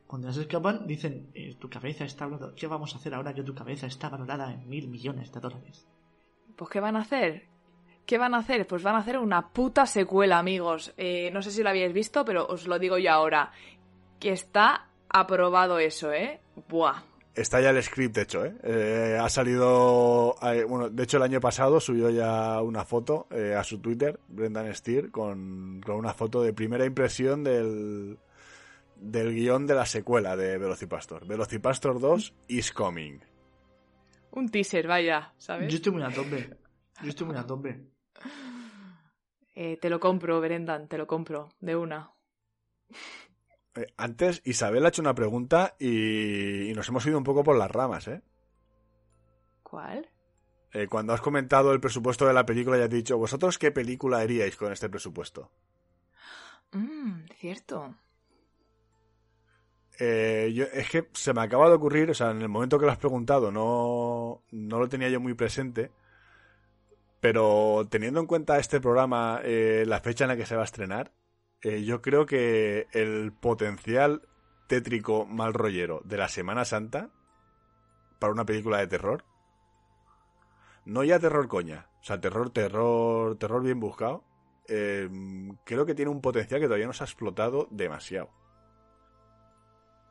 Cuando 0.06 0.32
se 0.32 0.42
escapan, 0.42 0.86
dicen, 0.86 1.30
eh, 1.34 1.56
tu 1.58 1.68
cabeza 1.68 2.04
está 2.04 2.26
valorada. 2.26 2.54
¿Qué 2.54 2.68
vamos 2.68 2.94
a 2.94 2.98
hacer 2.98 3.14
ahora 3.14 3.34
que 3.34 3.42
tu 3.42 3.54
cabeza 3.54 3.86
está 3.86 4.08
valorada 4.08 4.52
en 4.52 4.68
mil 4.68 4.86
millones 4.86 5.32
de 5.32 5.40
dólares? 5.40 5.88
Pues 6.54 6.70
¿qué 6.70 6.78
van 6.78 6.94
a 6.94 7.00
hacer? 7.00 7.48
¿Qué 8.06 8.18
van 8.18 8.34
a 8.34 8.38
hacer? 8.38 8.66
Pues 8.66 8.82
van 8.82 8.94
a 8.94 8.98
hacer 8.98 9.18
una 9.18 9.48
puta 9.48 9.86
secuela, 9.86 10.38
amigos. 10.38 10.92
Eh, 10.98 11.30
no 11.32 11.42
sé 11.42 11.50
si 11.50 11.62
lo 11.62 11.70
habíais 11.70 11.92
visto, 11.92 12.24
pero 12.24 12.46
os 12.46 12.66
lo 12.68 12.78
digo 12.78 12.98
yo 12.98 13.10
ahora. 13.10 13.50
Que 14.20 14.30
está 14.30 14.88
aprobado 15.08 15.78
eso, 15.78 16.12
¿eh? 16.12 16.40
Buah. 16.68 17.02
Está 17.34 17.60
ya 17.60 17.70
el 17.70 17.82
script 17.82 18.16
hecho, 18.18 18.44
¿eh? 18.44 18.54
eh 18.62 19.18
ha 19.20 19.28
salido. 19.28 20.36
Eh, 20.42 20.64
bueno, 20.64 20.88
de 20.88 21.02
hecho, 21.02 21.16
el 21.16 21.24
año 21.24 21.40
pasado 21.40 21.80
subió 21.80 22.10
ya 22.10 22.62
una 22.62 22.84
foto 22.84 23.26
a 23.56 23.64
su 23.64 23.80
Twitter, 23.80 24.20
Brendan 24.28 24.72
Steer, 24.74 25.10
con, 25.10 25.80
con, 25.84 25.96
una 25.96 26.14
foto 26.14 26.42
de 26.42 26.52
primera 26.52 26.84
impresión 26.84 27.42
del, 27.42 28.18
del 28.96 29.34
guion 29.34 29.66
de 29.66 29.74
la 29.74 29.86
secuela 29.86 30.36
de 30.36 30.58
Velocipastor. 30.58 31.26
Velocipastor 31.26 32.00
2 32.00 32.34
is 32.48 32.72
coming. 32.72 33.18
Un 34.30 34.48
teaser, 34.48 34.86
vaya, 34.86 35.32
¿sabes? 35.36 35.70
Yo 35.70 35.76
estoy 35.76 35.92
muy 35.92 36.02
a 36.02 36.10
tope. 36.10 36.56
Yo 37.02 37.08
estoy 37.08 37.26
muy 37.26 37.36
a 37.36 37.46
tope. 37.46 37.84
Eh, 39.54 39.78
te 39.80 39.88
lo 39.88 40.00
compro, 40.00 40.40
Brendan, 40.40 40.88
te 40.88 40.98
lo 40.98 41.06
compro, 41.06 41.50
de 41.60 41.76
una. 41.76 42.10
Eh, 43.76 43.86
antes, 43.96 44.42
Isabel 44.44 44.84
ha 44.84 44.88
hecho 44.88 45.02
una 45.02 45.14
pregunta 45.14 45.74
y, 45.78 46.72
nos 46.74 46.88
hemos 46.88 47.06
ido 47.06 47.18
un 47.18 47.24
poco 47.24 47.42
por 47.42 47.56
las 47.56 47.70
ramas, 47.70 48.08
¿eh? 48.08 48.22
¿Cuál? 49.62 50.08
Eh, 50.72 50.86
cuando 50.88 51.12
has 51.12 51.20
comentado 51.20 51.72
el 51.72 51.80
presupuesto 51.80 52.26
de 52.26 52.34
la 52.34 52.46
película, 52.46 52.78
ya 52.78 52.84
has 52.84 52.90
dicho, 52.90 53.18
¿vosotros 53.18 53.58
qué 53.58 53.70
película 53.70 54.18
haríais 54.18 54.56
con 54.56 54.72
este 54.72 54.88
presupuesto? 54.88 55.50
Mmm, 56.72 57.26
cierto. 57.38 57.94
yo, 59.98 60.64
es 60.72 60.90
que 60.90 61.08
se 61.12 61.32
me 61.32 61.42
acaba 61.42 61.68
de 61.68 61.74
ocurrir, 61.74 62.10
o 62.10 62.14
sea, 62.14 62.30
en 62.30 62.42
el 62.42 62.48
momento 62.48 62.78
que 62.78 62.86
lo 62.86 62.92
has 62.92 62.98
preguntado 62.98 63.52
no, 63.52 64.42
no 64.50 64.78
lo 64.78 64.88
tenía 64.88 65.08
yo 65.08 65.20
muy 65.20 65.34
presente, 65.34 65.92
pero 67.24 67.86
teniendo 67.88 68.20
en 68.20 68.26
cuenta 68.26 68.58
este 68.58 68.82
programa, 68.82 69.40
eh, 69.42 69.84
la 69.86 70.00
fecha 70.00 70.24
en 70.24 70.28
la 70.28 70.36
que 70.36 70.44
se 70.44 70.56
va 70.56 70.60
a 70.60 70.66
estrenar, 70.66 71.10
eh, 71.64 71.82
yo 71.82 72.02
creo 72.02 72.26
que 72.26 72.88
el 72.92 73.32
potencial 73.32 74.20
tétrico 74.66 75.24
mal 75.24 75.54
rollero 75.54 76.02
de 76.04 76.18
la 76.18 76.28
Semana 76.28 76.66
Santa 76.66 77.08
para 78.18 78.34
una 78.34 78.44
película 78.44 78.78
de 78.78 78.86
terror, 78.86 79.24
no 80.84 81.04
ya 81.04 81.18
terror 81.18 81.48
coña, 81.48 81.88
o 82.02 82.04
sea, 82.04 82.20
terror, 82.20 82.50
terror, 82.50 83.38
terror 83.38 83.62
bien 83.62 83.80
buscado, 83.80 84.24
eh, 84.68 85.08
creo 85.64 85.86
que 85.86 85.94
tiene 85.94 86.10
un 86.10 86.20
potencial 86.20 86.60
que 86.60 86.66
todavía 86.66 86.86
no 86.86 86.92
se 86.92 87.02
ha 87.02 87.06
explotado 87.06 87.66
demasiado. 87.70 88.28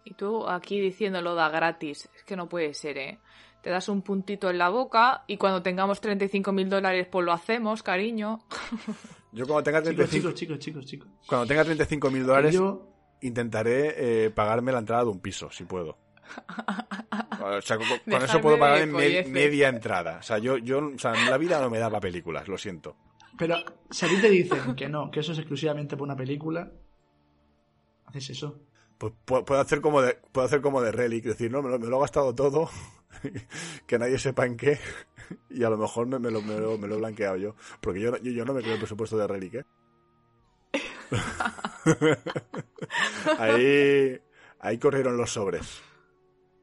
Y 0.03 0.15
tú 0.15 0.47
aquí 0.47 0.79
diciéndolo 0.79 1.35
da 1.35 1.49
gratis, 1.49 2.09
es 2.15 2.23
que 2.23 2.35
no 2.35 2.49
puede 2.49 2.73
ser, 2.73 2.97
¿eh? 2.97 3.19
Te 3.63 3.69
das 3.69 3.87
un 3.87 4.01
puntito 4.01 4.49
en 4.49 4.57
la 4.57 4.67
boca 4.67 5.23
y 5.25 5.37
cuando 5.37 5.63
tengamos 5.63 6.01
35 6.01 6.51
mil 6.51 6.69
dólares, 6.69 7.07
pues 7.09 7.25
lo 7.25 7.31
hacemos, 7.31 7.81
cariño. 7.81 8.41
Yo 9.31 9.47
cuando 9.47 9.63
tenga 9.63 9.81
35 9.81 10.33
chicos, 10.33 10.59
chicos, 10.59 10.85
chicos, 10.85 11.07
Cuando 11.25 11.47
tenga 11.47 11.63
35 11.63 12.11
mil 12.11 12.25
dólares, 12.25 12.59
intentaré 13.21 14.25
eh, 14.25 14.29
pagarme 14.31 14.73
la 14.73 14.79
entrada 14.79 15.05
de 15.05 15.09
un 15.09 15.21
piso, 15.21 15.49
si 15.49 15.63
puedo. 15.63 15.97
O 17.45 17.61
sea, 17.61 17.77
con, 17.77 18.23
eso 18.23 18.39
puedo 18.39 18.57
pagar 18.57 18.87
media 18.87 19.67
entrada. 19.67 20.19
O 20.19 20.23
sea, 20.23 20.37
yo, 20.37 20.57
yo, 20.57 20.77
o 20.77 20.97
sea, 20.97 21.13
la 21.29 21.37
vida 21.37 21.59
no 21.59 21.69
me 21.69 21.77
da 21.77 21.89
para 21.89 21.99
películas, 21.99 22.47
lo 22.47 22.57
siento. 22.57 22.95
Pero 23.37 23.57
si 23.89 24.05
a 24.05 24.09
ti 24.09 24.15
te 24.21 24.29
dicen 24.29 24.75
que 24.75 24.87
no, 24.87 25.11
que 25.11 25.19
eso 25.19 25.33
es 25.33 25.39
exclusivamente 25.39 25.97
para 25.97 26.05
una 26.05 26.15
película, 26.15 26.71
haces 28.05 28.29
eso. 28.29 28.61
Pues 28.97 29.11
puedo 29.25 29.59
hacer 29.59 29.81
como 29.81 30.01
de, 30.01 30.17
puedo 30.31 30.47
hacer 30.47 30.61
como 30.61 30.81
de 30.81 30.93
Relic, 30.93 31.25
decir, 31.25 31.51
no, 31.51 31.61
me 31.61 31.77
lo 31.77 31.97
he 31.97 31.99
gastado 31.99 32.33
todo, 32.33 32.69
que 33.87 33.99
nadie 33.99 34.17
sepa 34.17 34.45
en 34.45 34.57
qué 34.57 34.79
y 35.49 35.63
a 35.63 35.69
lo 35.69 35.77
mejor 35.77 36.07
me, 36.07 36.31
lo, 36.31 36.41
me, 36.41 36.59
lo, 36.59 36.73
he 36.73 36.97
blanqueado 36.97 37.37
yo. 37.37 37.55
Porque 37.79 38.01
yo, 38.01 38.17
yo, 38.17 38.45
no 38.45 38.53
me 38.53 38.61
creo 38.61 38.73
el 38.73 38.79
presupuesto 38.79 39.17
de 39.17 39.27
Relic, 39.27 39.55
¿eh? 39.55 39.65
ahí, 43.37 44.19
ahí 44.59 44.77
corrieron 44.79 45.17
los 45.17 45.31
sobres. 45.31 45.81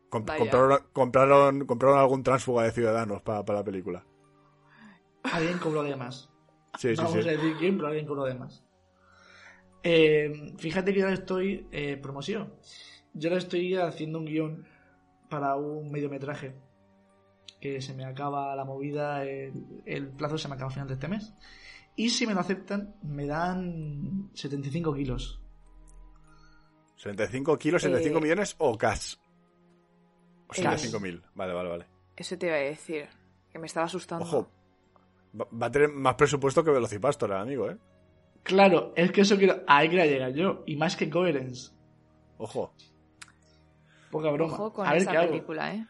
compraron, 0.09 0.81
compraron, 0.93 1.67
compraron, 1.67 1.99
algún 1.99 2.23
tránsfuga 2.23 2.65
de 2.65 2.73
ciudadanos 2.73 3.23
para 3.23 3.45
la 3.47 3.65
película. 3.65 4.05
Alguien 5.23 5.59
cobró 5.59 5.83
de 5.83 5.97
más. 5.97 6.31
Sí, 6.79 6.95
Vamos 6.97 7.15
a 7.15 7.19
decir 7.19 7.57
quién, 7.59 7.77
pero 7.77 7.89
alguien 7.89 8.07
cobró 8.07 8.25
de 8.25 8.35
más. 8.35 8.65
Eh, 9.83 10.55
fíjate 10.59 10.93
que 10.93 11.01
yo 11.01 11.09
estoy 11.09 11.67
eh, 11.73 11.97
promoción. 11.97 12.53
Yo 13.13 13.29
ahora 13.29 13.39
estoy 13.39 13.77
haciendo 13.77 14.19
un 14.19 14.25
guion 14.25 14.67
para 15.31 15.57
un 15.57 15.91
mediometraje 15.91 16.55
que 17.61 17.81
se 17.81 17.95
me 17.95 18.05
acaba 18.05 18.55
la 18.57 18.65
movida, 18.65 19.25
el, 19.25 20.09
plazo 20.17 20.37
se 20.37 20.49
me 20.49 20.55
acaba 20.55 20.71
a 20.71 20.73
final 20.73 20.89
de 20.89 20.95
este 20.95 21.09
mes. 21.09 21.33
Y 21.97 22.11
si 22.11 22.27
me 22.27 22.35
lo 22.35 22.41
aceptan, 22.41 22.97
me 23.03 23.27
dan 23.27 24.31
75 24.35 24.95
kilos. 24.95 25.41
¿75 26.99 27.59
kilos, 27.59 27.83
75 27.83 28.19
eh, 28.19 28.21
millones 28.21 28.57
o 28.59 28.77
cash? 28.77 29.17
O 30.49 30.55
75 30.55 31.01
mil. 31.01 31.23
Vale, 31.35 31.53
vale, 31.53 31.69
vale. 31.69 31.87
Eso 32.17 32.37
te 32.37 32.47
iba 32.47 32.57
a 32.57 32.59
decir, 32.59 33.09
que 33.51 33.59
me 33.59 33.67
estaba 33.67 33.87
asustando. 33.87 34.25
Ojo, 34.25 34.51
Va, 35.33 35.67
a 35.67 35.71
tener 35.71 35.89
más 35.91 36.15
presupuesto 36.15 36.65
que 36.65 36.71
Velocipastor, 36.71 37.31
el 37.31 37.37
amigo, 37.37 37.71
¿eh? 37.71 37.77
Claro, 38.43 38.93
es 38.97 39.13
que 39.13 39.21
eso 39.21 39.37
quiero. 39.37 39.63
Ahí 39.67 39.89
quería 39.89 40.07
llegar 40.07 40.33
yo. 40.33 40.63
Y 40.67 40.77
más 40.77 40.97
que 40.97 41.09
Coherence. 41.09 41.73
Ojo. 42.39 42.75
Poca 44.11 44.31
broma. 44.31 44.55
Ojo 44.55 44.73
con 44.73 44.87
a 44.87 44.93
ver 44.93 45.03
esa 45.03 45.11
qué 45.13 45.17
hago. 45.19 45.29
película, 45.31 45.75
¿eh? 45.75 45.87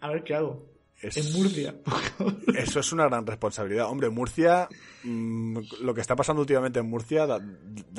A 0.00 0.08
ver 0.10 0.22
qué 0.24 0.34
hago. 0.34 0.66
Es- 1.00 1.16
En 1.16 1.32
Murcia. 1.42 1.74
Eso 2.56 2.80
es 2.80 2.92
una 2.92 3.04
gran 3.06 3.26
responsabilidad. 3.26 3.88
Hombre, 3.90 4.10
Murcia, 4.10 4.68
mm, 5.02 5.58
lo 5.82 5.94
que 5.94 6.00
está 6.00 6.14
pasando 6.16 6.40
últimamente 6.42 6.78
en 6.78 6.86
Murcia 6.88 7.26
da, 7.26 7.40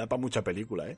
para 0.07 0.17
mucha 0.21 0.43
película, 0.43 0.89
¿eh? 0.89 0.97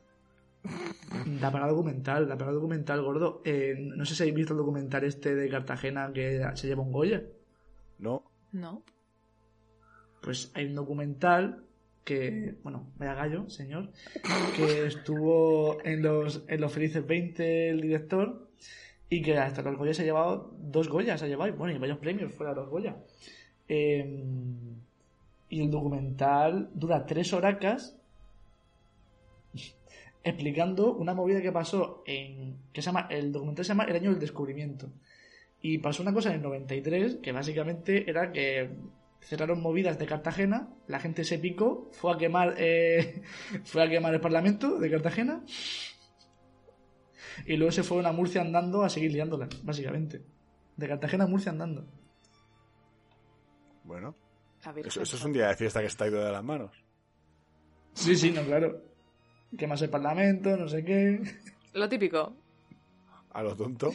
Da 1.39 1.49
para 1.51 1.67
documental, 1.67 2.27
da 2.27 2.37
para 2.37 2.51
documental, 2.51 3.01
gordo. 3.01 3.41
Eh, 3.45 3.75
no 3.77 4.05
sé 4.05 4.15
si 4.15 4.23
habéis 4.23 4.35
visto 4.35 4.53
el 4.53 4.57
documental 4.59 5.03
este 5.05 5.33
de 5.35 5.49
Cartagena 5.49 6.11
que 6.13 6.45
se 6.55 6.67
lleva 6.67 6.81
un 6.83 6.91
Goya. 6.91 7.23
¿No? 7.99 8.23
No. 8.51 8.83
Pues 10.21 10.51
hay 10.55 10.65
un 10.65 10.75
documental 10.75 11.63
que, 12.07 12.55
bueno, 12.63 12.87
vaya 12.97 13.13
gallo, 13.15 13.49
señor, 13.49 13.89
que 14.55 14.87
estuvo 14.87 15.77
en 15.83 16.01
los, 16.01 16.41
en 16.47 16.61
los 16.61 16.71
Felices 16.71 17.05
20 17.05 17.69
el 17.71 17.81
director 17.81 18.47
y 19.09 19.21
que 19.21 19.37
hasta 19.37 19.61
los 19.61 19.75
Goya 19.75 19.93
se 19.93 20.03
ha 20.03 20.05
llevado 20.05 20.53
dos 20.57 20.87
Goyas, 20.87 21.21
ha 21.21 21.27
llevado, 21.27 21.53
bueno, 21.55 21.75
y 21.75 21.77
varios 21.77 21.97
premios 21.97 22.33
fuera 22.33 22.53
de 22.53 22.61
los 22.61 22.69
Goya. 22.69 22.95
Eh, 23.67 24.23
y 25.49 25.61
el 25.61 25.69
documental 25.69 26.69
dura 26.73 27.05
tres 27.05 27.33
horacas 27.33 27.97
explicando 30.23 30.93
una 30.93 31.13
movida 31.13 31.41
que 31.41 31.51
pasó 31.51 32.03
en. 32.05 32.55
que 32.71 32.81
se 32.81 32.85
llama. 32.85 33.07
El 33.09 33.33
documental 33.33 33.65
se 33.65 33.69
llama 33.69 33.83
El 33.83 33.97
año 33.97 34.11
del 34.11 34.19
descubrimiento. 34.19 34.87
Y 35.61 35.79
pasó 35.79 36.03
una 36.03 36.13
cosa 36.13 36.29
en 36.29 36.35
el 36.35 36.41
93 36.41 37.17
que 37.21 37.33
básicamente 37.33 38.09
era 38.09 38.31
que 38.31 38.69
cerraron 39.21 39.61
movidas 39.61 39.99
de 39.99 40.05
Cartagena, 40.05 40.69
la 40.87 40.99
gente 40.99 41.23
se 41.23 41.37
picó, 41.39 41.89
fue 41.93 42.13
a 42.13 42.17
quemar, 42.17 42.55
eh, 42.57 43.21
fue 43.65 43.83
a 43.83 43.89
quemar 43.89 44.13
el 44.13 44.21
Parlamento 44.21 44.79
de 44.79 44.89
Cartagena 44.89 45.43
y 47.45 47.57
luego 47.57 47.71
se 47.71 47.83
fueron 47.83 48.05
a 48.05 48.11
Murcia 48.11 48.41
andando 48.41 48.83
a 48.83 48.89
seguir 48.89 49.11
liándola, 49.11 49.47
básicamente. 49.63 50.21
De 50.75 50.87
Cartagena 50.87 51.25
a 51.25 51.27
Murcia 51.27 51.51
andando. 51.51 51.85
Bueno, 53.83 54.15
eso, 54.83 55.01
eso 55.01 55.15
es 55.15 55.23
un 55.23 55.33
día 55.33 55.47
de 55.47 55.55
fiesta 55.55 55.81
que 55.81 55.89
se 55.89 55.97
te 55.97 56.03
ha 56.03 56.07
ido 56.07 56.23
de 56.23 56.31
las 56.31 56.43
manos. 56.43 56.71
Sí, 57.93 58.15
sí, 58.15 58.31
no, 58.31 58.43
claro. 58.43 58.83
Quemas 59.57 59.81
el 59.81 59.89
Parlamento, 59.89 60.55
no 60.57 60.67
sé 60.67 60.83
qué. 60.83 61.21
Lo 61.73 61.87
típico. 61.87 62.35
A 63.31 63.43
lo 63.43 63.55
tonto. 63.55 63.91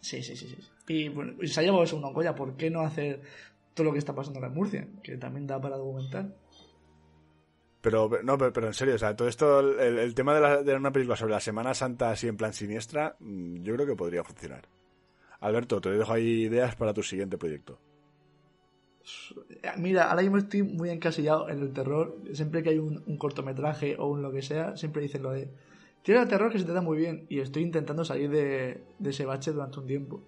Sí, 0.00 0.22
sí, 0.22 0.36
sí, 0.36 0.48
sí. 0.48 0.56
Y 0.92 1.08
bueno, 1.08 1.32
y 1.40 1.46
se 1.48 1.60
ha 1.60 1.62
llevado 1.62 1.84
eso 1.84 1.96
una 1.96 2.12
colla, 2.12 2.34
¿por 2.34 2.54
qué 2.56 2.68
no 2.70 2.80
hacer 2.82 3.22
todo 3.74 3.86
lo 3.86 3.92
que 3.92 3.98
está 3.98 4.14
pasando 4.14 4.44
en 4.44 4.52
Murcia? 4.52 4.86
Que 5.02 5.16
también 5.16 5.46
da 5.46 5.58
para 5.60 5.76
documentar. 5.78 6.26
Pero, 7.80 8.10
no, 8.22 8.36
pero, 8.38 8.52
pero 8.52 8.66
en 8.68 8.74
serio, 8.74 8.94
o 8.94 8.98
sea, 8.98 9.16
todo 9.16 9.26
esto, 9.28 9.60
el, 9.60 9.98
el 9.98 10.14
tema 10.14 10.34
de, 10.34 10.40
la- 10.40 10.62
de 10.62 10.74
una 10.74 10.92
película 10.92 11.16
sobre 11.16 11.32
la 11.32 11.40
Semana 11.40 11.72
Santa 11.74 12.10
así 12.10 12.28
en 12.28 12.36
plan 12.36 12.52
siniestra, 12.52 13.16
mm, 13.20 13.62
yo 13.62 13.74
creo 13.74 13.86
que 13.86 13.96
podría 13.96 14.22
funcionar. 14.22 14.62
Alberto, 15.40 15.80
te 15.80 15.90
dejo 15.90 16.12
ahí 16.12 16.42
ideas 16.42 16.76
para 16.76 16.92
tu 16.94 17.02
siguiente 17.02 17.38
proyecto. 17.38 17.78
Mira, 19.78 20.10
ahora 20.10 20.22
mismo 20.22 20.38
estoy 20.38 20.62
muy 20.62 20.90
encasillado 20.90 21.48
en 21.48 21.60
el 21.60 21.72
terror. 21.72 22.16
Siempre 22.32 22.62
que 22.62 22.70
hay 22.70 22.78
un, 22.78 23.02
un 23.06 23.16
cortometraje 23.16 23.96
o 23.98 24.06
un 24.06 24.22
lo 24.22 24.30
que 24.30 24.42
sea, 24.42 24.76
siempre 24.76 25.02
dicen 25.02 25.22
lo 25.24 25.32
de. 25.32 25.48
Tiene 26.02 26.20
el 26.22 26.28
terror 26.28 26.52
que 26.52 26.58
se 26.60 26.64
te 26.64 26.72
da 26.72 26.80
muy 26.82 26.98
bien. 26.98 27.26
Y 27.28 27.40
estoy 27.40 27.62
intentando 27.62 28.04
salir 28.04 28.30
de, 28.30 28.82
de 29.00 29.10
ese 29.10 29.24
bache 29.24 29.50
durante 29.52 29.80
un 29.80 29.86
tiempo. 29.86 30.22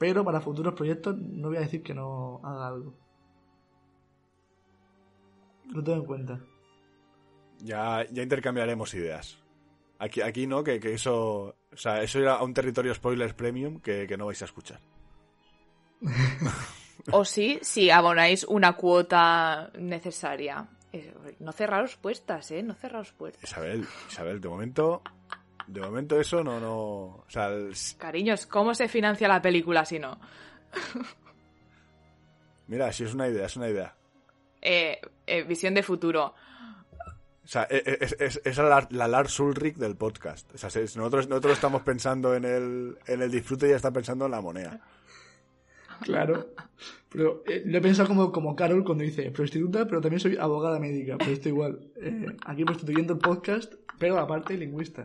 Pero 0.00 0.24
para 0.24 0.40
futuros 0.40 0.72
proyectos 0.72 1.14
no 1.18 1.48
voy 1.48 1.58
a 1.58 1.60
decir 1.60 1.82
que 1.82 1.92
no 1.92 2.40
haga 2.42 2.68
algo. 2.68 2.94
Lo 5.66 5.84
tengo 5.84 5.98
en 5.98 6.06
cuenta. 6.06 6.40
Ya, 7.58 8.06
ya 8.10 8.22
intercambiaremos 8.22 8.94
ideas. 8.94 9.38
Aquí, 9.98 10.22
aquí 10.22 10.46
no, 10.46 10.64
que, 10.64 10.80
que 10.80 10.94
eso. 10.94 11.54
O 11.70 11.76
sea, 11.76 12.02
eso 12.02 12.18
irá 12.18 12.36
a 12.36 12.42
un 12.42 12.54
territorio 12.54 12.94
spoilers 12.94 13.34
premium 13.34 13.78
que, 13.80 14.06
que 14.06 14.16
no 14.16 14.24
vais 14.24 14.40
a 14.40 14.46
escuchar. 14.46 14.80
O 17.12 17.24
sí, 17.24 17.58
si 17.62 17.90
abonáis 17.90 18.44
una 18.44 18.74
cuota 18.74 19.70
necesaria. 19.78 20.68
Eh, 20.92 21.14
No 21.40 21.52
cerraros 21.52 21.96
puertas, 21.96 22.50
¿eh? 22.50 22.62
No 22.62 22.74
cerraros 22.74 23.12
puertas. 23.12 23.42
Isabel, 23.42 23.86
Isabel, 24.08 24.40
de 24.40 24.48
momento. 24.48 25.02
De 25.72 25.80
momento 25.80 26.18
eso 26.20 26.42
no, 26.42 26.58
no. 26.58 26.72
O 26.74 27.24
sea, 27.28 27.46
el- 27.48 27.72
Cariños, 27.98 28.46
¿cómo 28.46 28.74
se 28.74 28.88
financia 28.88 29.28
la 29.28 29.40
película 29.40 29.84
si 29.84 29.98
no? 30.00 30.18
mira, 32.66 32.92
si 32.92 33.04
es 33.04 33.14
una 33.14 33.28
idea, 33.28 33.46
es 33.46 33.56
una 33.56 33.68
idea. 33.68 33.94
Eh, 34.62 35.00
eh, 35.26 35.42
visión 35.44 35.74
de 35.74 35.82
futuro. 35.82 36.34
O 37.44 37.46
sea, 37.46 37.66
e- 37.70 37.82
e- 37.84 37.98
es, 38.00 38.16
es, 38.20 38.40
es 38.44 38.58
la, 38.58 38.86
la 38.90 39.08
Lars 39.08 39.38
Ulrich 39.40 39.76
del 39.76 39.96
podcast. 39.96 40.52
O 40.54 40.58
sea, 40.58 40.68
es- 40.82 40.96
nosotros, 40.96 41.28
nosotros 41.28 41.54
estamos 41.54 41.82
pensando 41.82 42.34
en 42.34 42.44
el, 42.44 42.98
en 43.06 43.22
el 43.22 43.30
disfrute 43.30 43.66
y 43.66 43.68
ella 43.70 43.76
está 43.76 43.90
pensando 43.92 44.24
en 44.26 44.30
la 44.32 44.40
moneda. 44.40 44.80
Claro. 46.02 46.48
Pero 47.10 47.42
eh, 47.46 47.62
lo 47.66 47.78
he 47.78 47.80
pensado 47.80 48.08
como, 48.08 48.32
como 48.32 48.56
Carol 48.56 48.84
cuando 48.84 49.04
dice 49.04 49.30
prostituta, 49.30 49.86
pero 49.86 50.00
también 50.00 50.20
soy 50.20 50.36
abogada 50.36 50.78
médica. 50.78 51.16
Pero 51.18 51.30
esto 51.30 51.48
igual. 51.48 51.90
Eh, 51.96 52.26
aquí 52.46 52.64
prostituyendo 52.64 53.12
el 53.14 53.18
podcast, 53.18 53.74
pero 53.98 54.18
aparte 54.18 54.54
lingüista. 54.56 55.04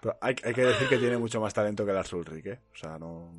Pero 0.00 0.16
hay, 0.20 0.34
hay 0.44 0.54
que 0.54 0.62
decir 0.64 0.88
que 0.88 0.98
tiene 0.98 1.16
mucho 1.18 1.40
más 1.40 1.54
talento 1.54 1.84
que 1.86 1.92
Lars 1.92 2.12
Ulrich, 2.12 2.46
¿eh? 2.46 2.60
O 2.74 2.76
sea, 2.76 2.98
no. 2.98 3.32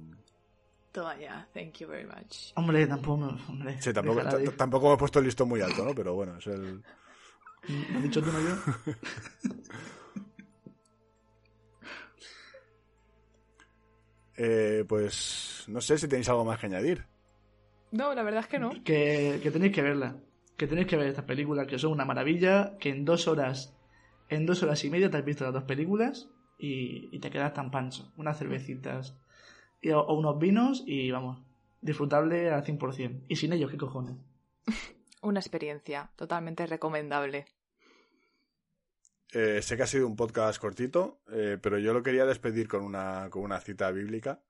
Toma 0.92 1.18
ya, 1.18 1.48
thank 1.54 1.74
you 1.80 1.88
very 1.88 2.06
much. 2.06 2.52
Hombre, 2.56 2.86
tampoco. 2.88 3.36
Hombre, 3.50 3.82
Sí, 3.82 3.92
tampoco, 3.92 4.22
tampoco 4.56 4.88
hemos 4.88 5.00
puesto 5.00 5.20
el 5.20 5.26
listón 5.26 5.50
muy 5.50 5.62
alto, 5.62 5.84
¿no? 5.84 5.94
Pero 5.96 6.14
bueno, 6.14 6.38
es 6.38 6.48
el. 6.48 6.84
¿Lo 7.68 7.98
has 7.98 8.04
dicho 8.04 8.22
tú, 8.22 8.32
no 8.32 8.40
yo? 8.40 8.56
Eh, 14.36 14.84
pues 14.88 15.64
no 15.68 15.80
sé 15.80 15.98
si 15.98 16.08
tenéis 16.08 16.30
algo 16.30 16.44
más 16.46 16.60
que 16.60 16.66
añadir. 16.66 17.06
No, 17.92 18.14
la 18.14 18.24
verdad 18.24 18.42
es 18.42 18.48
que 18.48 18.60
no. 18.60 18.72
que, 18.84 19.40
que 19.42 19.52
tenéis 19.52 19.74
que 19.74 19.82
verla. 19.82 20.16
Que 20.58 20.68
tenéis 20.68 20.88
que 20.88 20.98
ver 20.98 21.08
estas 21.08 21.26
películas, 21.26 21.68
que 21.68 21.78
son 21.78 21.92
una 21.92 22.06
maravilla. 22.06 22.76
Que 22.80 22.90
en 22.90 23.06
dos 23.06 23.28
horas, 23.28 23.76
en 24.34 24.46
dos 24.46 24.64
horas 24.64 24.84
y 24.84 24.90
media 24.90 25.10
te 25.10 25.18
has 25.18 25.26
visto 25.26 25.44
las 25.44 25.54
dos 25.54 25.64
películas 25.64 26.30
y, 26.58 27.16
y 27.16 27.20
te 27.20 27.30
quedas 27.30 27.54
tan 27.54 27.72
pancho. 27.72 28.12
Unas 28.18 28.38
cervecitas 28.38 29.18
y- 29.82 29.90
o, 29.92 30.00
o 30.02 30.18
unos 30.18 30.40
vinos 30.40 30.84
y 30.86 31.12
vamos, 31.12 31.42
disfrutable 31.82 32.50
al 32.52 32.64
100%. 32.64 33.26
Y 33.28 33.36
sin 33.36 33.54
ellos, 33.54 33.70
¿qué 33.72 33.78
cojones? 33.78 34.16
Una 35.22 35.40
experiencia 35.40 36.12
totalmente 36.16 36.66
recomendable. 36.68 37.46
Eh, 39.32 39.62
sé 39.64 39.78
que 39.78 39.84
ha 39.84 39.88
sido 39.88 40.06
un 40.06 40.16
podcast 40.16 40.60
cortito, 40.62 41.22
eh, 41.32 41.58
pero 41.62 41.80
yo 41.80 41.94
lo 41.94 42.04
quería 42.04 42.26
despedir 42.26 42.68
con 42.68 42.84
una, 42.84 43.30
con 43.32 43.42
una 43.44 43.60
cita 43.62 43.90
bíblica 43.90 44.44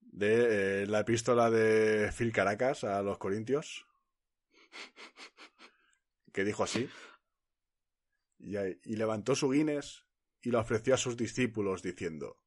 de 0.00 0.82
eh, 0.82 0.86
la 0.86 1.00
epístola 1.00 1.50
de 1.50 2.10
Phil 2.12 2.32
Caracas 2.32 2.84
a 2.84 3.00
los 3.02 3.16
Corintios, 3.18 3.86
que 6.32 6.44
dijo 6.44 6.62
así, 6.62 6.88
y, 8.38 8.96
levantó 8.96 9.34
su 9.34 9.50
Guinness 9.50 10.04
y 10.42 10.50
lo 10.50 10.60
ofreció 10.60 10.94
a 10.94 10.98
sus 10.98 11.16
discípulos 11.16 11.82
diciendo, 11.82 12.38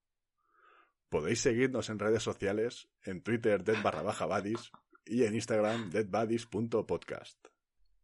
podéis 1.09 1.41
seguirnos 1.41 1.89
en 1.89 1.99
redes 1.99 2.23
sociales, 2.23 2.89
en 3.03 3.21
Twitter 3.21 3.63
dead 3.63 3.81
barra 3.83 4.01
baja 4.01 4.25
buddies 4.25 4.71
y 5.09 5.23
en 5.23 5.35
Instagram 5.35 5.89
deadbuddies.podcast. 5.89 7.47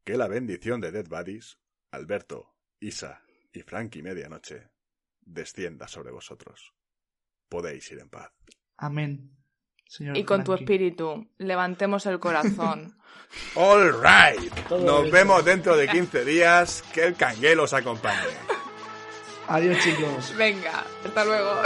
Que 0.03 0.17
la 0.17 0.27
bendición 0.27 0.81
de 0.81 0.91
Dead 0.91 1.07
Buddies, 1.07 1.59
Alberto, 1.91 2.55
Isa 2.79 3.23
y 3.51 3.61
Frankie 3.61 4.03
Medianoche 4.03 4.69
descienda 5.21 5.87
sobre 5.87 6.11
vosotros. 6.11 6.73
Podéis 7.49 7.91
ir 7.91 7.99
en 7.99 8.09
paz. 8.09 8.31
Amén. 8.77 9.44
Señor 9.95 10.17
Y 10.17 10.25
con 10.25 10.43
tu 10.43 10.53
espíritu, 10.53 11.25
levantemos 11.37 12.05
el 12.05 12.19
corazón. 12.19 12.93
All 13.55 13.93
right. 13.93 14.53
Todo 14.67 14.85
Nos 14.85 15.11
vemos 15.11 15.43
dentro 15.45 15.77
de 15.77 15.87
15 15.87 16.25
días. 16.25 16.83
Que 16.93 17.05
el 17.05 17.15
canguelo 17.15 17.63
os 17.63 17.73
acompañe. 17.73 18.19
Adiós, 19.47 19.77
chicos. 19.79 20.33
Venga, 20.37 20.83
hasta 21.05 21.23
luego. 21.23 21.61